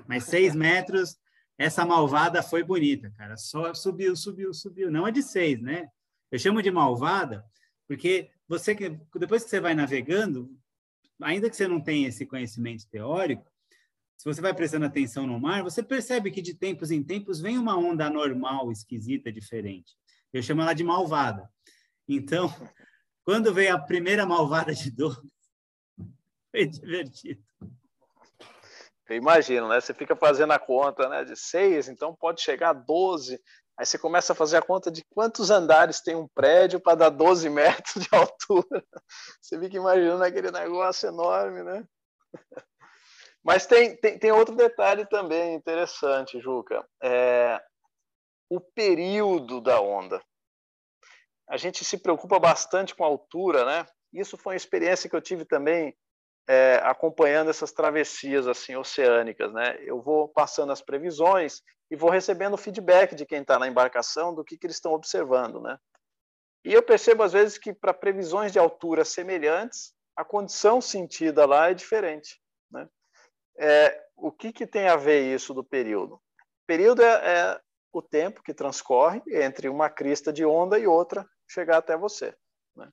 Mas 0.06 0.26
seis 0.26 0.54
metros 0.54 1.16
essa 1.58 1.86
malvada 1.86 2.44
foi 2.44 2.64
bonita, 2.64 3.12
cara. 3.12 3.38
Só 3.38 3.74
subiu, 3.74 4.16
subiu, 4.16 4.54
subiu. 4.54 4.92
Não 4.92 5.08
é 5.08 5.12
de 5.12 5.24
seis, 5.24 5.62
né? 5.62 5.90
Eu 6.32 6.40
chamo 6.40 6.62
de 6.62 6.72
malvada 6.72 7.46
porque 7.88 8.30
você 8.48 8.76
que 8.76 8.90
depois 9.16 9.44
que 9.44 9.50
você 9.50 9.60
vai 9.60 9.74
navegando, 9.74 10.52
ainda 11.22 11.50
que 11.50 11.56
você 11.56 11.68
não 11.68 11.82
tenha 11.82 12.08
esse 12.08 12.26
conhecimento 12.26 12.88
teórico, 12.90 13.50
se 14.18 14.26
você 14.26 14.42
vai 14.42 14.54
prestando 14.54 14.86
atenção 14.86 15.28
no 15.28 15.40
mar, 15.40 15.64
você 15.64 15.84
percebe 15.84 16.32
que 16.32 16.42
de 16.42 16.54
tempos 16.54 16.90
em 16.90 17.04
tempos 17.04 17.40
vem 17.40 17.58
uma 17.58 17.78
onda 17.78 18.08
anormal, 18.08 18.72
esquisita, 18.72 19.32
diferente. 19.32 19.96
Eu 20.32 20.42
chamo 20.42 20.62
ela 20.62 20.74
de 20.74 20.84
malvada. 20.84 21.50
Então, 22.08 22.48
quando 23.24 23.54
veio 23.54 23.76
a 23.76 23.80
primeira 23.80 24.26
malvada 24.26 24.74
de 24.74 24.90
dor, 24.90 25.22
foi 26.52 26.66
divertido. 26.66 27.44
Eu 29.08 29.16
imagino, 29.16 29.68
né? 29.68 29.80
Você 29.80 29.94
fica 29.94 30.16
fazendo 30.16 30.52
a 30.52 30.60
conta 30.60 31.08
né, 31.08 31.24
de 31.24 31.36
seis, 31.36 31.88
então 31.88 32.16
pode 32.16 32.42
chegar 32.42 32.70
a 32.70 32.74
12. 32.74 33.40
Aí 33.78 33.86
você 33.86 33.98
começa 33.98 34.34
a 34.34 34.36
fazer 34.36 34.58
a 34.58 34.62
conta 34.62 34.90
de 34.90 35.04
quantos 35.14 35.52
andares 35.52 36.02
tem 36.02 36.16
um 36.16 36.28
prédio 36.28 36.80
para 36.80 36.96
dar 36.96 37.10
12 37.10 37.50
metros 37.50 38.04
de 38.04 38.10
altura. 38.16 38.84
Você 39.42 39.60
fica 39.60 39.78
imaginando 39.78 40.24
aquele 40.24 40.50
negócio 40.50 41.08
enorme, 41.08 41.62
né? 41.62 41.84
Mas 43.44 43.68
tem, 43.68 43.96
tem, 43.98 44.18
tem 44.18 44.32
outro 44.32 44.56
detalhe 44.56 45.06
também 45.06 45.54
interessante, 45.54 46.40
Juca. 46.40 46.84
É 47.04 47.62
o 48.50 48.60
período 48.60 49.62
da 49.62 49.80
onda. 49.82 50.22
A 51.48 51.58
gente 51.58 51.84
se 51.84 51.98
preocupa 51.98 52.40
bastante 52.40 52.96
com 52.96 53.04
a 53.04 53.08
altura, 53.08 53.66
né? 53.66 53.86
Isso 54.14 54.38
foi 54.38 54.54
uma 54.54 54.58
experiência 54.58 55.10
que 55.10 55.16
eu 55.16 55.22
tive 55.22 55.46
também 55.46 55.96
é, 56.48 56.80
acompanhando 56.84 57.50
essas 57.50 57.72
travessias 57.72 58.48
assim 58.48 58.76
oceânicas, 58.76 59.52
né? 59.54 59.78
Eu 59.82 60.02
vou 60.02 60.28
passando 60.28 60.72
as 60.72 60.82
previsões 60.82 61.62
e 61.90 61.96
vou 61.96 62.10
recebendo 62.10 62.58
feedback 62.58 63.16
de 63.16 63.26
quem 63.26 63.42
está 63.42 63.58
na 63.58 63.68
embarcação 63.68 64.34
do 64.34 64.44
que, 64.44 64.58
que 64.58 64.66
eles 64.66 64.78
estão 64.78 64.94
observando, 64.94 65.62
né? 65.62 65.78
E 66.64 66.74
eu 66.74 66.82
percebo 66.82 67.24
às 67.24 67.34
vezes 67.34 67.58
que 67.58 67.74
para 67.74 67.94
previsões 67.94 68.52
de 68.52 68.60
altura 68.60 69.06
semelhantes, 69.06 69.94
a 70.16 70.24
condição 70.24 70.82
sentida 70.82 71.46
lá 71.46 71.70
é 71.70 71.74
diferente, 71.74 72.40
né? 72.72 72.88
É, 73.58 74.04
o 74.16 74.32
que, 74.32 74.52
que 74.52 74.68
tem 74.68 74.88
a 74.88 74.96
ver 74.96 75.34
isso 75.34 75.54
do 75.54 75.64
período? 75.64 76.16
O 76.16 76.66
período 76.68 77.02
é, 77.02 77.08
é 77.08 77.62
o 77.92 78.02
tempo 78.02 78.44
que 78.44 78.54
transcorre 78.54 79.22
entre 79.28 79.70
uma 79.70 79.90
crista 79.90 80.32
de 80.32 80.46
onda 80.46 80.78
e 80.78 80.86
outra 80.86 81.26
chegar 81.48 81.78
até 81.78 81.96
você. 81.96 82.36
Né? 82.76 82.90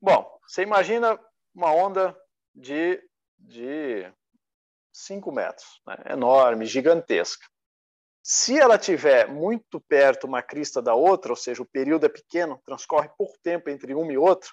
Bom, 0.00 0.28
você 0.46 0.62
imagina 0.62 1.18
uma 1.54 1.72
onda 1.72 2.16
de, 2.54 3.02
de 3.38 4.12
5 4.92 5.32
metros, 5.32 5.80
né? 5.86 5.96
enorme, 6.10 6.66
gigantesca. 6.66 7.46
Se 8.22 8.58
ela 8.58 8.78
tiver 8.78 9.28
muito 9.28 9.80
perto 9.80 10.26
uma 10.26 10.42
crista 10.42 10.80
da 10.80 10.94
outra, 10.94 11.32
ou 11.32 11.36
seja, 11.36 11.62
o 11.62 11.66
período 11.66 12.06
é 12.06 12.08
pequeno, 12.08 12.60
transcorre 12.64 13.08
pouco 13.18 13.36
tempo 13.42 13.68
entre 13.68 13.94
uma 13.94 14.12
e 14.12 14.16
outra, 14.16 14.48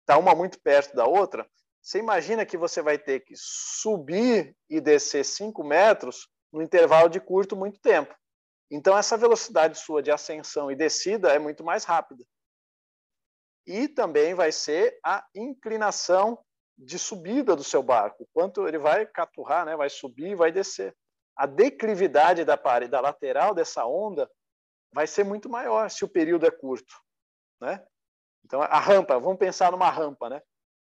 está 0.00 0.18
uma 0.18 0.34
muito 0.34 0.60
perto 0.60 0.96
da 0.96 1.06
outra, 1.06 1.48
você 1.80 1.98
imagina 1.98 2.44
que 2.44 2.56
você 2.56 2.82
vai 2.82 2.98
ter 2.98 3.20
que 3.20 3.34
subir 3.36 4.56
e 4.68 4.80
descer 4.80 5.24
5 5.24 5.62
metros 5.62 6.28
no 6.52 6.60
intervalo 6.60 7.08
de 7.08 7.20
curto 7.20 7.54
muito 7.56 7.78
tempo. 7.80 8.14
Então, 8.70 8.96
essa 8.96 9.16
velocidade 9.16 9.78
sua 9.78 10.02
de 10.02 10.10
ascensão 10.10 10.70
e 10.70 10.76
descida 10.76 11.32
é 11.32 11.38
muito 11.38 11.64
mais 11.64 11.84
rápida. 11.84 12.24
E 13.66 13.88
também 13.88 14.34
vai 14.34 14.52
ser 14.52 14.98
a 15.04 15.24
inclinação 15.34 16.38
de 16.80 16.98
subida 16.98 17.54
do 17.54 17.62
seu 17.62 17.82
barco, 17.82 18.28
quanto 18.32 18.66
ele 18.66 18.78
vai 18.78 19.06
caturrar, 19.06 19.66
né, 19.66 19.76
vai 19.76 19.90
subir 19.90 20.30
e 20.30 20.34
vai 20.34 20.50
descer. 20.50 20.96
A 21.36 21.46
declividade 21.46 22.44
da 22.44 22.56
parede, 22.56 22.90
da 22.90 23.00
lateral 23.00 23.54
dessa 23.54 23.84
onda 23.84 24.30
vai 24.92 25.06
ser 25.06 25.24
muito 25.24 25.48
maior 25.48 25.90
se 25.90 26.04
o 26.04 26.08
período 26.08 26.46
é 26.46 26.50
curto, 26.50 26.94
né? 27.60 27.84
Então, 28.44 28.62
a 28.62 28.80
rampa, 28.80 29.18
vamos 29.18 29.38
pensar 29.38 29.70
numa 29.70 29.90
rampa, 29.90 30.28
né? 30.28 30.42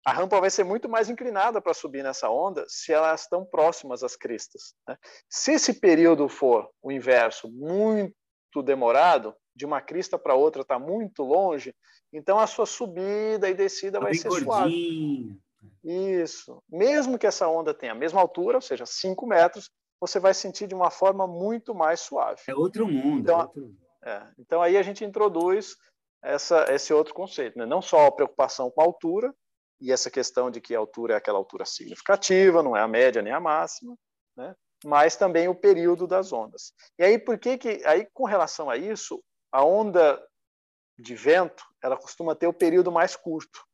A 0.06 0.14
rampa 0.14 0.40
vai 0.40 0.50
ser 0.50 0.64
muito 0.64 0.90
mais 0.90 1.10
inclinada 1.10 1.62
para 1.62 1.74
subir 1.74 2.04
nessa 2.04 2.30
onda 2.30 2.66
se 2.68 2.92
elas 2.92 3.22
estão 3.22 3.46
próximas 3.46 4.04
às 4.04 4.16
cristas. 4.16 4.74
Né? 4.88 4.98
Se 5.30 5.52
esse 5.52 5.80
período 5.80 6.28
for 6.28 6.72
o 6.82 6.92
inverso, 6.92 7.52
muito 7.52 8.16
demorado, 8.64 9.36
de 9.56 9.66
uma 9.66 9.80
crista 9.80 10.18
para 10.18 10.34
outra 10.34 10.64
está 10.64 10.80
muito 10.80 11.22
longe, 11.22 11.76
então 12.12 12.40
a 12.40 12.48
sua 12.48 12.66
subida 12.66 13.48
e 13.48 13.54
descida 13.54 14.00
tá 14.00 14.06
vai 14.06 14.14
ser 14.16 14.30
gordinho. 14.30 14.52
suave. 14.52 15.42
Isso. 15.84 16.62
Mesmo 16.70 17.18
que 17.18 17.28
essa 17.28 17.48
onda 17.48 17.74
tenha 17.74 17.92
a 17.92 17.96
mesma 17.96 18.22
altura, 18.22 18.58
ou 18.58 18.62
seja, 18.62 18.86
5 18.86 19.26
metros, 19.26 19.70
você 20.00 20.20
vai 20.20 20.34
sentir 20.34 20.68
de 20.68 20.76
uma 20.76 20.90
forma 20.90 21.28
muito 21.28 21.74
mais 21.76 22.00
suave. 22.00 22.42
É 22.48 22.56
outro 22.56 22.88
mundo. 22.88 23.22
Então, 23.22 23.40
é 23.40 23.44
outro... 23.44 23.76
É, 24.04 24.28
então 24.40 24.62
aí 24.62 24.78
a 24.78 24.82
gente 24.82 25.06
introduz 25.06 25.76
essa, 26.24 26.66
esse 26.74 26.92
outro 26.94 27.14
conceito, 27.14 27.58
né? 27.58 27.66
não 27.66 27.82
só 27.82 28.08
a 28.08 28.12
preocupação 28.12 28.72
com 28.72 28.82
a 28.82 28.86
altura, 28.86 29.34
e 29.80 29.92
essa 29.92 30.12
questão 30.12 30.52
de 30.52 30.62
que 30.62 30.76
a 30.76 30.80
altura 30.80 31.16
é 31.16 31.18
aquela 31.18 31.40
altura 31.40 31.66
significativa, 31.66 32.62
não 32.62 32.78
é 32.78 32.82
a 32.82 32.88
média 32.88 33.22
nem 33.22 33.34
a 33.34 33.40
máxima, 33.40 33.96
né? 34.38 34.56
mas 34.86 35.16
também 35.16 35.48
o 35.48 35.56
período 35.56 36.08
das 36.08 36.32
ondas. 36.32 36.74
E 36.98 37.04
aí, 37.04 37.18
por 37.18 37.38
que 37.38 37.58
que, 37.58 37.86
aí 37.86 38.08
com 38.14 38.26
relação 38.26 38.70
a 38.70 38.78
isso, 38.78 39.24
a 39.52 39.64
onda 39.64 40.22
de 40.98 41.16
vento, 41.16 41.64
ela 41.82 41.98
costuma 41.98 42.36
ter 42.36 42.48
o 42.48 42.54
período 42.54 42.92
mais 42.92 43.16
curto. 43.16 43.66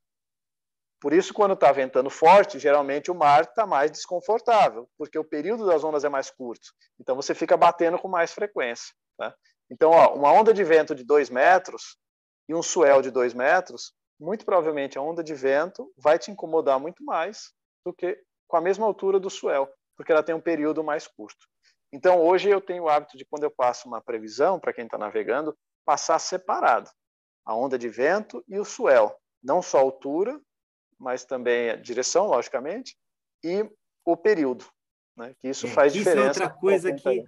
Por 1.00 1.14
isso, 1.14 1.34
quando 1.34 1.54
está 1.54 1.72
ventando 1.72 2.10
forte, 2.10 2.58
geralmente 2.58 3.12
o 3.12 3.16
mar 3.16 3.44
está 3.44 3.68
mais 3.68 3.92
desconfortável, 3.92 4.90
porque 4.98 5.18
o 5.18 5.24
período 5.24 5.66
das 5.66 5.84
ondas 5.84 6.04
é 6.04 6.10
mais 6.10 6.32
curto. 6.32 6.70
Então, 7.00 7.16
você 7.16 7.36
fica 7.36 7.56
batendo 7.56 8.00
com 8.00 8.08
mais 8.08 8.34
frequência. 8.34 8.94
Tá? 9.18 9.36
Então, 9.70 9.92
ó, 9.92 10.16
uma 10.16 10.32
onda 10.32 10.54
de 10.54 10.64
vento 10.64 10.96
de 10.96 11.04
2 11.04 11.30
metros 11.30 11.98
e 12.50 12.56
um 12.56 12.64
swell 12.64 13.02
de 13.02 13.12
2 13.12 13.34
metros, 13.34 13.94
muito 14.20 14.44
provavelmente 14.44 14.98
a 14.98 15.02
onda 15.02 15.24
de 15.24 15.36
vento 15.36 15.92
vai 15.98 16.18
te 16.18 16.32
incomodar 16.32 16.80
muito 16.80 17.04
mais 17.04 17.52
do 17.86 17.94
que 17.94 18.18
com 18.48 18.58
a 18.58 18.62
mesma 18.62 18.86
altura 18.86 19.20
do 19.20 19.30
swell, 19.30 19.70
porque 19.96 20.12
ela 20.12 20.24
tem 20.24 20.34
um 20.34 20.42
período 20.42 20.84
mais 20.84 21.06
curto. 21.06 21.46
Então, 21.94 22.22
hoje 22.22 22.50
eu 22.50 22.60
tenho 22.60 22.84
o 22.84 22.90
hábito 22.90 23.18
de, 23.18 23.26
quando 23.26 23.44
eu 23.44 23.52
passo 23.52 23.88
uma 23.88 24.02
previsão, 24.02 24.60
para 24.60 24.74
quem 24.74 24.86
está 24.86 24.98
navegando, 24.98 25.56
passar 25.86 26.20
separado 26.20 26.90
a 27.46 27.56
onda 27.56 27.78
de 27.78 27.88
vento 27.88 28.44
e 28.48 28.60
o 28.60 28.66
swell. 28.66 29.16
Não 29.42 29.62
só 29.62 29.78
a 29.78 29.82
altura, 29.82 30.40
mas 31.00 31.26
também 31.26 31.70
a 31.70 31.76
direção, 31.76 32.28
logicamente, 32.28 32.98
e 33.44 33.70
o 34.06 34.18
período. 34.18 34.66
Né? 35.16 35.36
Que 35.40 35.50
isso 35.50 35.68
é, 35.68 35.70
faz 35.70 35.94
isso 35.94 36.04
diferença. 36.04 36.32
Isso 36.32 36.40
é 36.40 36.44
outra 36.44 36.60
coisa 36.60 36.94
que 36.94 37.24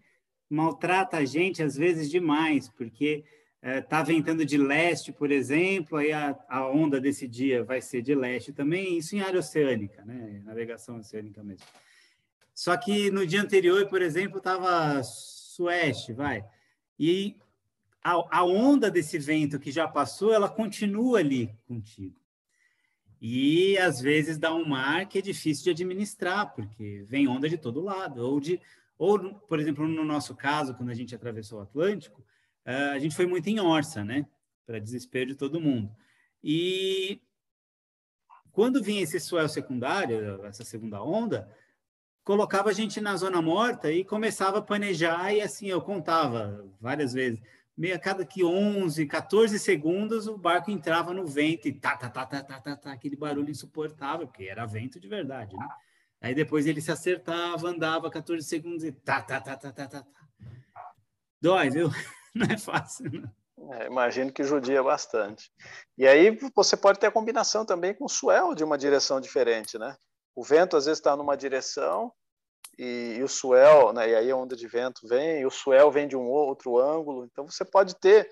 maltrata 0.50 1.18
a 1.18 1.26
gente, 1.26 1.62
às 1.62 1.76
vezes, 1.76 2.10
demais, 2.10 2.70
porque 2.70 3.24
está 3.62 4.00
é, 4.00 4.04
ventando 4.04 4.46
de 4.46 4.58
leste, 4.58 5.12
por 5.12 5.32
exemplo, 5.32 5.98
aí 5.98 6.12
a, 6.12 6.38
a, 6.48 6.68
onda 6.68 7.00
desse 7.00 7.28
dia 7.28 7.64
vai 7.64 7.82
ser 7.82 8.02
de 8.02 8.16
leste 8.16 8.54
também, 8.54 8.98
isso 8.98 9.16
em 9.16 9.22
área 9.22 9.40
oceânica, 9.40 10.04
né? 10.06 10.42
navegação 10.46 10.98
oceânica 10.98 11.44
mesmo. 11.44 11.66
Só 12.56 12.76
que 12.78 13.12
no 13.12 13.26
dia 13.26 13.42
anterior, 13.42 13.88
por 13.88 14.02
exemplo, 14.02 14.38
estava 14.38 15.02
sueste, 15.04 16.14
vai, 16.14 16.44
e 16.98 17.36
a, 18.04 18.40
a 18.40 18.46
onda 18.46 18.90
desse 18.90 19.20
vento 19.20 19.60
que 19.60 19.72
já 19.72 19.88
passou, 19.88 20.34
ela 20.34 20.50
continua 20.50 21.20
ali 21.20 21.54
contigo. 21.68 22.19
E 23.22 23.78
às 23.78 24.00
vezes 24.00 24.38
dá 24.38 24.54
um 24.54 24.66
mar 24.66 25.06
que 25.08 25.18
é 25.18 25.22
difícil 25.22 25.66
de 25.66 25.72
administrar, 25.72 26.54
porque 26.54 27.04
vem 27.06 27.28
onda 27.28 27.50
de 27.50 27.58
todo 27.58 27.82
lado. 27.82 28.22
Ou, 28.22 28.40
de, 28.40 28.62
ou 28.98 29.34
por 29.34 29.60
exemplo, 29.60 29.88
no 29.88 30.06
nosso 30.06 30.36
caso, 30.36 30.74
quando 30.74 30.90
a 30.90 30.94
gente 30.94 31.14
atravessou 31.14 31.60
o 31.60 31.64
Atlântico, 31.64 32.22
uh, 32.66 32.94
a 32.94 33.00
gente 33.00 33.16
foi 33.16 33.26
muito 33.26 33.48
em 33.48 33.60
orça, 33.60 34.04
né? 34.04 34.26
Para 34.66 34.80
desespero 34.80 35.32
de 35.32 35.36
todo 35.36 35.60
mundo. 35.60 35.94
E 36.42 37.20
quando 38.52 38.82
vinha 38.82 39.04
esse 39.04 39.20
swell 39.20 39.50
secundário, 39.50 40.46
essa 40.46 40.64
segunda 40.64 41.04
onda, 41.04 41.52
colocava 42.24 42.70
a 42.70 42.74
gente 42.74 43.02
na 43.02 43.18
zona 43.18 43.42
morta 43.42 43.92
e 43.92 44.06
começava 44.06 44.60
a 44.60 44.62
planejar, 44.62 45.34
e 45.34 45.42
assim 45.42 45.68
eu 45.68 45.82
contava 45.82 46.66
várias 46.80 47.12
vezes 47.12 47.42
meio 47.80 47.96
a 47.96 48.00
cada 48.00 48.26
que 48.26 48.44
11, 48.44 49.06
14 49.06 49.58
segundos 49.58 50.28
o 50.28 50.38
barco 50.38 50.70
entrava 50.70 51.14
no 51.14 51.26
vento 51.26 51.66
e 51.66 51.72
tá, 51.72 51.96
tá, 51.96 52.10
tá, 52.10 52.26
tá, 52.26 52.44
tá, 52.44 52.60
tá, 52.60 52.76
tá, 52.76 52.92
aquele 52.92 53.16
barulho 53.16 53.50
insuportável, 53.50 54.28
porque 54.28 54.44
era 54.44 54.66
vento 54.66 55.00
de 55.00 55.08
verdade, 55.08 55.56
né? 55.56 55.66
Aí 56.20 56.36
depois 56.36 56.68
ele 56.68 56.82
se 56.82 56.92
acertava, 56.92 57.70
andava 57.70 58.12
14 58.12 58.46
segundos 58.46 58.84
e 58.84 58.92
tá, 58.92 59.22
tá, 59.22 59.40
tá, 59.40 59.56
tá, 59.56 59.72
tá, 59.72 59.88
tá. 59.88 60.06
Dói, 61.40 61.70
viu? 61.70 61.90
Não 62.36 62.48
é 62.48 62.58
fácil, 62.58 63.10
né? 63.14 63.32
É, 63.72 63.88
imagino 63.88 64.30
que 64.30 64.44
judia 64.44 64.84
bastante. 64.84 65.50
E 65.98 66.06
aí 66.06 66.38
você 66.54 66.76
pode 66.76 67.00
ter 67.00 67.08
a 67.08 67.12
combinação 67.12 67.66
também 67.66 67.94
com 67.94 68.04
o 68.04 68.10
swell 68.10 68.54
de 68.54 68.64
uma 68.64 68.78
direção 68.78 69.22
diferente, 69.22 69.78
né? 69.78 69.96
O 70.36 70.44
vento 70.44 70.76
às 70.76 70.86
vezes 70.86 71.00
está 71.00 71.16
numa 71.16 71.38
direção 71.38 72.12
e, 72.80 73.18
e, 73.18 73.24
o 73.24 73.28
swell, 73.28 73.92
né, 73.92 74.10
e 74.10 74.16
aí 74.16 74.32
a 74.32 74.36
onda 74.36 74.56
de 74.56 74.66
vento 74.66 75.06
vem, 75.06 75.42
e 75.42 75.46
o 75.46 75.52
swell 75.52 75.92
vem 75.92 76.08
de 76.08 76.16
um 76.16 76.30
outro 76.30 76.80
ângulo. 76.80 77.26
Então 77.26 77.46
você 77.46 77.66
pode 77.66 77.94
ter 78.00 78.32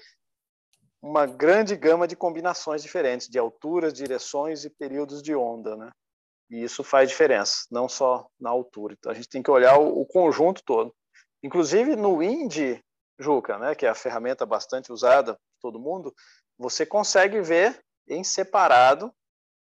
uma 1.01 1.25
grande 1.25 1.75
gama 1.75 2.07
de 2.07 2.15
combinações 2.15 2.81
diferentes 2.81 3.27
de 3.27 3.37
alturas, 3.37 3.93
direções 3.93 4.63
e 4.63 4.69
períodos 4.69 5.21
de 5.21 5.35
onda, 5.35 5.75
né? 5.75 5.91
E 6.49 6.63
isso 6.63 6.81
faz 6.81 7.09
diferença, 7.09 7.65
não 7.69 7.89
só 7.89 8.25
na 8.39 8.49
altura. 8.49 8.95
Então 8.97 9.11
a 9.11 9.15
gente 9.15 9.27
tem 9.27 9.43
que 9.43 9.51
olhar 9.51 9.77
o, 9.77 10.01
o 10.01 10.05
conjunto 10.05 10.63
todo. 10.63 10.95
Inclusive 11.43 11.97
no 11.97 12.19
Wind, 12.19 12.79
Juca, 13.19 13.57
né, 13.57 13.75
que 13.75 13.85
é 13.85 13.89
a 13.89 13.95
ferramenta 13.95 14.45
bastante 14.45 14.93
usada 14.93 15.33
por 15.33 15.71
todo 15.71 15.79
mundo, 15.79 16.15
você 16.57 16.85
consegue 16.85 17.41
ver 17.41 17.83
em 18.07 18.23
separado 18.23 19.13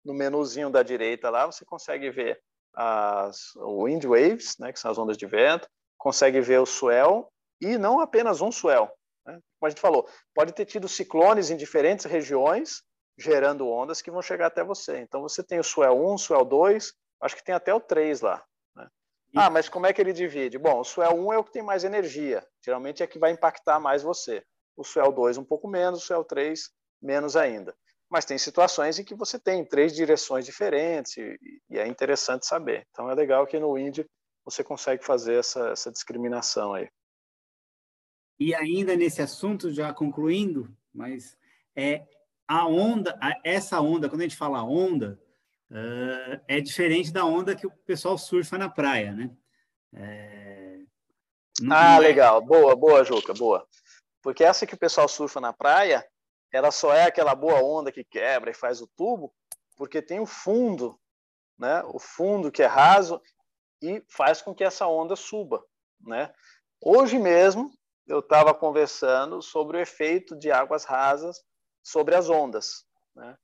no 0.05 0.13
menuzinho 0.13 0.69
da 0.69 0.83
direita 0.83 1.31
lá, 1.31 1.47
você 1.47 1.65
consegue 1.65 2.11
ver 2.11 2.39
as 2.77 3.53
wind 3.55 4.05
waves, 4.05 4.55
né, 4.59 4.71
que 4.71 4.79
são 4.79 4.91
as 4.91 4.99
ondas 4.99 5.17
de 5.17 5.25
vento, 5.25 5.67
consegue 5.97 6.39
ver 6.39 6.59
o 6.59 6.65
swell 6.65 7.27
e 7.59 7.75
não 7.75 7.99
apenas 7.99 8.39
um 8.39 8.51
swell. 8.51 8.87
Né? 9.25 9.33
Como 9.33 9.67
a 9.67 9.69
gente 9.69 9.81
falou, 9.81 10.07
pode 10.33 10.53
ter 10.53 10.65
tido 10.65 10.87
ciclones 10.87 11.49
em 11.49 11.57
diferentes 11.57 12.05
regiões 12.05 12.83
gerando 13.17 13.67
ondas 13.67 13.99
que 13.99 14.11
vão 14.11 14.21
chegar 14.21 14.45
até 14.45 14.63
você. 14.63 14.99
Então 14.99 15.23
você 15.23 15.41
tem 15.41 15.59
o 15.59 15.63
swell 15.63 15.99
1, 16.07 16.19
swell 16.19 16.45
2, 16.45 16.93
acho 17.21 17.35
que 17.35 17.43
tem 17.43 17.55
até 17.55 17.73
o 17.73 17.79
3 17.79 18.21
lá. 18.21 18.45
Né? 18.75 18.87
Ah, 19.35 19.49
mas 19.49 19.67
como 19.67 19.87
é 19.87 19.91
que 19.91 19.99
ele 19.99 20.13
divide? 20.13 20.59
Bom, 20.59 20.79
o 20.79 20.83
swell 20.83 21.15
1 21.15 21.33
é 21.33 21.37
o 21.39 21.43
que 21.43 21.51
tem 21.51 21.63
mais 21.63 21.83
energia, 21.83 22.45
geralmente 22.63 23.01
é 23.01 23.07
que 23.07 23.17
vai 23.17 23.31
impactar 23.31 23.79
mais 23.79 24.03
você. 24.03 24.45
O 24.75 24.83
swell 24.83 25.11
2 25.11 25.39
um 25.39 25.43
pouco 25.43 25.67
menos, 25.67 26.03
o 26.03 26.05
swell 26.05 26.23
3 26.23 26.69
menos 27.01 27.35
ainda 27.35 27.75
mas 28.09 28.25
tem 28.25 28.37
situações 28.37 28.97
em 28.97 29.03
que 29.03 29.15
você 29.15 29.37
tem 29.37 29.65
três 29.65 29.93
direções 29.93 30.45
diferentes 30.45 31.17
e, 31.17 31.37
e 31.69 31.77
é 31.77 31.87
interessante 31.87 32.45
saber. 32.45 32.87
Então 32.91 33.09
é 33.09 33.13
legal 33.13 33.45
que 33.45 33.59
no 33.59 33.73
Wind 33.73 33.99
você 34.45 34.63
consegue 34.63 35.03
fazer 35.03 35.35
essa, 35.35 35.69
essa 35.69 35.91
discriminação 35.91 36.73
aí. 36.73 36.89
E 38.39 38.53
ainda 38.55 38.95
nesse 38.95 39.21
assunto, 39.21 39.71
já 39.71 39.93
concluindo, 39.93 40.71
mas 40.93 41.37
é 41.75 42.05
a 42.47 42.65
onda, 42.65 43.17
essa 43.43 43.81
onda, 43.81 44.07
quando 44.07 44.21
a 44.21 44.23
gente 44.23 44.37
fala 44.37 44.63
onda, 44.63 45.19
uh, 45.69 46.41
é 46.47 46.61
diferente 46.61 47.11
da 47.11 47.25
onda 47.25 47.55
que 47.55 47.67
o 47.67 47.71
pessoal 47.85 48.17
surfa 48.17 48.57
na 48.57 48.69
praia, 48.69 49.11
né? 49.11 49.31
É... 49.93 50.79
ah, 51.69 51.95
é... 51.95 51.99
legal. 51.99 52.41
Boa, 52.41 52.75
boa, 52.75 53.03
Juca, 53.03 53.33
boa. 53.33 53.67
Porque 54.21 54.43
essa 54.43 54.65
que 54.65 54.75
o 54.75 54.79
pessoal 54.79 55.09
surfa 55.09 55.41
na 55.41 55.51
praia, 55.51 56.05
ela 56.51 56.71
só 56.71 56.93
é 56.93 57.03
aquela 57.03 57.35
boa 57.35 57.61
onda 57.61 57.91
que 57.91 58.03
quebra 58.03 58.51
e 58.51 58.53
faz 58.53 58.81
o 58.81 58.87
tubo, 58.87 59.33
porque 59.75 60.01
tem 60.01 60.19
o 60.19 60.25
fundo, 60.25 60.99
né? 61.57 61.83
O 61.85 61.99
fundo 61.99 62.51
que 62.51 62.63
é 62.63 62.67
raso 62.67 63.21
e 63.81 64.03
faz 64.09 64.41
com 64.41 64.55
que 64.55 64.63
essa 64.63 64.87
onda 64.87 65.15
suba, 65.15 65.63
né? 65.99 66.33
Hoje 66.81 67.19
mesmo 67.19 67.71
eu 68.07 68.19
estava 68.19 68.53
conversando 68.53 69.41
sobre 69.41 69.77
o 69.77 69.79
efeito 69.79 70.35
de 70.35 70.51
águas 70.51 70.85
rasas 70.85 71.43
sobre 71.83 72.15
as 72.15 72.29
ondas, 72.29 72.85
né? 73.15 73.37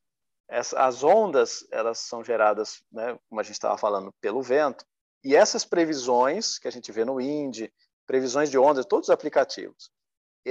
as 0.50 1.04
ondas 1.04 1.66
elas 1.72 2.00
são 2.00 2.24
geradas, 2.24 2.84
né, 2.92 3.18
como 3.28 3.42
a 3.42 3.44
gente 3.44 3.54
estava 3.54 3.78
falando, 3.78 4.14
pelo 4.22 4.42
vento. 4.42 4.86
E 5.24 5.36
essas 5.36 5.66
previsões 5.66 6.60
que 6.60 6.68
a 6.68 6.72
gente 6.72 6.92
vê 6.92 7.06
no 7.06 7.20
INDE, 7.20 7.74
previsões 8.06 8.52
de 8.52 8.58
ondas, 8.58 8.86
todos 8.86 9.08
os 9.08 9.14
aplicativos, 9.14 9.90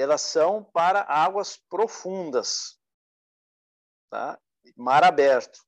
elas 0.00 0.22
são 0.22 0.64
para 0.64 1.02
águas 1.02 1.56
profundas, 1.68 2.78
tá? 4.10 4.38
mar 4.76 5.04
aberto. 5.04 5.58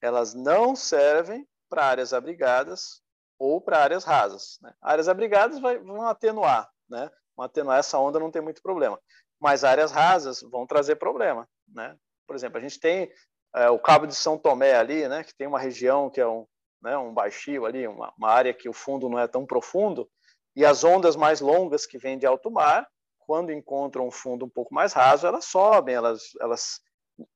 Elas 0.00 0.34
não 0.34 0.76
servem 0.76 1.46
para 1.68 1.86
áreas 1.86 2.12
abrigadas 2.12 3.02
ou 3.38 3.60
para 3.60 3.82
áreas 3.82 4.04
rasas. 4.04 4.58
Né? 4.60 4.72
Áreas 4.80 5.08
abrigadas 5.08 5.58
vai, 5.60 5.78
vão 5.78 6.02
atenuar, 6.02 6.68
né? 6.88 7.10
vão 7.36 7.46
atenuar 7.46 7.78
essa 7.78 7.98
onda, 7.98 8.18
não 8.18 8.30
tem 8.30 8.42
muito 8.42 8.62
problema. 8.62 9.00
Mas 9.40 9.64
áreas 9.64 9.92
rasas 9.92 10.42
vão 10.42 10.66
trazer 10.66 10.96
problema. 10.96 11.48
Né? 11.68 11.96
Por 12.26 12.34
exemplo, 12.36 12.58
a 12.58 12.60
gente 12.60 12.78
tem 12.78 13.10
é, 13.54 13.70
o 13.70 13.78
Cabo 13.78 14.06
de 14.06 14.14
São 14.14 14.36
Tomé 14.36 14.74
ali, 14.74 15.08
né? 15.08 15.24
que 15.24 15.34
tem 15.34 15.46
uma 15.46 15.58
região 15.58 16.10
que 16.10 16.20
é 16.20 16.26
um, 16.26 16.46
né, 16.82 16.96
um 16.96 17.12
baixio 17.12 17.64
ali, 17.64 17.86
uma, 17.86 18.12
uma 18.16 18.30
área 18.30 18.54
que 18.54 18.68
o 18.68 18.72
fundo 18.72 19.08
não 19.08 19.18
é 19.18 19.26
tão 19.26 19.46
profundo, 19.46 20.08
e 20.54 20.64
as 20.64 20.84
ondas 20.84 21.16
mais 21.16 21.40
longas 21.40 21.86
que 21.86 21.98
vêm 21.98 22.18
de 22.18 22.26
alto 22.26 22.50
mar 22.50 22.88
quando 23.28 23.52
encontram 23.52 24.06
um 24.06 24.10
fundo 24.10 24.46
um 24.46 24.48
pouco 24.48 24.74
mais 24.74 24.94
raso, 24.94 25.26
elas 25.26 25.44
sobem, 25.44 25.94
elas, 25.94 26.30
elas 26.40 26.80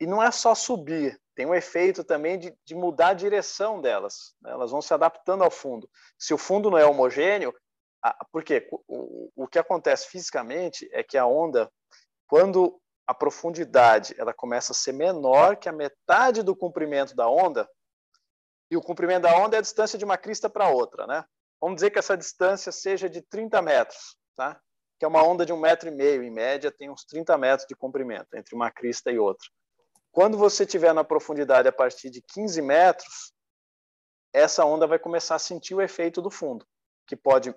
E 0.00 0.06
não 0.06 0.22
é 0.22 0.30
só 0.30 0.54
subir, 0.54 1.20
tem 1.34 1.44
um 1.44 1.54
efeito 1.54 2.02
também 2.02 2.38
de, 2.38 2.56
de 2.64 2.74
mudar 2.74 3.08
a 3.08 3.14
direção 3.14 3.78
delas. 3.78 4.34
Né? 4.40 4.52
Elas 4.52 4.70
vão 4.70 4.80
se 4.80 4.94
adaptando 4.94 5.44
ao 5.44 5.50
fundo. 5.50 5.86
Se 6.18 6.32
o 6.32 6.38
fundo 6.38 6.70
não 6.70 6.78
é 6.78 6.86
homogêneo, 6.86 7.54
a, 8.02 8.24
porque 8.32 8.66
o, 8.88 9.30
o 9.36 9.46
que 9.46 9.58
acontece 9.58 10.08
fisicamente 10.08 10.88
é 10.92 11.02
que 11.02 11.18
a 11.18 11.26
onda, 11.26 11.70
quando 12.26 12.80
a 13.06 13.12
profundidade 13.12 14.14
ela 14.16 14.32
começa 14.32 14.72
a 14.72 14.74
ser 14.74 14.92
menor 14.92 15.56
que 15.56 15.68
a 15.68 15.72
metade 15.72 16.42
do 16.42 16.56
comprimento 16.56 17.14
da 17.14 17.28
onda, 17.28 17.68
e 18.70 18.76
o 18.78 18.80
comprimento 18.80 19.24
da 19.24 19.36
onda 19.36 19.56
é 19.56 19.58
a 19.58 19.62
distância 19.62 19.98
de 19.98 20.06
uma 20.06 20.16
crista 20.16 20.48
para 20.48 20.70
outra, 20.70 21.06
né? 21.06 21.22
Vamos 21.60 21.76
dizer 21.76 21.90
que 21.90 21.98
essa 21.98 22.16
distância 22.16 22.72
seja 22.72 23.10
de 23.10 23.20
30 23.20 23.60
metros, 23.60 24.16
tá? 24.34 24.58
Que 25.02 25.06
é 25.06 25.08
uma 25.08 25.24
onda 25.24 25.44
de 25.44 25.52
um 25.52 25.58
metro 25.58 25.88
e 25.88 25.90
meio, 25.90 26.22
em 26.22 26.30
média, 26.30 26.70
tem 26.70 26.88
uns 26.88 27.04
30 27.04 27.36
metros 27.36 27.66
de 27.66 27.74
comprimento 27.74 28.36
entre 28.36 28.54
uma 28.54 28.70
crista 28.70 29.10
e 29.10 29.18
outra. 29.18 29.48
Quando 30.12 30.38
você 30.38 30.62
estiver 30.62 30.94
na 30.94 31.02
profundidade 31.02 31.66
a 31.66 31.72
partir 31.72 32.08
de 32.08 32.22
15 32.22 32.62
metros, 32.62 33.32
essa 34.32 34.64
onda 34.64 34.86
vai 34.86 35.00
começar 35.00 35.34
a 35.34 35.40
sentir 35.40 35.74
o 35.74 35.82
efeito 35.82 36.22
do 36.22 36.30
fundo, 36.30 36.64
que 37.04 37.16
pode 37.16 37.52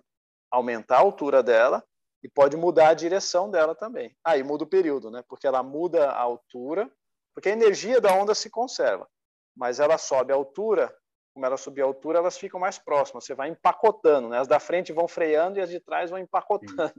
aumentar 0.49 0.95
a 0.95 1.01
altura 1.01 1.43
dela 1.43 1.85
e 2.23 2.27
pode 2.27 2.57
mudar 2.57 2.89
a 2.89 2.93
direção 2.95 3.51
dela 3.51 3.75
também. 3.75 4.17
Aí 4.23 4.41
muda 4.41 4.63
o 4.63 4.67
período, 4.67 5.11
né? 5.11 5.23
Porque 5.29 5.45
ela 5.45 5.61
muda 5.61 6.09
a 6.09 6.19
altura, 6.19 6.91
porque 7.31 7.49
a 7.49 7.53
energia 7.53 8.01
da 8.01 8.11
onda 8.11 8.33
se 8.33 8.49
conserva, 8.49 9.07
mas 9.55 9.79
ela 9.79 9.99
sobe 9.99 10.33
a 10.33 10.35
altura. 10.35 10.91
Como 11.35 11.45
ela 11.45 11.57
subir 11.57 11.81
a 11.81 11.85
altura, 11.85 12.19
elas 12.19 12.37
ficam 12.37 12.57
mais 12.57 12.79
próximas. 12.79 13.25
Você 13.25 13.35
vai 13.35 13.49
empacotando, 13.49 14.29
né? 14.29 14.39
As 14.39 14.47
da 14.47 14.57
frente 14.57 14.93
vão 14.93 15.05
freando 15.05 15.59
e 15.59 15.61
as 15.61 15.69
de 15.69 15.81
trás 15.81 16.09
vão 16.09 16.17
empacotando. 16.17 16.93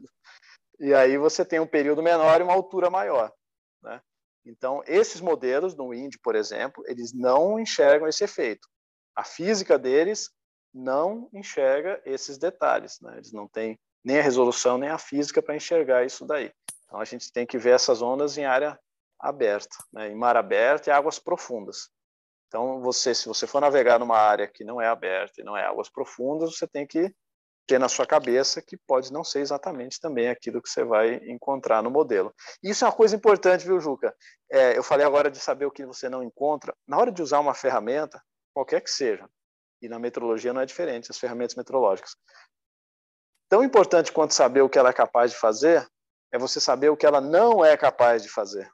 E 0.79 0.93
aí 0.93 1.17
você 1.17 1.43
tem 1.43 1.59
um 1.59 1.67
período 1.67 2.03
menor 2.03 2.39
e 2.39 2.45
uma 2.45 2.53
altura 2.53 2.91
maior, 2.91 3.33
né? 3.83 3.99
Então, 4.45 4.83
esses 4.87 5.23
modelos 5.23 5.75
no 5.75 5.89
Wind, 5.89 6.17
por 6.23 6.37
exemplo, 6.37 6.85
eles 6.87 7.15
não 7.15 7.59
enxergam 7.59 8.07
esse 8.07 8.23
efeito. 8.25 8.69
A 9.17 9.25
física 9.25 9.79
deles 9.79 10.29
não 10.75 11.31
enxerga 11.33 11.99
esses 12.05 12.37
detalhes, 12.37 13.01
né? 13.01 13.15
Eles 13.15 13.33
não 13.33 13.49
têm 13.49 13.79
nem 14.05 14.19
a 14.19 14.23
resolução 14.23 14.77
nem 14.77 14.91
a 14.91 14.99
física 14.99 15.41
para 15.41 15.57
enxergar 15.57 16.05
isso 16.05 16.27
daí. 16.27 16.53
Então, 16.85 17.01
a 17.01 17.07
gente 17.07 17.33
tem 17.33 17.47
que 17.47 17.57
ver 17.57 17.71
essas 17.71 18.03
ondas 18.03 18.37
em 18.37 18.45
área 18.45 18.79
aberta, 19.19 19.77
né? 19.91 20.11
em 20.11 20.15
mar 20.15 20.37
aberto 20.37 20.89
e 20.89 20.91
águas 20.91 21.19
profundas. 21.19 21.89
Então, 22.49 22.81
você, 22.81 23.15
se 23.15 23.27
você 23.27 23.47
for 23.47 23.61
navegar 23.61 23.99
numa 23.99 24.17
área 24.17 24.47
que 24.47 24.65
não 24.65 24.81
é 24.81 24.87
aberta 24.87 25.41
e 25.41 25.45
não 25.45 25.57
é 25.57 25.65
águas 25.65 25.89
profundas, 25.89 26.57
você 26.57 26.67
tem 26.67 26.87
que 26.87 27.13
ter 27.67 27.79
na 27.79 27.89
sua 27.89 28.07
cabeça 28.07 28.63
que 28.63 28.77
pode 28.77 29.13
não 29.13 29.25
ser 29.25 29.41
exatamente 29.41 30.01
também 30.01 30.29
aquilo 30.29 30.63
que 30.63 30.69
você 30.69 30.85
vai 30.85 31.17
encontrar 31.29 31.83
no 31.83 31.91
modelo. 31.91 32.33
Isso 32.63 32.85
é 32.85 32.89
uma 32.89 32.95
coisa 32.95 33.17
importante, 33.17 33.67
viu, 33.67 33.81
Juca? 33.81 34.15
É, 34.49 34.79
eu 34.79 34.85
falei 34.85 35.05
agora 35.05 35.31
de 35.31 35.39
saber 35.39 35.67
o 35.67 35.71
que 35.71 35.85
você 35.85 36.09
não 36.09 36.23
encontra. 36.23 36.75
Na 36.87 36.97
hora 36.97 37.11
de 37.11 37.21
usar 37.21 37.41
uma 37.41 37.55
ferramenta, 37.55 38.23
qualquer 38.55 38.81
que 38.81 38.91
seja, 38.91 39.29
e 39.83 39.89
na 39.89 39.99
metrologia 39.99 40.53
não 40.53 40.61
é 40.61 40.67
diferente, 40.67 41.11
as 41.11 41.19
ferramentas 41.19 41.57
metrológicas. 41.57 42.17
Tão 43.49 43.65
importante 43.65 44.13
quanto 44.13 44.33
saber 44.33 44.63
o 44.63 44.69
que 44.69 44.79
ela 44.79 44.91
é 44.91 44.93
capaz 44.93 45.33
de 45.33 45.39
fazer, 45.39 45.87
é 46.33 46.39
você 46.39 46.61
saber 46.61 46.89
o 46.89 46.97
que 46.97 47.07
ela 47.07 47.21
não 47.21 47.65
é 47.65 47.77
capaz 47.77 48.23
de 48.23 48.29
fazer. 48.29 48.71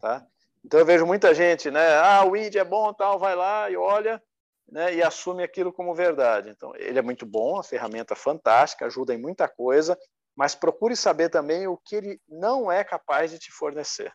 Tá? 0.00 0.26
Então 0.64 0.80
eu 0.80 0.86
vejo 0.86 1.04
muita 1.04 1.34
gente, 1.34 1.70
né? 1.70 1.96
Ah, 1.96 2.24
o 2.24 2.32
wind 2.32 2.54
é 2.54 2.64
bom, 2.64 2.92
tal, 2.92 3.18
vai 3.18 3.36
lá 3.36 3.70
e 3.70 3.76
olha, 3.76 4.22
né, 4.70 4.94
e 4.94 5.02
assume 5.02 5.42
aquilo 5.42 5.72
como 5.72 5.94
verdade. 5.94 6.48
Então, 6.48 6.74
ele 6.76 6.98
é 6.98 7.02
muito 7.02 7.26
bom, 7.26 7.58
a 7.58 7.62
ferramenta 7.62 8.14
fantástica, 8.14 8.86
ajuda 8.86 9.14
em 9.14 9.20
muita 9.20 9.48
coisa, 9.48 9.98
mas 10.34 10.54
procure 10.54 10.96
saber 10.96 11.28
também 11.28 11.66
o 11.66 11.76
que 11.76 11.96
ele 11.96 12.20
não 12.28 12.72
é 12.72 12.82
capaz 12.82 13.30
de 13.30 13.38
te 13.38 13.52
fornecer. 13.52 14.12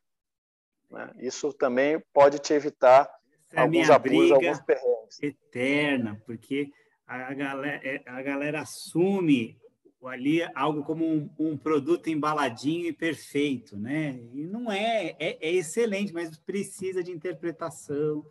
Né? 0.89 1.11
Isso 1.19 1.53
também 1.53 2.03
pode 2.11 2.39
te 2.39 2.53
evitar 2.53 3.09
Essa 3.51 3.61
alguns 3.61 3.89
é 3.89 3.93
abusos, 3.93 4.31
alguns 4.31 4.61
perrengues. 4.61 5.21
Eterna, 5.21 6.21
porque 6.25 6.71
a 7.05 7.33
galera, 7.33 7.81
é, 7.83 8.01
a 8.05 8.21
galera 8.21 8.61
assume 8.61 9.57
ali 10.07 10.41
algo 10.55 10.83
como 10.83 11.05
um, 11.05 11.29
um, 11.37 11.57
produto 11.57 12.07
embaladinho 12.07 12.85
e 12.87 12.93
perfeito, 12.93 13.77
né? 13.77 14.19
E 14.33 14.45
não 14.45 14.71
é, 14.71 15.15
é, 15.19 15.37
é 15.41 15.51
excelente, 15.51 16.13
mas 16.13 16.37
precisa 16.37 17.03
de 17.03 17.11
interpretação, 17.11 18.25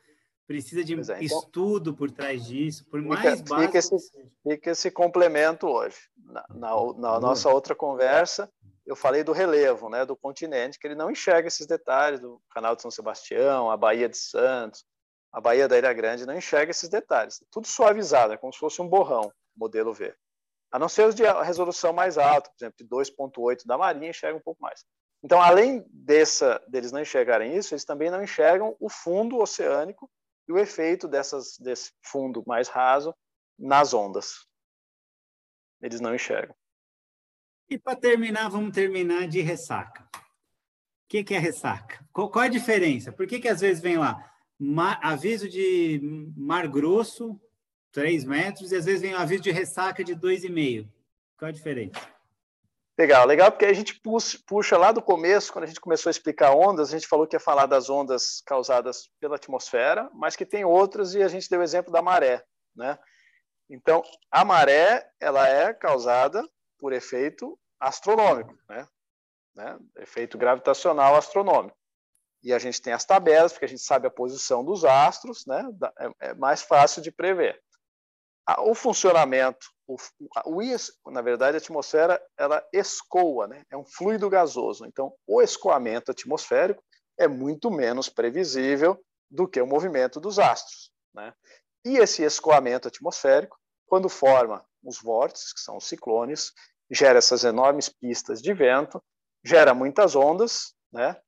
precisa 0.47 0.83
de 0.83 0.95
é, 0.95 0.97
então, 0.97 1.21
estudo 1.21 1.95
por 1.95 2.11
trás 2.11 2.47
disso, 2.47 2.87
por 2.89 3.03
fica, 3.03 3.15
mais 3.15 3.41
básico. 3.43 3.61
Fica 3.61 3.79
esse, 3.79 3.97
fica 4.43 4.71
esse 4.71 4.91
complemento 4.91 5.67
hoje. 5.67 5.97
Na, 6.17 6.45
na, 6.49 6.93
na 6.95 7.21
nossa 7.21 7.51
outra 7.51 7.75
conversa, 7.75 8.51
eu 8.87 8.97
falei 8.97 9.23
do 9.23 9.33
relevo, 9.33 9.91
né, 9.91 10.07
do 10.07 10.17
continente, 10.17 10.79
que 10.79 10.87
ele 10.87 10.95
não 10.95 11.11
enxerga 11.11 11.49
esses 11.49 11.67
detalhes 11.67 12.21
do 12.21 12.41
Canal 12.51 12.75
de 12.75 12.81
São 12.81 12.91
Sebastião, 12.91 13.71
a 13.71 13.77
Baía 13.77 14.09
de 14.09 14.17
Santos, 14.17 14.87
a 15.31 15.41
Baía 15.41 15.69
da 15.69 15.77
Ilha 15.77 15.93
Grande, 15.93 16.25
não 16.25 16.37
enxerga 16.37 16.71
esses 16.71 16.89
detalhes. 16.89 17.45
Tudo 17.51 17.67
suavizado, 17.67 18.33
é 18.33 18.39
como 18.39 18.53
se 18.53 18.59
fosse 18.59 18.81
um 18.81 18.89
borrão, 18.89 19.31
modelo 19.55 19.93
V. 19.93 20.15
A 20.71 20.79
não 20.79 20.89
ser 20.89 21.07
os 21.07 21.15
de 21.15 21.23
resolução 21.43 21.93
mais 21.93 22.19
alta, 22.19 22.51
por 22.51 22.57
exemplo, 22.65 22.77
de 22.79 22.87
2.8 22.87 23.67
da 23.67 23.79
Marinha, 23.79 24.11
enxerga 24.11 24.39
um 24.39 24.43
pouco 24.43 24.61
mais. 24.61 24.85
Então, 25.23 25.41
além 25.41 25.85
dessa, 25.91 26.63
deles 26.69 26.93
não 26.93 27.01
enxergarem 27.01 27.57
isso, 27.57 27.75
eles 27.75 27.85
também 27.85 28.11
não 28.11 28.23
enxergam 28.23 28.77
o 28.79 28.89
fundo 28.89 29.39
oceânico 29.39 30.11
e 30.47 30.53
o 30.53 30.59
efeito 30.59 31.09
dessas, 31.09 31.59
desse 31.59 31.93
fundo 32.03 32.45
mais 32.47 32.69
raso 32.69 33.15
nas 33.59 33.93
ondas. 33.93 34.47
Eles 35.81 36.01
não 36.01 36.15
enxergam. 36.15 36.55
E 37.69 37.79
para 37.79 37.97
terminar, 37.97 38.49
vamos 38.49 38.73
terminar 38.73 39.27
de 39.29 39.41
ressaca. 39.41 40.09
O 40.15 41.09
que, 41.09 41.25
que 41.25 41.35
é 41.35 41.39
ressaca? 41.39 42.05
Qual, 42.13 42.31
qual, 42.31 42.45
é 42.45 42.49
a 42.49 42.51
diferença? 42.51 43.13
Por 43.13 43.27
que, 43.27 43.41
que 43.41 43.49
às 43.49 43.61
vezes 43.61 43.83
vem 43.83 43.99
lá 43.99 44.17
mar, 44.59 44.99
aviso 45.03 45.49
de 45.49 46.01
mar 46.37 46.69
grosso, 46.69 47.41
3 47.99 48.25
metros, 48.25 48.71
e 48.71 48.77
às 48.77 48.85
vezes 48.85 49.03
vem 49.03 49.13
um 49.13 49.19
aviso 49.19 49.43
de 49.43 49.51
ressaca 49.51 50.05
de 50.05 50.15
2,5? 50.15 50.89
Qual 51.37 51.49
a 51.49 51.53
diferença? 51.53 52.01
Legal, 52.97 53.27
legal, 53.27 53.51
porque 53.51 53.65
a 53.65 53.73
gente 53.73 54.01
puxa 54.47 54.79
lá 54.79 54.93
do 54.93 55.03
começo, 55.03 55.53
quando 55.53 55.65
a 55.65 55.67
gente 55.67 55.81
começou 55.81 56.09
a 56.09 56.13
explicar 56.13 56.53
ondas, 56.53 56.91
a 56.91 56.93
gente 56.93 57.09
falou 57.09 57.27
que 57.27 57.35
ia 57.35 57.41
falar 57.41 57.67
das 57.67 57.91
ondas 57.91 58.41
causadas 58.47 59.11
pela 59.19 59.35
atmosfera, 59.35 60.09
mas 60.15 60.37
que 60.37 60.47
tem 60.47 60.65
outras 60.65 61.15
e 61.15 61.23
a 61.23 61.27
gente 61.27 61.51
deu 61.51 61.59
o 61.59 61.63
exemplo 61.63 61.93
da 61.93 62.01
maré, 62.01 62.45
né? 62.75 62.97
Então, 63.69 64.03
a 64.31 64.45
maré, 64.45 65.11
ela 65.21 65.49
é 65.49 65.75
causada 65.75 66.43
por 66.79 66.93
efeito 66.93 67.59
astronômico, 67.81 68.57
né? 68.69 68.87
né? 69.57 69.77
Efeito 69.99 70.39
gravitacional 70.39 71.17
astronômico. 71.17 71.77
E 72.45 72.53
a 72.53 72.61
gente 72.61 72.81
tem 72.81 72.93
as 72.93 73.05
tabelas, 73.05 73.53
porque 73.53 73.65
a 73.65 73.69
gente 73.69 73.83
sabe 73.83 74.07
a 74.07 74.11
posição 74.11 74.65
dos 74.65 74.85
astros, 74.85 75.45
né? 75.47 75.69
É, 75.99 76.31
é 76.31 76.35
mais 76.35 76.63
fácil 76.63 77.03
de 77.03 77.11
prever. 77.11 77.61
O 78.61 78.75
funcionamento 78.75 79.67
o, 79.89 79.97
o, 80.45 81.11
na 81.11 81.23
verdade, 81.23 81.57
a 81.57 81.59
atmosfera 81.59 82.23
ela 82.37 82.63
escoa, 82.73 83.49
né? 83.49 83.65
é 83.71 83.77
um 83.77 83.85
fluido 83.85 84.29
gasoso. 84.29 84.85
Então, 84.85 85.15
o 85.27 85.41
escoamento 85.41 86.11
atmosférico 86.11 86.85
é 87.19 87.27
muito 87.27 87.71
menos 87.71 88.11
previsível 88.11 89.03
do 89.31 89.49
que 89.49 89.61
o 89.61 89.67
movimento 89.67 90.21
dos 90.21 90.39
astros. 90.39 90.93
Né? 91.15 91.33
E 91.85 91.97
esse 91.97 92.23
escoamento 92.23 92.87
atmosférico, 92.87 93.59
quando 93.87 94.11
forma 94.11 94.65
os 94.85 95.01
vórtices, 95.01 95.55
que 95.55 95.61
são 95.61 95.79
os 95.79 95.89
ciclones, 95.89 96.53
gera 96.91 97.19
essas 97.19 97.45
enormes 97.45 97.89
pistas 97.89 98.43
de 98.43 98.53
vento, 98.53 99.03
gera 99.43 99.73
muitas 99.73 100.15
ondas, 100.15 100.75
né? 100.93 101.19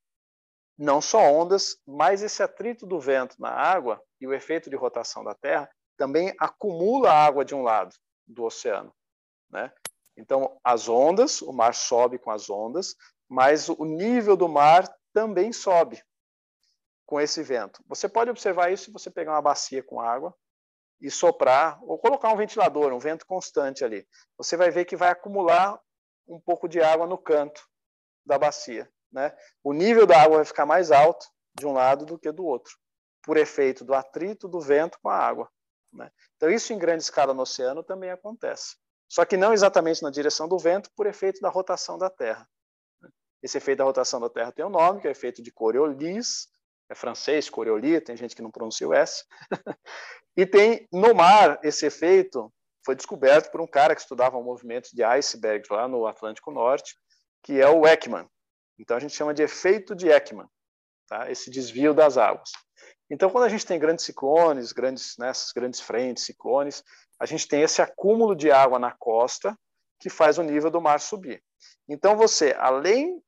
não 0.77 1.01
só 1.01 1.19
ondas, 1.19 1.77
mas 1.87 2.23
esse 2.23 2.43
atrito 2.43 2.87
do 2.87 3.01
vento 3.01 3.37
na 3.39 3.51
água 3.51 4.03
e 4.21 4.27
o 4.27 4.35
efeito 4.35 4.69
de 4.69 4.77
rotação 4.77 5.25
da 5.25 5.35
Terra 5.35 5.69
também 6.01 6.35
acumula 6.39 7.13
água 7.13 7.45
de 7.45 7.55
um 7.55 7.61
lado 7.61 7.95
do 8.27 8.45
oceano, 8.45 8.91
né? 9.51 9.71
Então, 10.17 10.59
as 10.65 10.89
ondas, 10.89 11.43
o 11.43 11.53
mar 11.53 11.75
sobe 11.75 12.19
com 12.19 12.31
as 12.31 12.49
ondas, 12.49 12.97
mas 13.29 13.69
o 13.69 13.85
nível 13.85 14.35
do 14.35 14.49
mar 14.49 14.89
também 15.13 15.53
sobe 15.53 16.03
com 17.05 17.21
esse 17.21 17.43
vento. 17.43 17.85
Você 17.87 18.09
pode 18.09 18.31
observar 18.31 18.73
isso 18.73 18.85
se 18.85 18.91
você 18.91 19.11
pegar 19.11 19.33
uma 19.33 19.43
bacia 19.43 19.83
com 19.83 20.01
água 20.01 20.35
e 21.03 21.11
soprar, 21.11 21.79
ou 21.83 21.99
colocar 21.99 22.33
um 22.33 22.37
ventilador, 22.37 22.95
um 22.95 22.99
vento 22.99 23.27
constante 23.27 23.85
ali. 23.85 24.09
Você 24.39 24.57
vai 24.57 24.71
ver 24.71 24.87
que 24.87 24.97
vai 24.97 25.11
acumular 25.11 25.79
um 26.27 26.41
pouco 26.41 26.67
de 26.67 26.81
água 26.81 27.07
no 27.07 27.19
canto 27.19 27.63
da 28.25 28.39
bacia. 28.39 28.91
Né? 29.13 29.37
O 29.63 29.75
nível 29.75 30.07
da 30.07 30.23
água 30.23 30.37
vai 30.37 30.47
ficar 30.47 30.65
mais 30.65 30.91
alto 30.91 31.27
de 31.59 31.67
um 31.67 31.75
lado 31.75 32.07
do 32.07 32.19
que 32.19 32.33
do 32.33 32.47
outro, 32.47 32.73
por 33.23 33.37
efeito 33.37 33.85
do 33.85 33.93
atrito 33.93 34.49
do 34.49 34.63
vento 34.63 34.99
com 35.03 35.11
a 35.11 35.19
água. 35.19 35.51
Né? 35.93 36.11
Então, 36.37 36.51
isso 36.51 36.73
em 36.73 36.79
grande 36.79 37.03
escala 37.03 37.35
no 37.35 37.43
oceano 37.43 37.83
também 37.83 38.11
acontece. 38.11 38.77
Só 39.09 39.25
que 39.25 39.37
não 39.37 39.53
exatamente 39.53 40.03
na 40.03 40.11
direção 40.11 40.49
do 40.49 40.59
vento, 40.59 40.91
por 40.95 41.07
efeito 41.07 41.41
da 41.41 41.49
rotação 41.49 41.99
da 41.99 42.09
Terra. 42.09 42.49
Né? 43.03 43.09
Esse 43.43 43.59
efeito 43.59 43.79
da 43.79 43.85
rotação 43.85 44.21
da 44.21 44.31
Terra 44.31 44.53
tem 44.53 44.65
um 44.65 44.71
nome, 44.71 45.01
que 45.01 45.07
é 45.07 45.11
o 45.11 45.13
efeito 45.13 45.43
de 45.43 45.51
Coriolis, 45.51 46.49
é 46.89 46.95
francês, 46.95 47.49
Coriolis, 47.49 48.03
tem 48.03 48.17
gente 48.17 48.35
que 48.35 48.43
não 48.43 48.51
pronuncia 48.51 48.87
o 48.87 48.93
S. 48.93 49.25
e 50.37 50.45
tem 50.45 50.89
no 50.93 51.15
mar 51.15 51.61
esse 51.63 51.87
efeito, 51.87 52.53
foi 52.85 52.97
descoberto 52.97 53.51
por 53.51 53.61
um 53.61 53.67
cara 53.67 53.95
que 53.95 54.01
estudava 54.01 54.41
movimentos 54.43 54.91
de 54.91 55.03
icebergs 55.05 55.71
lá 55.71 55.87
no 55.87 56.07
Atlântico 56.07 56.51
Norte, 56.51 56.95
que 57.43 57.61
é 57.61 57.69
o 57.69 57.87
Ekman. 57.87 58.29
Então 58.79 58.97
a 58.97 59.01
gente 59.01 59.15
chama 59.15 59.33
de 59.33 59.43
efeito 59.43 59.95
de 59.95 60.09
Ekman. 60.09 60.49
Tá? 61.11 61.31
esse 61.31 61.51
desvio 61.51 61.93
das 61.93 62.17
águas. 62.17 62.53
Então, 63.11 63.29
quando 63.29 63.45
a 63.45 63.49
gente 63.49 63.67
tem 63.67 63.79
grandes 63.79 64.05
ciclones, 64.05 64.73
grandes, 64.73 65.17
nessas 65.19 65.49
né, 65.49 65.53
grandes 65.61 65.81
frentes, 65.81 66.25
ciclones, 66.25 66.85
a 67.19 67.27
gente 67.27 67.47
tem 67.47 67.63
esse 67.63 67.83
acúmulo 67.83 68.37
de 68.37 68.51
água 68.53 68.79
na 68.79 68.93
costa 68.93 69.59
que 69.99 70.09
faz 70.09 70.39
o 70.39 70.43
nível 70.43 70.71
do 70.71 70.81
mar 70.81 71.01
subir. 71.01 71.43
Então, 71.89 72.17
você, 72.17 72.55
além 72.57 73.21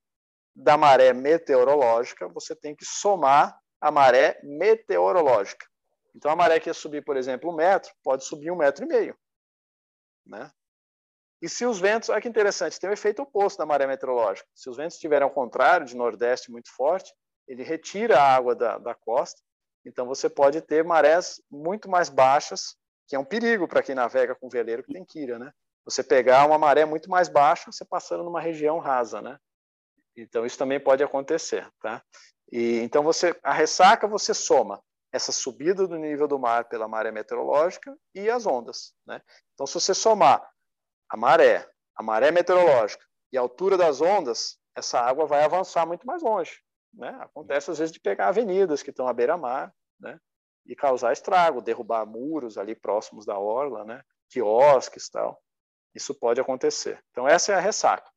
da 0.54 0.78
maré 0.78 1.12
meteorológica, 1.12 2.28
você 2.28 2.54
tem 2.54 2.76
que 2.76 2.84
somar 2.84 3.58
a 3.80 3.90
maré 3.90 4.40
meteorológica. 4.44 5.66
Então, 6.14 6.30
a 6.30 6.36
maré 6.36 6.60
que 6.60 6.70
ia 6.70 6.74
subir, 6.74 7.02
por 7.02 7.16
exemplo, 7.16 7.50
um 7.50 7.56
metro, 7.56 7.92
pode 8.04 8.24
subir 8.24 8.50
um 8.50 8.56
metro 8.56 8.84
e 8.84 8.88
meio. 8.88 9.18
Né? 10.24 10.50
E 11.40 11.48
se 11.48 11.66
os 11.66 11.80
ventos, 11.80 12.08
olha 12.08 12.20
que 12.20 12.28
interessante, 12.28 12.78
tem 12.78 12.88
o 12.88 12.92
um 12.92 12.94
efeito 12.94 13.22
oposto 13.22 13.58
da 13.58 13.66
maré 13.66 13.86
meteorológica. 13.86 14.48
Se 14.54 14.70
os 14.70 14.76
ventos 14.76 14.94
estiverem 14.94 15.24
ao 15.24 15.34
contrário, 15.34 15.84
de 15.84 15.96
nordeste 15.96 16.52
muito 16.52 16.70
forte, 16.70 17.12
ele 17.46 17.62
retira 17.62 18.18
a 18.18 18.34
água 18.34 18.54
da, 18.54 18.78
da 18.78 18.94
costa, 18.94 19.40
então 19.84 20.06
você 20.06 20.28
pode 20.28 20.60
ter 20.60 20.84
marés 20.84 21.42
muito 21.50 21.90
mais 21.90 22.08
baixas, 22.08 22.76
que 23.08 23.16
é 23.16 23.18
um 23.18 23.24
perigo 23.24 23.66
para 23.66 23.82
quem 23.82 23.94
navega 23.94 24.34
com 24.34 24.48
veleiro 24.48 24.82
que 24.82 24.92
tem 24.92 25.04
quilha, 25.04 25.38
né? 25.38 25.52
Você 25.84 26.02
pegar 26.02 26.46
uma 26.46 26.58
maré 26.58 26.84
muito 26.84 27.10
mais 27.10 27.28
baixa, 27.28 27.70
você 27.72 27.84
passando 27.84 28.22
numa 28.22 28.40
região 28.40 28.78
rasa, 28.78 29.20
né? 29.20 29.38
Então 30.16 30.46
isso 30.46 30.56
também 30.56 30.78
pode 30.78 31.02
acontecer, 31.02 31.68
tá? 31.80 32.02
E 32.50 32.78
então 32.80 33.02
você 33.02 33.36
a 33.42 33.52
ressaca 33.52 34.06
você 34.06 34.32
soma 34.32 34.80
essa 35.12 35.30
subida 35.30 35.86
do 35.86 35.96
nível 35.96 36.26
do 36.26 36.38
mar 36.38 36.64
pela 36.64 36.88
maré 36.88 37.12
meteorológica 37.12 37.94
e 38.14 38.30
as 38.30 38.46
ondas. 38.46 38.94
Né? 39.06 39.20
Então, 39.52 39.66
se 39.66 39.74
você 39.74 39.92
somar 39.92 40.42
a 41.08 41.16
maré, 41.16 41.68
a 41.94 42.02
maré 42.02 42.30
meteorológica 42.30 43.04
e 43.30 43.36
a 43.36 43.42
altura 43.42 43.76
das 43.76 44.00
ondas, 44.00 44.58
essa 44.74 44.98
água 44.98 45.26
vai 45.26 45.44
avançar 45.44 45.86
muito 45.86 46.06
mais 46.06 46.22
longe. 46.22 46.58
Né? 46.92 47.08
Acontece, 47.20 47.70
às 47.70 47.78
vezes, 47.78 47.92
de 47.92 48.00
pegar 48.00 48.28
avenidas 48.28 48.82
que 48.82 48.90
estão 48.90 49.08
à 49.08 49.12
beira-mar 49.12 49.72
né? 49.98 50.18
e 50.66 50.74
causar 50.76 51.12
estrago, 51.12 51.62
derrubar 51.62 52.06
muros 52.06 52.58
ali 52.58 52.74
próximos 52.74 53.24
da 53.24 53.38
orla, 53.38 53.84
né? 53.84 54.02
quiosques 54.28 55.08
tal. 55.08 55.40
Isso 55.94 56.14
pode 56.14 56.40
acontecer. 56.40 57.02
Então, 57.10 57.28
essa 57.28 57.52
é 57.52 57.54
a 57.54 57.60
ressaca. 57.60 58.10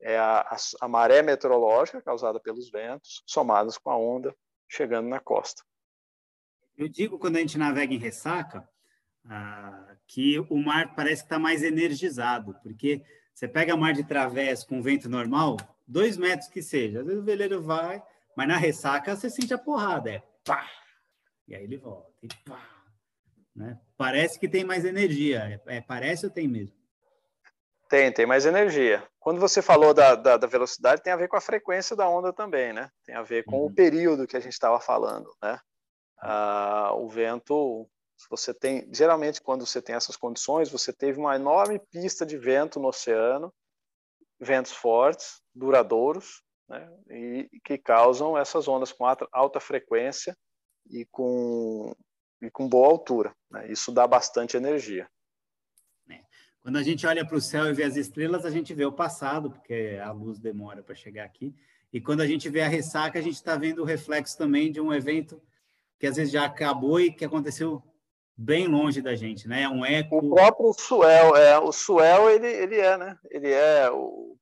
É 0.00 0.18
a, 0.18 0.40
a, 0.40 0.56
a 0.80 0.88
maré 0.88 1.22
meteorológica 1.22 2.00
causada 2.02 2.40
pelos 2.40 2.70
ventos, 2.70 3.22
somadas 3.26 3.76
com 3.76 3.90
a 3.90 3.96
onda 3.96 4.34
chegando 4.68 5.08
na 5.08 5.20
costa. 5.20 5.62
Eu 6.76 6.88
digo 6.88 7.18
quando 7.18 7.36
a 7.36 7.40
gente 7.40 7.58
navega 7.58 7.92
em 7.92 7.98
ressaca 7.98 8.66
ah, 9.26 9.96
que 10.06 10.38
o 10.38 10.56
mar 10.56 10.94
parece 10.94 11.22
que 11.22 11.26
está 11.26 11.38
mais 11.38 11.62
energizado, 11.62 12.56
porque 12.62 13.02
você 13.34 13.46
pega 13.46 13.76
mar 13.76 13.92
de 13.92 14.04
través 14.04 14.64
com 14.64 14.80
vento 14.80 15.08
normal, 15.08 15.56
dois 15.86 16.16
metros 16.16 16.48
que 16.48 16.62
seja, 16.62 17.00
às 17.00 17.06
vezes 17.06 17.20
o 17.20 17.24
veleiro 17.24 17.62
vai, 17.62 18.02
mas 18.36 18.48
na 18.48 18.56
ressaca 18.56 19.14
você 19.14 19.28
sente 19.28 19.52
a 19.52 19.58
porrada, 19.58 20.10
é 20.10 20.22
pá, 20.44 20.68
e 21.46 21.54
aí 21.54 21.64
ele 21.64 21.76
volta, 21.76 22.12
e 22.22 22.28
pá, 22.44 22.66
né? 23.54 23.78
Parece 23.96 24.38
que 24.38 24.48
tem 24.48 24.64
mais 24.64 24.84
energia, 24.84 25.60
é, 25.66 25.76
é, 25.76 25.80
parece 25.80 26.26
ou 26.26 26.32
tem 26.32 26.48
mesmo? 26.48 26.80
Tem, 27.88 28.12
tem 28.12 28.24
mais 28.24 28.46
energia. 28.46 29.04
Quando 29.18 29.40
você 29.40 29.60
falou 29.60 29.92
da, 29.92 30.14
da, 30.14 30.36
da, 30.36 30.46
velocidade, 30.46 31.02
tem 31.02 31.12
a 31.12 31.16
ver 31.16 31.26
com 31.26 31.36
a 31.36 31.40
frequência 31.40 31.96
da 31.96 32.08
onda 32.08 32.32
também, 32.32 32.72
né? 32.72 32.88
Tem 33.04 33.16
a 33.16 33.22
ver 33.22 33.44
com 33.44 33.58
uhum. 33.58 33.66
o 33.66 33.74
período 33.74 34.28
que 34.28 34.36
a 34.36 34.40
gente 34.40 34.52
estava 34.52 34.78
falando, 34.78 35.28
né? 35.42 35.58
Ah, 36.22 36.92
o 36.94 37.08
vento, 37.08 37.90
você 38.30 38.54
tem, 38.54 38.88
geralmente 38.94 39.42
quando 39.42 39.66
você 39.66 39.82
tem 39.82 39.96
essas 39.96 40.16
condições, 40.16 40.70
você 40.70 40.92
teve 40.92 41.18
uma 41.18 41.34
enorme 41.34 41.80
pista 41.90 42.24
de 42.24 42.38
vento 42.38 42.78
no 42.78 42.88
oceano, 42.88 43.52
ventos 44.38 44.70
fortes, 44.70 45.42
duradouros, 45.52 46.44
né, 46.70 46.88
e 47.10 47.60
que 47.64 47.76
causam 47.76 48.38
essas 48.38 48.68
ondas 48.68 48.92
com 48.92 49.04
alta, 49.04 49.58
frequência 49.58 50.36
e 50.88 51.04
com, 51.06 51.92
e 52.40 52.48
com 52.48 52.68
boa 52.68 52.88
altura. 52.88 53.34
Né? 53.50 53.70
Isso 53.70 53.90
dá 53.90 54.06
bastante 54.06 54.56
energia. 54.56 55.08
É. 56.08 56.20
Quando 56.62 56.76
a 56.76 56.82
gente 56.82 57.04
olha 57.06 57.26
para 57.26 57.36
o 57.36 57.40
céu 57.40 57.66
e 57.66 57.72
vê 57.72 57.82
as 57.82 57.96
estrelas, 57.96 58.46
a 58.46 58.50
gente 58.50 58.72
vê 58.72 58.84
o 58.84 58.92
passado, 58.92 59.50
porque 59.50 59.98
a 60.00 60.12
luz 60.12 60.38
demora 60.38 60.82
para 60.82 60.94
chegar 60.94 61.24
aqui. 61.24 61.52
E 61.92 62.00
quando 62.00 62.20
a 62.20 62.26
gente 62.26 62.48
vê 62.48 62.62
a 62.62 62.68
ressaca, 62.68 63.18
a 63.18 63.22
gente 63.22 63.34
está 63.34 63.56
vendo 63.56 63.82
o 63.82 63.84
reflexo 63.84 64.38
também 64.38 64.70
de 64.70 64.80
um 64.80 64.94
evento 64.94 65.42
que 65.98 66.06
às 66.06 66.16
vezes 66.16 66.32
já 66.32 66.44
acabou 66.44 67.00
e 67.00 67.12
que 67.12 67.24
aconteceu 67.24 67.82
bem 68.36 68.68
longe 68.68 69.02
da 69.02 69.14
gente, 69.16 69.48
né? 69.48 69.62
É 69.62 69.68
um 69.68 69.84
eco. 69.84 70.18
O 70.18 70.34
próprio 70.34 70.72
Suel, 70.72 71.36
é, 71.36 71.58
o 71.58 71.72
Suel 71.72 72.30
ele, 72.30 72.46
ele 72.46 72.76
é, 72.76 72.96
né? 72.96 73.18
Ele 73.28 73.50
é 73.50 73.90
o, 73.90 74.38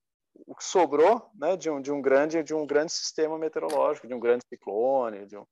o 0.48 0.54
que 0.54 0.64
sobrou, 0.64 1.30
né? 1.34 1.56
De 1.56 1.68
um, 1.70 1.80
de 1.80 1.92
um 1.92 2.00
grande 2.00 2.42
de 2.42 2.54
um 2.54 2.66
grande 2.66 2.92
sistema 2.92 3.38
meteorológico, 3.38 4.08
de 4.08 4.14
um 4.14 4.20
grande 4.20 4.44
ciclone, 4.48 5.26
de 5.26 5.36
um, 5.36 5.44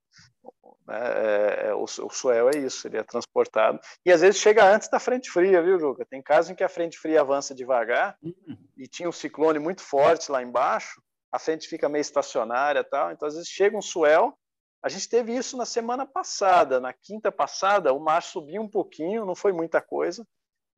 né? 0.86 0.98
é, 0.98 1.66
é, 1.68 1.74
o, 1.74 1.84
o 1.84 2.10
Suel 2.10 2.48
é 2.48 2.56
isso, 2.56 2.88
ele 2.88 2.96
é 2.96 3.02
transportado 3.02 3.78
e 4.04 4.10
às 4.10 4.22
vezes 4.22 4.40
chega 4.40 4.64
antes 4.64 4.88
da 4.88 4.98
frente 4.98 5.30
fria, 5.30 5.62
viu, 5.62 5.78
Juca? 5.78 6.06
Tem 6.06 6.22
casos 6.22 6.50
em 6.50 6.54
que 6.54 6.64
a 6.64 6.68
frente 6.68 6.98
fria 6.98 7.20
avança 7.20 7.54
devagar 7.54 8.16
uhum. 8.22 8.56
e 8.76 8.88
tinha 8.88 9.08
um 9.08 9.12
ciclone 9.12 9.58
muito 9.58 9.82
forte 9.82 10.32
lá 10.32 10.42
embaixo, 10.42 11.02
a 11.30 11.38
frente 11.38 11.68
fica 11.68 11.88
meio 11.88 12.00
estacionária, 12.00 12.82
tal. 12.82 13.10
Então 13.10 13.28
às 13.28 13.34
vezes 13.34 13.48
chega 13.48 13.76
um 13.76 13.82
Suel 13.82 14.36
a 14.82 14.88
gente 14.88 15.08
teve 15.08 15.34
isso 15.34 15.56
na 15.56 15.66
semana 15.66 16.06
passada, 16.06 16.78
na 16.78 16.92
quinta 16.92 17.32
passada, 17.32 17.92
o 17.92 17.98
mar 17.98 18.22
subiu 18.22 18.62
um 18.62 18.68
pouquinho, 18.68 19.26
não 19.26 19.34
foi 19.34 19.52
muita 19.52 19.82
coisa, 19.82 20.24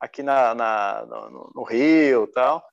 aqui 0.01 0.23
na, 0.23 0.55
na 0.55 1.05
no, 1.05 1.53
no, 1.55 1.63
Rio 1.63 2.27
tal, 2.29 2.65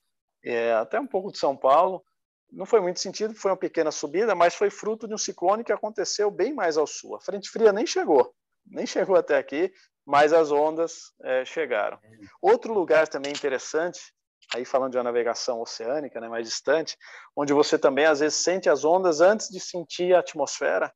é, 0.46 0.74
até 0.74 1.00
um 1.00 1.08
pouco 1.08 1.32
de 1.32 1.40
São 1.40 1.58
Paulo. 1.58 2.04
Não 2.52 2.66
foi 2.66 2.80
muito 2.80 3.00
sentido, 3.00 3.34
foi 3.34 3.52
uma 3.52 3.58
pequena 3.58 3.92
subida, 3.92 4.36
mas 4.36 4.54
foi 4.54 4.70
fruto 4.70 5.08
de 5.08 5.14
um 5.14 5.18
ciclone 5.18 5.64
que 5.64 5.74
aconteceu 5.74 6.30
bem 6.30 6.54
mais 6.54 6.78
ao 6.78 6.86
sul. 6.86 7.16
A 7.16 7.22
frente 7.22 7.50
fria 7.50 7.74
nem 7.74 7.86
chegou, 7.86 8.34
nem 8.66 8.86
chegou 8.86 9.16
até 9.16 9.38
aqui, 9.38 9.74
mas 10.06 10.32
as 10.32 10.52
ondas 10.52 11.14
é, 11.24 11.44
chegaram. 11.44 12.00
Outro 12.42 12.74
lugar 12.74 13.08
também 13.08 13.32
interessante, 13.32 14.14
aí 14.54 14.64
falando 14.64 14.92
de 14.92 14.98
uma 14.98 15.04
navegação 15.04 15.60
oceânica, 15.60 16.22
né, 16.22 16.30
mais 16.30 16.48
distante, 16.48 16.96
onde 17.36 17.52
você 17.52 17.80
também 17.80 18.06
às 18.06 18.20
vezes 18.20 18.38
sente 18.38 18.70
as 18.70 18.86
ondas 18.86 19.20
antes 19.20 19.50
de 19.50 19.60
sentir 19.60 20.14
a 20.14 20.20
atmosfera, 20.20 20.94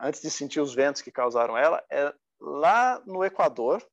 antes 0.00 0.22
de 0.22 0.30
sentir 0.30 0.60
os 0.60 0.74
ventos 0.74 1.02
que 1.02 1.12
causaram 1.12 1.56
ela, 1.56 1.84
é 1.90 2.12
lá 2.40 3.00
no 3.06 3.22
Equador, 3.22 3.86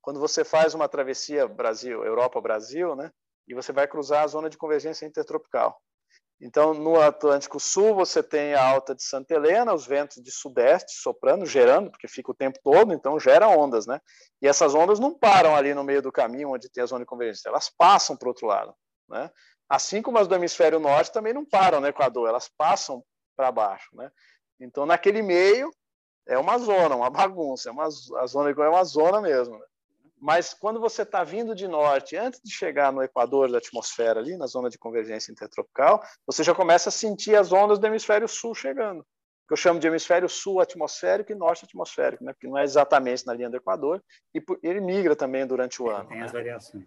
quando 0.00 0.20
você 0.20 0.44
faz 0.44 0.74
uma 0.74 0.88
travessia 0.88 1.48
Brasil, 1.48 2.04
Europa-Brasil, 2.04 2.94
né? 2.94 3.10
E 3.46 3.54
você 3.54 3.72
vai 3.72 3.86
cruzar 3.86 4.24
a 4.24 4.26
zona 4.26 4.48
de 4.48 4.56
convergência 4.56 5.06
intertropical. 5.06 5.80
Então, 6.40 6.74
no 6.74 7.00
Atlântico 7.00 7.60
Sul, 7.60 7.94
você 7.94 8.22
tem 8.22 8.54
a 8.54 8.62
alta 8.62 8.94
de 8.94 9.02
Santa 9.02 9.34
Helena, 9.34 9.72
os 9.72 9.86
ventos 9.86 10.22
de 10.22 10.30
sudeste 10.30 10.92
soprando, 10.92 11.46
gerando, 11.46 11.90
porque 11.90 12.08
fica 12.08 12.32
o 12.32 12.34
tempo 12.34 12.58
todo, 12.62 12.92
então 12.92 13.18
gera 13.18 13.48
ondas, 13.48 13.86
né? 13.86 14.00
E 14.42 14.48
essas 14.48 14.74
ondas 14.74 14.98
não 14.98 15.16
param 15.16 15.54
ali 15.54 15.72
no 15.72 15.84
meio 15.84 16.02
do 16.02 16.12
caminho 16.12 16.50
onde 16.50 16.68
tem 16.68 16.82
a 16.82 16.86
zona 16.86 17.04
de 17.04 17.08
convergência, 17.08 17.48
elas 17.48 17.70
passam 17.70 18.16
para 18.16 18.26
o 18.26 18.30
outro 18.30 18.46
lado, 18.46 18.74
né? 19.08 19.30
Assim 19.68 20.02
como 20.02 20.18
as 20.18 20.28
do 20.28 20.34
hemisfério 20.34 20.78
norte 20.78 21.12
também 21.12 21.32
não 21.32 21.46
param 21.46 21.80
no 21.80 21.86
Equador, 21.86 22.28
elas 22.28 22.48
passam 22.48 23.02
para 23.36 23.50
baixo, 23.50 23.88
né? 23.94 24.10
Então, 24.60 24.84
naquele 24.84 25.22
meio, 25.22 25.70
é 26.26 26.38
uma 26.38 26.58
zona, 26.58 26.96
uma 26.96 27.10
bagunça, 27.10 27.68
é 27.68 27.72
uma, 27.72 27.84
a 27.84 28.26
zona 28.26 28.50
é 28.50 28.68
uma 28.68 28.84
zona 28.84 29.20
mesmo. 29.20 29.58
Né? 29.58 29.66
Mas 30.24 30.54
quando 30.54 30.80
você 30.80 31.02
está 31.02 31.22
vindo 31.22 31.54
de 31.54 31.68
norte, 31.68 32.16
antes 32.16 32.40
de 32.42 32.50
chegar 32.50 32.90
no 32.90 33.02
equador 33.02 33.52
da 33.52 33.58
atmosfera, 33.58 34.20
ali 34.20 34.38
na 34.38 34.46
zona 34.46 34.70
de 34.70 34.78
convergência 34.78 35.30
intertropical, 35.30 36.02
você 36.26 36.42
já 36.42 36.54
começa 36.54 36.88
a 36.88 36.92
sentir 36.92 37.36
as 37.36 37.52
ondas 37.52 37.78
do 37.78 37.86
hemisfério 37.86 38.26
sul 38.26 38.54
chegando. 38.54 39.04
Que 39.46 39.52
eu 39.52 39.56
chamo 39.58 39.78
de 39.78 39.86
hemisfério 39.86 40.26
sul 40.26 40.62
atmosférico 40.62 41.30
e 41.30 41.34
norte 41.34 41.66
atmosférico, 41.66 42.24
né? 42.24 42.32
porque 42.32 42.48
não 42.48 42.56
é 42.56 42.64
exatamente 42.64 43.26
na 43.26 43.34
linha 43.34 43.50
do 43.50 43.58
equador, 43.58 44.02
e 44.34 44.42
ele 44.62 44.80
migra 44.80 45.14
também 45.14 45.46
durante 45.46 45.82
o 45.82 45.90
ano. 45.90 46.08
Tem 46.08 46.20
né? 46.20 46.24
as 46.24 46.32
variações. 46.32 46.86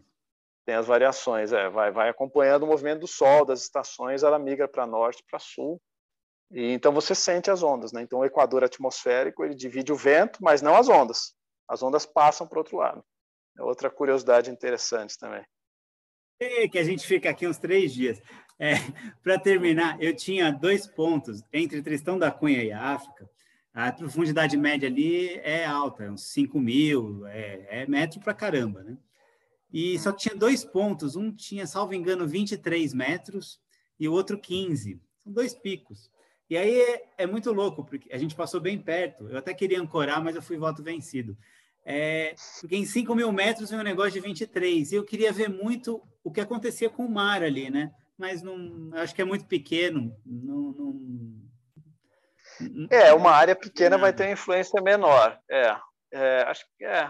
Tem 0.66 0.74
as 0.74 0.88
variações, 0.88 1.54
é, 1.54 1.70
vai, 1.70 1.92
vai 1.92 2.10
acompanhando 2.10 2.64
o 2.64 2.68
movimento 2.68 3.02
do 3.02 3.08
Sol, 3.08 3.46
das 3.46 3.62
estações, 3.62 4.24
ela 4.24 4.40
migra 4.40 4.68
para 4.68 4.88
norte, 4.88 5.24
para 5.30 5.38
sul, 5.38 5.80
e, 6.50 6.72
então 6.74 6.92
você 6.92 7.14
sente 7.14 7.52
as 7.52 7.62
ondas, 7.62 7.92
né? 7.92 8.02
Então 8.02 8.18
o 8.18 8.26
equador 8.26 8.64
atmosférico 8.64 9.46
ele 9.46 9.54
divide 9.54 9.94
o 9.94 9.96
vento, 9.96 10.40
mas 10.42 10.64
não 10.64 10.76
as 10.76 10.90
ondas. 10.90 11.36
As 11.70 11.84
ondas 11.84 12.04
passam 12.04 12.48
para 12.48 12.58
o 12.58 12.62
outro 12.62 12.78
lado. 12.78 13.06
É 13.58 13.64
outra 13.64 13.90
curiosidade 13.90 14.52
interessante 14.52 15.18
também. 15.18 15.44
E 16.40 16.70
que 16.70 16.78
a 16.78 16.84
gente 16.84 17.06
fica 17.06 17.30
aqui 17.30 17.48
uns 17.48 17.58
três 17.58 17.94
dias. 17.94 18.22
É, 18.60 18.74
para 19.24 19.40
terminar, 19.40 20.02
eu 20.02 20.16
tinha 20.16 20.52
dois 20.52 20.86
pontos 20.86 21.42
entre 21.52 21.82
Tristão 21.82 22.18
da 22.18 22.32
Cunha 22.32 22.64
e 22.64 22.72
a 22.72 22.94
África. 22.94 23.30
A 23.74 23.92
profundidade 23.92 24.58
média 24.58 24.88
ali 24.88 25.36
é 25.44 25.66
alta, 25.66 26.04
é 26.04 26.12
uns 26.12 26.24
5 26.32 26.60
mil, 26.60 27.26
é, 27.28 27.82
é 27.84 27.88
metro 27.88 28.20
para 28.20 28.34
caramba, 28.34 28.84
né? 28.84 28.98
E 29.72 30.00
só 30.00 30.12
tinha 30.12 30.36
dois 30.36 30.64
pontos, 30.64 31.16
um 31.16 31.32
tinha, 31.32 31.68
salvo 31.68 31.94
engano, 31.94 32.28
23 32.28 32.94
metros 32.94 33.60
e 34.00 34.08
o 34.08 34.14
outro 34.14 34.40
15. 34.40 35.00
São 35.24 35.32
dois 35.32 35.54
picos. 35.54 36.10
E 36.50 36.58
aí 36.58 36.80
é, 36.80 37.10
é, 37.20 37.28
muito 37.28 37.52
louco, 37.52 37.84
porque 37.84 38.12
a 38.12 38.18
gente 38.18 38.34
passou 38.34 38.62
bem 38.62 38.80
perto. 38.80 39.28
Eu 39.28 39.38
até 39.38 39.54
queria 39.54 39.82
ancorar, 39.82 40.24
mas 40.24 40.36
eu 40.36 40.42
fui 40.42 40.58
voto 40.58 40.82
vencido. 40.82 41.38
É, 41.90 42.36
porque 42.60 42.76
em 42.76 42.86
5 42.86 43.16
mil 43.16 43.32
metros 43.32 43.72
é 43.72 43.78
um 43.78 43.82
negócio 43.82 44.12
de 44.12 44.20
23. 44.20 44.92
E 44.92 44.96
eu 44.96 45.06
queria 45.06 45.32
ver 45.32 45.50
muito 45.50 46.04
o 46.22 46.30
que 46.30 46.42
acontecia 46.42 46.90
com 46.90 47.06
o 47.06 47.10
mar 47.10 47.42
ali, 47.42 47.70
né? 47.70 47.94
Mas 48.18 48.42
não, 48.42 48.90
acho 48.96 49.16
que 49.16 49.22
é 49.22 49.26
muito 49.26 49.46
pequeno. 49.46 50.14
Não, 50.26 50.74
não... 50.74 51.00
É, 52.90 53.14
uma 53.14 53.32
área 53.32 53.56
pequena 53.56 53.98
vai 53.98 54.12
ter 54.12 54.26
uma 54.26 54.34
influência 54.34 54.82
menor. 54.82 55.40
É, 55.50 55.78
é 56.12 56.42
acho 56.42 56.66
que 56.78 56.84
é. 56.84 57.10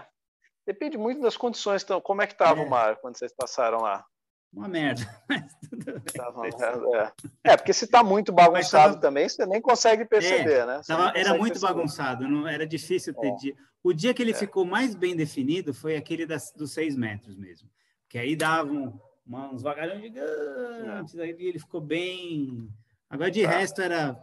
Depende 0.64 0.96
muito 0.96 1.22
das 1.22 1.36
condições. 1.36 1.82
Então, 1.82 2.00
como 2.00 2.22
é 2.22 2.26
que 2.28 2.34
estava 2.34 2.60
é. 2.60 2.64
o 2.64 2.70
mar 2.70 2.98
quando 2.98 3.18
vocês 3.18 3.34
passaram 3.34 3.78
lá? 3.78 4.04
Uma 4.52 4.68
merda. 4.68 5.02
é. 7.44 7.52
é, 7.52 7.56
porque 7.56 7.72
se 7.72 7.84
está 7.84 8.04
muito 8.04 8.32
bagunçado 8.32 8.94
tava... 8.94 9.00
também, 9.00 9.28
você 9.28 9.44
nem 9.44 9.60
consegue 9.60 10.04
perceber, 10.04 10.60
é, 10.60 10.66
né? 10.66 10.80
Tava, 10.86 11.18
era 11.18 11.30
muito 11.30 11.54
perceber. 11.54 11.74
bagunçado, 11.74 12.28
não 12.28 12.46
era 12.46 12.64
difícil 12.64 13.12
ter 13.12 13.34
dia. 13.36 13.56
O 13.82 13.92
dia 13.92 14.12
que 14.12 14.22
ele 14.22 14.34
ficou 14.34 14.64
mais 14.64 14.94
bem 14.94 15.14
definido 15.14 15.72
foi 15.72 15.96
aquele 15.96 16.26
das, 16.26 16.52
dos 16.52 16.72
seis 16.72 16.96
metros 16.96 17.36
mesmo. 17.36 17.70
Que 18.08 18.18
aí 18.18 18.34
davam 18.34 19.00
uma, 19.26 19.50
uns 19.50 19.62
vagalhões 19.62 20.00
gigantes, 20.00 21.18
aí 21.18 21.30
ele 21.38 21.58
ficou 21.58 21.80
bem. 21.80 22.68
Agora 23.08 23.30
de 23.30 23.42
tá. 23.42 23.50
resto 23.50 23.80
era 23.80 24.18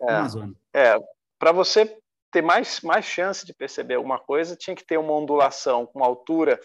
é, 0.00 0.12
Amazônia. 0.12 0.56
É, 0.74 0.96
para 1.38 1.52
você 1.52 1.98
ter 2.30 2.42
mais, 2.42 2.80
mais 2.80 3.04
chance 3.04 3.44
de 3.44 3.54
perceber 3.54 3.94
alguma 3.94 4.18
coisa, 4.18 4.56
tinha 4.56 4.76
que 4.76 4.84
ter 4.84 4.98
uma 4.98 5.12
ondulação 5.12 5.86
com 5.86 6.04
altura, 6.04 6.60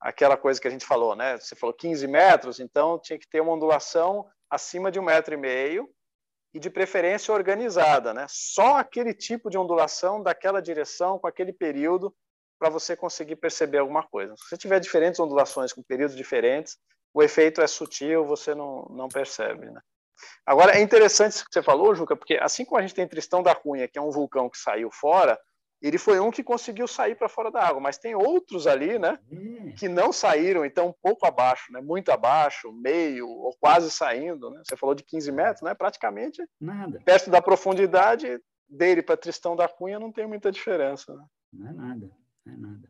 aquela 0.00 0.36
coisa 0.36 0.60
que 0.60 0.68
a 0.68 0.70
gente 0.70 0.86
falou, 0.86 1.16
né? 1.16 1.38
Você 1.38 1.56
falou 1.56 1.74
15 1.74 2.06
metros, 2.06 2.60
então 2.60 2.98
tinha 2.98 3.18
que 3.18 3.28
ter 3.28 3.40
uma 3.40 3.52
ondulação 3.52 4.26
acima 4.48 4.90
de 4.90 4.98
um 4.98 5.02
metro 5.02 5.34
e 5.34 5.36
meio 5.36 5.88
e 6.58 6.60
de 6.60 6.68
preferência 6.68 7.32
organizada, 7.32 8.12
né? 8.12 8.26
Só 8.28 8.78
aquele 8.78 9.14
tipo 9.14 9.48
de 9.48 9.56
ondulação 9.56 10.20
daquela 10.20 10.60
direção 10.60 11.16
com 11.16 11.28
aquele 11.28 11.52
período 11.52 12.12
para 12.58 12.68
você 12.68 12.96
conseguir 12.96 13.36
perceber 13.36 13.78
alguma 13.78 14.02
coisa. 14.02 14.34
Se 14.36 14.48
você 14.48 14.56
tiver 14.56 14.80
diferentes 14.80 15.20
ondulações 15.20 15.72
com 15.72 15.84
períodos 15.84 16.16
diferentes, 16.16 16.76
o 17.14 17.22
efeito 17.22 17.62
é 17.62 17.66
sutil, 17.68 18.26
você 18.26 18.56
não, 18.56 18.84
não 18.90 19.08
percebe, 19.08 19.70
né? 19.70 19.80
Agora, 20.44 20.76
é 20.76 20.80
interessante 20.80 21.34
isso 21.34 21.44
que 21.44 21.52
você 21.52 21.62
falou, 21.62 21.94
Juca, 21.94 22.16
porque 22.16 22.36
assim 22.42 22.64
como 22.64 22.78
a 22.78 22.82
gente 22.82 22.94
tem 22.94 23.06
Tristão 23.06 23.40
da 23.40 23.54
Cunha, 23.54 23.86
que 23.86 23.96
é 23.96 24.02
um 24.02 24.10
vulcão 24.10 24.50
que 24.50 24.58
saiu 24.58 24.90
fora, 24.90 25.38
ele 25.80 25.98
foi 25.98 26.18
um 26.18 26.30
que 26.30 26.42
conseguiu 26.42 26.88
sair 26.88 27.14
para 27.14 27.28
fora 27.28 27.50
da 27.50 27.62
água, 27.62 27.80
mas 27.80 27.98
tem 27.98 28.14
outros 28.14 28.66
ali, 28.66 28.98
né, 28.98 29.18
hum. 29.30 29.72
que 29.76 29.88
não 29.88 30.12
saíram, 30.12 30.64
então 30.64 30.88
um 30.88 30.94
pouco 31.00 31.24
abaixo, 31.24 31.72
né, 31.72 31.80
muito 31.80 32.10
abaixo, 32.10 32.72
meio 32.72 33.28
ou 33.28 33.54
quase 33.60 33.90
saindo, 33.90 34.50
né? 34.50 34.62
Você 34.64 34.76
falou 34.76 34.94
de 34.94 35.04
15 35.04 35.30
metros, 35.30 35.62
né? 35.62 35.74
Praticamente 35.74 36.42
nada. 36.60 37.00
Perto 37.04 37.30
da 37.30 37.40
profundidade 37.40 38.40
dele 38.68 39.02
para 39.02 39.16
Tristão 39.16 39.54
da 39.54 39.68
Cunha 39.68 39.98
não 39.98 40.12
tem 40.12 40.26
muita 40.26 40.50
diferença, 40.50 41.14
né? 41.14 41.24
Não 41.52 41.68
é 41.68 41.72
nada, 41.72 42.10
não 42.44 42.52
é 42.52 42.56
nada. 42.56 42.88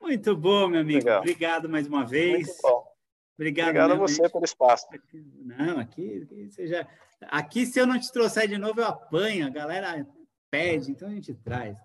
Muito 0.00 0.36
bom, 0.36 0.68
meu 0.68 0.80
amigo. 0.80 0.98
Legal. 0.98 1.20
Obrigado 1.20 1.68
mais 1.68 1.86
uma 1.86 2.04
vez. 2.04 2.46
Muito 2.46 2.62
bom. 2.62 2.84
Obrigado, 3.36 3.68
Obrigado 3.68 3.92
a 3.92 3.96
você 3.96 4.28
pelo 4.28 4.44
espaço. 4.44 4.86
Não, 5.12 5.78
aqui, 5.78 6.22
aqui, 6.22 6.50
você 6.50 6.66
já... 6.66 6.86
aqui, 7.22 7.66
se 7.66 7.78
eu 7.78 7.86
não 7.86 7.98
te 7.98 8.10
trouxer 8.10 8.48
de 8.48 8.56
novo, 8.56 8.80
eu 8.80 8.86
apanho, 8.86 9.46
a 9.46 9.50
galera 9.50 10.06
pede, 10.56 10.90
então 10.90 11.08
a 11.08 11.12
gente 11.12 11.34
traz. 11.34 11.78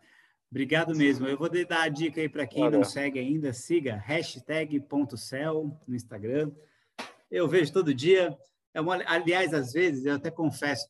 Obrigado 0.49 0.95
mesmo. 0.95 1.27
Eu 1.27 1.37
vou 1.37 1.49
dar 1.49 1.83
a 1.83 1.89
dica 1.89 2.21
aí 2.21 2.29
para 2.29 2.47
quem 2.47 2.63
Valeu. 2.63 2.79
não 2.79 2.85
segue 2.85 3.19
ainda, 3.19 3.53
siga 3.53 3.95
hashtag.cel 3.95 5.79
no 5.87 5.95
Instagram. 5.95 6.51
Eu 7.29 7.47
vejo 7.47 7.71
todo 7.71 7.93
dia. 7.93 8.37
É 8.73 8.79
uma, 8.79 9.01
aliás, 9.05 9.53
às 9.53 9.73
vezes, 9.73 10.05
eu 10.05 10.15
até 10.15 10.31
confesso, 10.31 10.87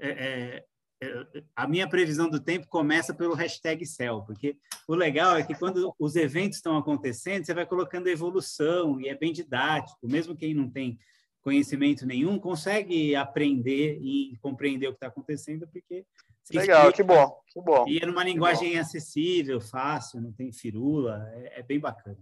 é, 0.00 0.64
é, 1.00 1.24
a 1.54 1.66
minha 1.66 1.88
previsão 1.88 2.28
do 2.28 2.40
tempo 2.40 2.66
começa 2.68 3.12
pelo 3.12 3.34
hashtag 3.34 3.84
céu, 3.84 4.22
porque 4.22 4.56
o 4.86 4.94
legal 4.94 5.36
é 5.36 5.42
que 5.42 5.54
quando 5.54 5.94
os 5.98 6.14
eventos 6.14 6.58
estão 6.58 6.76
acontecendo, 6.76 7.44
você 7.44 7.54
vai 7.54 7.66
colocando 7.66 8.08
evolução 8.08 9.00
e 9.00 9.08
é 9.08 9.16
bem 9.16 9.32
didático, 9.32 10.08
mesmo 10.08 10.36
quem 10.36 10.54
não 10.54 10.70
tem 10.70 10.98
conhecimento 11.42 12.06
nenhum 12.06 12.38
consegue 12.38 13.14
aprender 13.14 13.98
e 14.00 14.36
compreender 14.40 14.86
o 14.86 14.92
que 14.92 14.96
está 14.96 15.08
acontecendo, 15.08 15.68
porque 15.68 16.06
legal, 16.52 16.88
explica, 16.88 16.92
que 16.92 17.02
bom, 17.02 17.40
que 17.48 17.60
bom. 17.60 17.84
E 17.88 17.98
é 17.98 18.06
numa 18.06 18.24
linguagem 18.24 18.78
acessível, 18.78 19.60
fácil, 19.60 20.20
não 20.20 20.32
tem 20.32 20.52
firula, 20.52 21.30
é, 21.34 21.60
é 21.60 21.62
bem 21.62 21.78
bacana, 21.78 22.18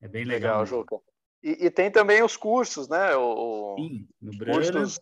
é 0.00 0.08
bem 0.08 0.24
legal. 0.24 0.60
Legal, 0.62 0.66
Juca. 0.66 0.96
E, 1.42 1.66
e, 1.66 1.70
tem 1.70 1.90
também 1.90 2.22
os 2.22 2.36
cursos, 2.36 2.88
né? 2.88 3.16
O, 3.16 3.74
Sim, 3.76 4.06
no 4.20 4.38
cursos, 4.38 5.00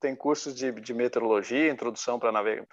tem 0.00 0.16
cursos 0.16 0.54
de, 0.54 0.72
de 0.72 0.92
meteorologia, 0.92 1.70
introdução 1.70 2.18
para 2.18 2.32
navega, 2.32 2.66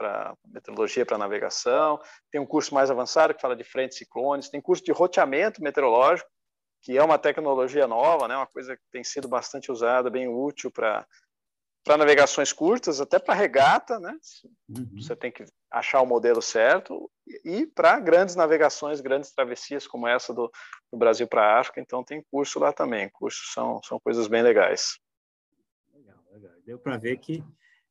meteorologia 0.46 1.06
para 1.06 1.18
navegação, 1.18 2.00
tem 2.32 2.42
um 2.42 2.46
curso 2.46 2.74
mais 2.74 2.90
avançado 2.90 3.34
que 3.34 3.42
fala 3.42 3.56
de 3.56 3.64
frentes 3.64 3.98
ciclones, 3.98 4.50
tem 4.50 4.60
curso 4.60 4.84
de 4.84 4.92
roteamento 4.92 5.62
meteorológico, 5.62 6.30
que 6.82 6.98
é 6.98 7.04
uma 7.04 7.18
tecnologia 7.18 7.88
nova, 7.88 8.28
né, 8.28 8.36
uma 8.36 8.48
coisa 8.48 8.76
que 8.76 8.84
tem 8.92 9.04
sido 9.04 9.28
bastante 9.28 9.72
usada, 9.72 10.10
bem 10.10 10.28
útil 10.28 10.72
para 10.72 11.06
para 11.88 11.98
navegações 11.98 12.52
curtas, 12.52 13.00
até 13.02 13.18
para 13.18 13.34
regata, 13.34 14.00
né? 14.00 14.16
Uhum. 14.70 15.02
Você 15.02 15.16
tem 15.16 15.32
que 15.32 15.46
achar 15.72 16.02
o 16.02 16.06
modelo 16.06 16.42
certo 16.42 17.10
e 17.44 17.66
para 17.66 18.00
grandes 18.00 18.36
navegações, 18.36 19.02
grandes 19.02 19.32
travessias 19.32 19.88
como 19.88 20.08
essa 20.08 20.34
do, 20.34 20.52
do 20.92 20.98
Brasil 20.98 21.28
para 21.28 21.42
a 21.42 21.60
África, 21.60 21.82
então 21.82 22.04
tem 22.04 22.24
curso 22.30 22.60
lá 22.60 22.74
também. 22.74 23.10
Cursos 23.10 23.54
são 23.54 23.82
são 23.84 24.00
coisas 24.00 24.28
bem 24.28 24.44
legais. 24.44 25.00
Deu 26.68 26.78
para 26.78 26.98
ver 26.98 27.18
que, 27.20 27.42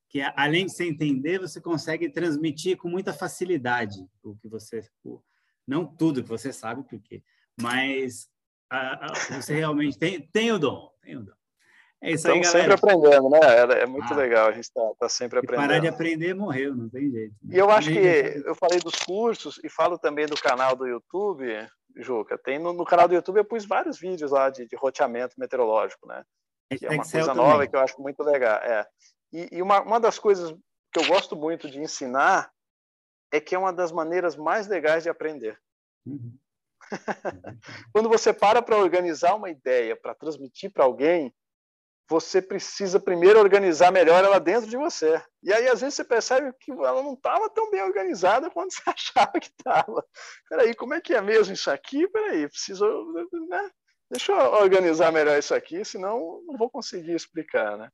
que, 0.06 0.20
além 0.36 0.66
de 0.66 0.72
você 0.72 0.84
entender, 0.84 1.40
você 1.40 1.62
consegue 1.62 2.10
transmitir 2.10 2.76
com 2.76 2.90
muita 2.90 3.10
facilidade 3.10 4.06
o 4.22 4.36
que 4.36 4.46
você. 4.48 4.86
O, 5.02 5.22
não 5.66 5.86
tudo 5.86 6.22
que 6.22 6.28
você 6.28 6.52
sabe, 6.52 6.84
porque, 6.86 7.24
mas 7.58 8.28
a, 8.68 9.06
a, 9.06 9.40
você 9.40 9.54
realmente 9.54 9.98
tem, 9.98 10.20
tem 10.28 10.52
o 10.52 10.58
dom. 10.58 10.92
Tem 11.00 11.16
o 11.16 11.24
dom. 11.24 11.32
É 12.02 12.10
isso 12.10 12.28
Estamos 12.28 12.46
aí, 12.48 12.52
sempre 12.52 12.74
aprendendo, 12.74 13.30
né? 13.30 13.40
É, 13.42 13.82
é 13.82 13.86
muito 13.86 14.12
ah, 14.12 14.16
legal, 14.16 14.48
a 14.48 14.52
gente 14.52 14.64
está 14.64 14.82
tá 14.98 15.08
sempre 15.08 15.38
aprendendo. 15.38 15.66
Parar 15.66 15.78
de 15.80 15.88
aprender, 15.88 16.34
morreu, 16.34 16.74
não 16.74 16.88
tem 16.88 17.10
jeito. 17.10 17.34
Né? 17.42 17.56
E 17.56 17.58
eu 17.58 17.70
acho 17.70 17.90
que 17.90 18.42
eu 18.44 18.54
falei 18.54 18.78
dos 18.80 18.96
cursos 18.96 19.58
e 19.64 19.70
falo 19.70 19.98
também 19.98 20.26
do 20.26 20.36
canal 20.36 20.76
do 20.76 20.86
YouTube, 20.86 21.46
Juca. 21.96 22.36
Tem 22.36 22.58
no, 22.58 22.72
no 22.72 22.84
canal 22.84 23.08
do 23.08 23.14
YouTube 23.14 23.38
eu 23.38 23.44
pus 23.44 23.64
vários 23.64 23.98
vídeos 23.98 24.30
lá 24.30 24.50
de, 24.50 24.66
de 24.66 24.76
roteamento 24.76 25.34
meteorológico, 25.38 26.06
né? 26.06 26.22
que 26.74 26.84
é 26.84 26.90
uma 26.90 27.02
Excel 27.02 27.20
coisa 27.20 27.34
também. 27.34 27.50
nova 27.50 27.66
que 27.66 27.76
eu 27.76 27.80
acho 27.80 28.00
muito 28.00 28.22
legal. 28.22 28.58
É. 28.58 28.86
E, 29.32 29.48
e 29.52 29.62
uma, 29.62 29.80
uma 29.82 30.00
das 30.00 30.18
coisas 30.18 30.54
que 30.92 31.00
eu 31.00 31.06
gosto 31.06 31.36
muito 31.36 31.70
de 31.70 31.78
ensinar 31.78 32.50
é 33.32 33.40
que 33.40 33.54
é 33.54 33.58
uma 33.58 33.72
das 33.72 33.92
maneiras 33.92 34.36
mais 34.36 34.66
legais 34.66 35.02
de 35.02 35.08
aprender. 35.08 35.58
Uhum. 36.06 36.36
Quando 37.92 38.08
você 38.08 38.32
para 38.32 38.62
para 38.62 38.76
organizar 38.76 39.34
uma 39.34 39.50
ideia, 39.50 39.96
para 39.96 40.14
transmitir 40.14 40.70
para 40.70 40.84
alguém, 40.84 41.34
você 42.08 42.40
precisa 42.40 43.00
primeiro 43.00 43.38
organizar 43.40 43.90
melhor 43.90 44.24
ela 44.24 44.38
dentro 44.38 44.68
de 44.70 44.76
você. 44.76 45.20
E 45.42 45.52
aí, 45.52 45.68
às 45.68 45.80
vezes, 45.80 45.96
você 45.96 46.04
percebe 46.04 46.52
que 46.60 46.70
ela 46.70 47.02
não 47.02 47.14
estava 47.14 47.50
tão 47.50 47.70
bem 47.70 47.82
organizada 47.82 48.50
quanto 48.50 48.74
você 48.74 48.82
achava 48.86 49.32
que 49.40 49.48
estava. 49.48 50.04
Peraí, 50.48 50.74
como 50.74 50.94
é 50.94 51.00
que 51.00 51.14
é 51.14 51.20
mesmo 51.20 51.52
isso 51.52 51.70
aqui? 51.70 52.06
Peraí, 52.08 52.48
preciso. 52.48 52.86
Né? 53.48 53.70
deixa 54.10 54.32
eu 54.32 54.52
organizar 54.52 55.12
melhor 55.12 55.38
isso 55.38 55.54
aqui, 55.54 55.84
senão 55.84 56.40
não 56.46 56.56
vou 56.56 56.70
conseguir 56.70 57.14
explicar, 57.14 57.76
né? 57.76 57.90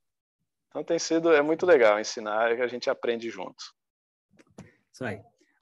Então 0.69 0.85
tem 0.85 0.99
sido, 0.99 1.33
é 1.33 1.43
muito 1.43 1.67
legal 1.67 2.01
ensinar, 2.01 2.51
a 2.51 2.67
gente 2.67 2.89
aprende 2.89 3.29
junto. 3.31 3.63
Isso 4.93 5.05
aí. 5.05 5.21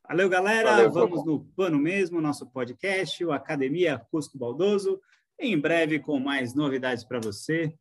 Valeu, 0.08 0.28
galera. 0.28 0.70
Valeu, 0.70 0.90
Vamos 0.90 1.24
no 1.24 1.44
Pano 1.56 1.78
Mesmo, 1.78 2.20
nosso 2.20 2.50
podcast, 2.50 3.24
o 3.24 3.32
Academia 3.32 4.04
Cusco 4.10 4.36
Baldoso. 4.36 5.00
Em 5.38 5.58
breve 5.58 6.00
com 6.00 6.18
mais 6.18 6.52
novidades 6.52 7.04
para 7.04 7.20
você. 7.20 7.72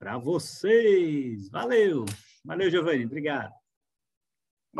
Para 0.00 0.16
vocês. 0.16 1.50
Valeu. 1.50 2.06
Valeu, 2.42 2.70
Giovanni. 2.70 3.04
Obrigado. 3.04 3.59